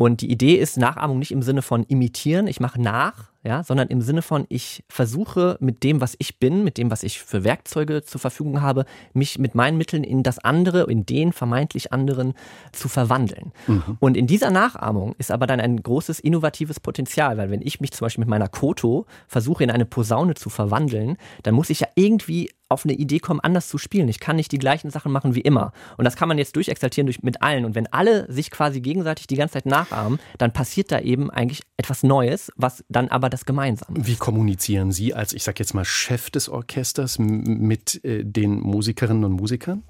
Und 0.00 0.22
die 0.22 0.30
Idee 0.30 0.54
ist 0.54 0.78
Nachahmung 0.78 1.18
nicht 1.18 1.30
im 1.30 1.42
Sinne 1.42 1.60
von 1.60 1.84
imitieren, 1.84 2.46
ich 2.46 2.58
mache 2.58 2.80
nach, 2.80 3.30
ja, 3.42 3.62
sondern 3.62 3.88
im 3.88 4.00
Sinne 4.00 4.22
von, 4.22 4.46
ich 4.48 4.82
versuche 4.88 5.58
mit 5.60 5.82
dem, 5.82 6.00
was 6.00 6.14
ich 6.18 6.38
bin, 6.38 6.64
mit 6.64 6.78
dem, 6.78 6.90
was 6.90 7.02
ich 7.02 7.20
für 7.20 7.44
Werkzeuge 7.44 8.02
zur 8.02 8.18
Verfügung 8.18 8.62
habe, 8.62 8.86
mich 9.12 9.38
mit 9.38 9.54
meinen 9.54 9.76
Mitteln 9.76 10.02
in 10.02 10.22
das 10.22 10.38
andere, 10.38 10.90
in 10.90 11.04
den 11.04 11.34
vermeintlich 11.34 11.92
anderen 11.92 12.32
zu 12.72 12.88
verwandeln. 12.88 13.52
Mhm. 13.66 13.98
Und 14.00 14.16
in 14.16 14.26
dieser 14.26 14.50
Nachahmung 14.50 15.14
ist 15.18 15.30
aber 15.30 15.46
dann 15.46 15.60
ein 15.60 15.82
großes 15.82 16.18
innovatives 16.20 16.80
Potenzial, 16.80 17.36
weil 17.36 17.50
wenn 17.50 17.60
ich 17.60 17.80
mich 17.80 17.92
zum 17.92 18.06
Beispiel 18.06 18.22
mit 18.22 18.30
meiner 18.30 18.48
Koto 18.48 19.04
versuche, 19.28 19.64
in 19.64 19.70
eine 19.70 19.84
Posaune 19.84 20.32
zu 20.32 20.48
verwandeln, 20.48 21.18
dann 21.42 21.54
muss 21.54 21.68
ich 21.68 21.80
ja 21.80 21.88
irgendwie 21.94 22.50
auf 22.70 22.84
eine 22.84 22.94
Idee 22.94 23.18
kommen, 23.18 23.40
anders 23.40 23.68
zu 23.68 23.78
spielen. 23.78 24.08
Ich 24.08 24.20
kann 24.20 24.36
nicht 24.36 24.52
die 24.52 24.58
gleichen 24.58 24.90
Sachen 24.90 25.10
machen 25.10 25.34
wie 25.34 25.40
immer. 25.40 25.72
Und 25.98 26.04
das 26.04 26.14
kann 26.14 26.28
man 26.28 26.38
jetzt 26.38 26.54
durchexaltieren 26.54 27.06
durch, 27.06 27.20
mit 27.22 27.42
allen. 27.42 27.64
Und 27.64 27.74
wenn 27.74 27.88
alle 27.88 28.32
sich 28.32 28.50
quasi 28.50 28.80
gegenseitig 28.80 29.26
die 29.26 29.34
ganze 29.34 29.54
Zeit 29.54 29.66
nachahmen, 29.90 30.18
dann 30.38 30.52
passiert 30.52 30.92
da 30.92 31.00
eben 31.00 31.30
eigentlich 31.30 31.62
etwas 31.76 32.02
Neues, 32.02 32.52
was 32.56 32.84
dann 32.88 33.08
aber 33.08 33.28
das 33.28 33.44
Gemeinsame. 33.44 34.06
Wie 34.06 34.16
kommunizieren 34.16 34.92
Sie 34.92 35.14
als, 35.14 35.32
ich 35.32 35.42
sag 35.42 35.58
jetzt 35.58 35.74
mal, 35.74 35.84
Chef 35.84 36.30
des 36.30 36.48
Orchesters 36.48 37.18
mit 37.18 38.04
äh, 38.04 38.24
den 38.24 38.60
Musikerinnen 38.60 39.24
und 39.24 39.32
Musikern? 39.32 39.82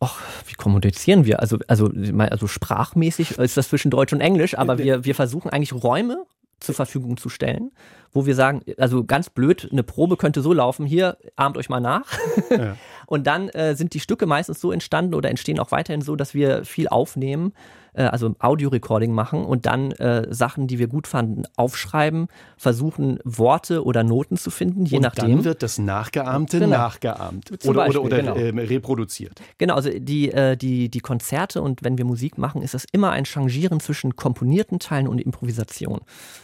Och, 0.00 0.18
wie 0.46 0.54
kommunizieren 0.54 1.24
wir? 1.24 1.40
Also, 1.40 1.58
also, 1.68 1.90
also 2.18 2.46
sprachmäßig 2.46 3.38
ist 3.38 3.56
das 3.56 3.68
zwischen 3.68 3.90
Deutsch 3.90 4.12
und 4.12 4.20
Englisch, 4.20 4.58
aber 4.58 4.78
wir, 4.78 5.04
wir 5.04 5.14
versuchen 5.14 5.50
eigentlich 5.50 5.72
Räume 5.72 6.26
zur 6.60 6.74
Verfügung 6.74 7.16
zu 7.16 7.28
stellen, 7.28 7.70
wo 8.12 8.26
wir 8.26 8.34
sagen, 8.34 8.62
also 8.78 9.04
ganz 9.04 9.30
blöd, 9.30 9.68
eine 9.70 9.82
Probe 9.82 10.16
könnte 10.16 10.40
so 10.40 10.52
laufen, 10.52 10.86
hier 10.86 11.16
ahmt 11.36 11.56
euch 11.56 11.68
mal 11.68 11.80
nach. 11.80 12.06
Ja. 12.50 12.76
Und 13.06 13.26
dann 13.26 13.50
äh, 13.50 13.76
sind 13.76 13.92
die 13.92 14.00
Stücke 14.00 14.26
meistens 14.26 14.60
so 14.60 14.72
entstanden 14.72 15.14
oder 15.14 15.28
entstehen 15.28 15.58
auch 15.58 15.70
weiterhin 15.72 16.00
so, 16.00 16.16
dass 16.16 16.32
wir 16.32 16.64
viel 16.64 16.88
aufnehmen 16.88 17.52
äh, 17.94 18.02
also 18.04 18.34
Audio-Recording 18.38 19.12
machen 19.12 19.44
und 19.44 19.66
dann 19.66 19.92
äh, 19.92 20.26
Sachen, 20.32 20.66
die 20.66 20.78
wir 20.78 20.88
gut 20.88 21.06
fanden, 21.06 21.44
aufschreiben, 21.56 22.28
versuchen 22.56 23.18
Worte 23.24 23.84
oder 23.84 24.04
Noten 24.04 24.36
zu 24.36 24.50
finden, 24.50 24.84
je 24.84 24.96
und 24.96 25.02
nachdem. 25.02 25.36
Dann 25.36 25.44
wird 25.44 25.62
das 25.62 25.78
Nachgeahmte 25.78 26.60
genau. 26.60 26.76
nachgeahmt 26.76 27.50
oder, 27.64 27.74
Beispiel, 27.74 28.00
oder, 28.00 28.02
oder 28.02 28.34
genau. 28.34 28.60
äh, 28.60 28.66
reproduziert. 28.66 29.40
Genau, 29.58 29.74
also 29.74 29.90
die, 29.90 30.30
äh, 30.30 30.56
die, 30.56 30.88
die 30.88 31.00
Konzerte 31.00 31.62
und 31.62 31.82
wenn 31.82 31.98
wir 31.98 32.04
Musik 32.04 32.38
machen, 32.38 32.62
ist 32.62 32.74
das 32.74 32.84
immer 32.92 33.10
ein 33.10 33.24
Changieren 33.24 33.80
zwischen 33.80 34.16
komponierten 34.16 34.78
Teilen 34.78 35.08
und 35.08 35.20
Improvisation. 35.20 36.00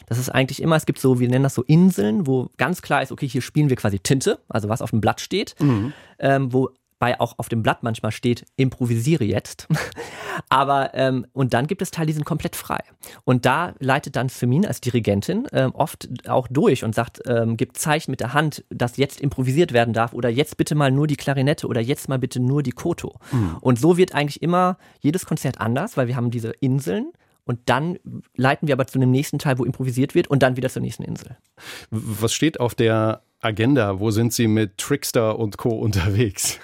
Das 0.06 0.18
ist 0.18 0.28
eigentlich 0.28 0.62
immer, 0.62 0.76
es 0.76 0.86
gibt 0.86 0.98
so, 0.98 1.20
wir 1.20 1.28
nennen 1.28 1.44
das 1.44 1.54
so 1.54 1.62
Inseln, 1.62 2.26
wo 2.26 2.50
ganz 2.56 2.82
klar 2.82 3.02
ist, 3.02 3.12
okay, 3.12 3.28
hier 3.28 3.42
spielen 3.42 3.68
wir 3.68 3.76
quasi 3.76 3.98
Tinte, 3.98 4.38
also 4.48 4.68
was 4.68 4.82
auf 4.82 4.90
dem 4.90 5.00
Blatt 5.00 5.20
steht, 5.20 5.54
mhm. 5.60 5.92
ähm, 6.18 6.52
wo 6.52 6.70
bei 7.00 7.18
auch 7.18 7.34
auf 7.38 7.48
dem 7.48 7.62
Blatt 7.62 7.82
manchmal 7.82 8.12
steht, 8.12 8.46
improvisiere 8.54 9.24
jetzt. 9.24 9.66
Aber 10.48 10.94
ähm, 10.94 11.26
und 11.32 11.54
dann 11.54 11.66
gibt 11.66 11.82
es 11.82 11.90
Teile, 11.90 12.06
die 12.06 12.12
sind 12.12 12.24
komplett 12.24 12.54
frei. 12.54 12.78
Und 13.24 13.46
da 13.46 13.74
leitet 13.80 14.14
dann 14.14 14.28
Femin 14.28 14.64
als 14.64 14.80
Dirigentin 14.80 15.48
ähm, 15.52 15.74
oft 15.74 16.08
auch 16.28 16.46
durch 16.46 16.84
und 16.84 16.94
sagt, 16.94 17.22
ähm, 17.26 17.56
gibt 17.56 17.78
Zeichen 17.78 18.12
mit 18.12 18.20
der 18.20 18.34
Hand, 18.34 18.64
dass 18.68 18.98
jetzt 18.98 19.20
improvisiert 19.20 19.72
werden 19.72 19.94
darf 19.94 20.12
oder 20.12 20.28
jetzt 20.28 20.58
bitte 20.58 20.74
mal 20.74 20.92
nur 20.92 21.06
die 21.06 21.16
Klarinette 21.16 21.66
oder 21.66 21.80
jetzt 21.80 22.08
mal 22.08 22.18
bitte 22.18 22.38
nur 22.38 22.62
die 22.62 22.70
Koto. 22.70 23.18
Mhm. 23.32 23.56
Und 23.60 23.80
so 23.80 23.96
wird 23.96 24.14
eigentlich 24.14 24.42
immer 24.42 24.76
jedes 25.00 25.26
Konzert 25.26 25.60
anders, 25.60 25.96
weil 25.96 26.06
wir 26.06 26.16
haben 26.16 26.30
diese 26.30 26.50
Inseln 26.60 27.12
und 27.44 27.60
dann 27.64 27.98
leiten 28.36 28.68
wir 28.68 28.74
aber 28.74 28.86
zu 28.86 28.98
dem 28.98 29.10
nächsten 29.10 29.38
Teil, 29.38 29.58
wo 29.58 29.64
improvisiert 29.64 30.14
wird 30.14 30.28
und 30.28 30.42
dann 30.42 30.56
wieder 30.56 30.68
zur 30.68 30.82
nächsten 30.82 31.02
Insel. 31.02 31.38
Was 31.90 32.34
steht 32.34 32.60
auf 32.60 32.74
der 32.74 33.22
Agenda? 33.42 33.98
Wo 34.00 34.11
sind 34.11 34.33
Sie 34.33 34.48
mit 34.48 34.76
Trickster 34.76 35.38
und 35.38 35.57
Co. 35.57 35.70
unterwegs? 35.70 36.61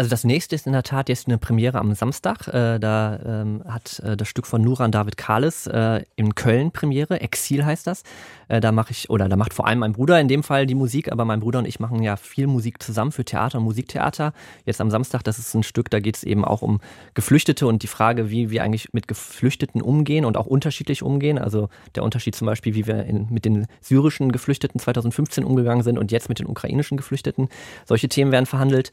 Also 0.00 0.08
das 0.08 0.24
nächste 0.24 0.54
ist 0.54 0.66
in 0.66 0.72
der 0.72 0.82
Tat 0.82 1.08
jetzt 1.10 1.26
eine 1.26 1.38
Premiere 1.38 1.78
am 1.78 1.94
Samstag. 1.94 2.48
Äh, 2.48 2.78
da 2.78 3.20
ähm, 3.24 3.62
hat 3.66 3.98
äh, 4.00 4.16
das 4.16 4.28
Stück 4.28 4.46
von 4.46 4.62
Nuran 4.62 4.92
David 4.92 5.16
Kahles 5.16 5.66
äh, 5.66 6.04
in 6.16 6.34
Köln 6.34 6.70
Premiere. 6.70 7.20
Exil 7.20 7.64
heißt 7.64 7.86
das. 7.86 8.02
Da 8.48 8.72
mache 8.72 8.90
ich, 8.90 9.08
oder 9.10 9.28
da 9.28 9.36
macht 9.36 9.54
vor 9.54 9.68
allem 9.68 9.78
mein 9.78 9.92
Bruder 9.92 10.20
in 10.20 10.26
dem 10.26 10.42
Fall 10.42 10.66
die 10.66 10.74
Musik, 10.74 11.12
aber 11.12 11.24
mein 11.24 11.38
Bruder 11.38 11.60
und 11.60 11.66
ich 11.66 11.78
machen 11.78 12.02
ja 12.02 12.16
viel 12.16 12.48
Musik 12.48 12.82
zusammen 12.82 13.12
für 13.12 13.24
Theater 13.24 13.58
und 13.58 13.64
Musiktheater. 13.64 14.32
Jetzt 14.66 14.80
am 14.80 14.90
Samstag, 14.90 15.22
das 15.22 15.38
ist 15.38 15.54
ein 15.54 15.62
Stück, 15.62 15.88
da 15.88 16.00
geht 16.00 16.16
es 16.16 16.24
eben 16.24 16.44
auch 16.44 16.60
um 16.60 16.80
Geflüchtete 17.14 17.68
und 17.68 17.84
die 17.84 17.86
Frage, 17.86 18.28
wie 18.28 18.50
wir 18.50 18.64
eigentlich 18.64 18.92
mit 18.92 19.06
Geflüchteten 19.06 19.80
umgehen 19.80 20.24
und 20.24 20.36
auch 20.36 20.46
unterschiedlich 20.46 21.04
umgehen. 21.04 21.38
Also 21.38 21.68
der 21.94 22.02
Unterschied 22.02 22.34
zum 22.34 22.46
Beispiel, 22.46 22.74
wie 22.74 22.88
wir 22.88 23.04
in, 23.04 23.28
mit 23.30 23.44
den 23.44 23.68
syrischen 23.80 24.32
Geflüchteten 24.32 24.80
2015 24.80 25.44
umgegangen 25.44 25.84
sind 25.84 25.96
und 25.96 26.10
jetzt 26.10 26.19
mit 26.28 26.38
den 26.38 26.46
ukrainischen 26.46 26.96
Geflüchteten. 26.96 27.48
Solche 27.86 28.08
Themen 28.08 28.32
werden 28.32 28.46
verhandelt. 28.46 28.90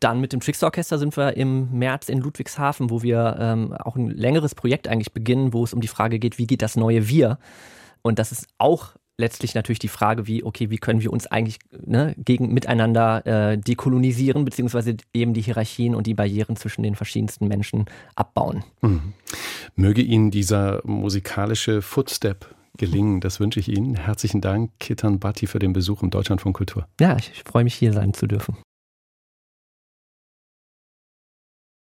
Dann 0.00 0.20
mit 0.20 0.32
dem 0.32 0.40
Trickster 0.40 0.66
Orchester 0.66 0.98
sind 0.98 1.16
wir 1.16 1.36
im 1.36 1.70
März 1.72 2.08
in 2.08 2.20
Ludwigshafen, 2.20 2.88
wo 2.88 3.02
wir 3.02 3.36
ähm, 3.38 3.74
auch 3.74 3.96
ein 3.96 4.08
längeres 4.08 4.54
Projekt 4.54 4.88
eigentlich 4.88 5.12
beginnen, 5.12 5.52
wo 5.52 5.62
es 5.62 5.74
um 5.74 5.82
die 5.82 5.88
Frage 5.88 6.18
geht, 6.18 6.38
wie 6.38 6.46
geht 6.46 6.62
das 6.62 6.76
neue 6.76 7.08
Wir? 7.08 7.38
Und 8.00 8.18
das 8.18 8.32
ist 8.32 8.46
auch 8.56 8.94
letztlich 9.20 9.54
natürlich 9.54 9.78
die 9.78 9.88
Frage, 9.88 10.26
wie, 10.26 10.42
okay, 10.42 10.70
wie 10.70 10.78
können 10.78 11.02
wir 11.02 11.12
uns 11.12 11.26
eigentlich 11.26 11.58
ne, 11.70 12.14
gegen 12.18 12.52
miteinander 12.52 13.26
äh, 13.26 13.58
dekolonisieren, 13.58 14.44
beziehungsweise 14.44 14.96
eben 15.12 15.34
die 15.34 15.42
Hierarchien 15.42 15.94
und 15.94 16.06
die 16.06 16.14
Barrieren 16.14 16.56
zwischen 16.56 16.82
den 16.82 16.96
verschiedensten 16.96 17.46
Menschen 17.46 17.84
abbauen. 18.16 18.64
Mhm. 18.80 19.12
Möge 19.76 20.02
Ihnen 20.02 20.30
dieser 20.30 20.80
musikalische 20.84 21.82
Footstep 21.82 22.54
gelingen. 22.80 23.20
Das 23.20 23.38
wünsche 23.38 23.60
ich 23.60 23.68
Ihnen. 23.68 23.94
Herzlichen 23.94 24.40
Dank, 24.40 24.72
Kitan 24.80 25.20
Bhatti, 25.20 25.46
für 25.46 25.60
den 25.60 25.72
Besuch 25.72 26.02
im 26.02 26.10
Deutschland 26.10 26.40
von 26.40 26.52
Kultur. 26.52 26.88
Ja, 26.98 27.16
ich 27.16 27.44
freue 27.44 27.62
mich, 27.62 27.74
hier 27.74 27.92
sein 27.92 28.14
zu 28.14 28.26
dürfen. 28.26 28.56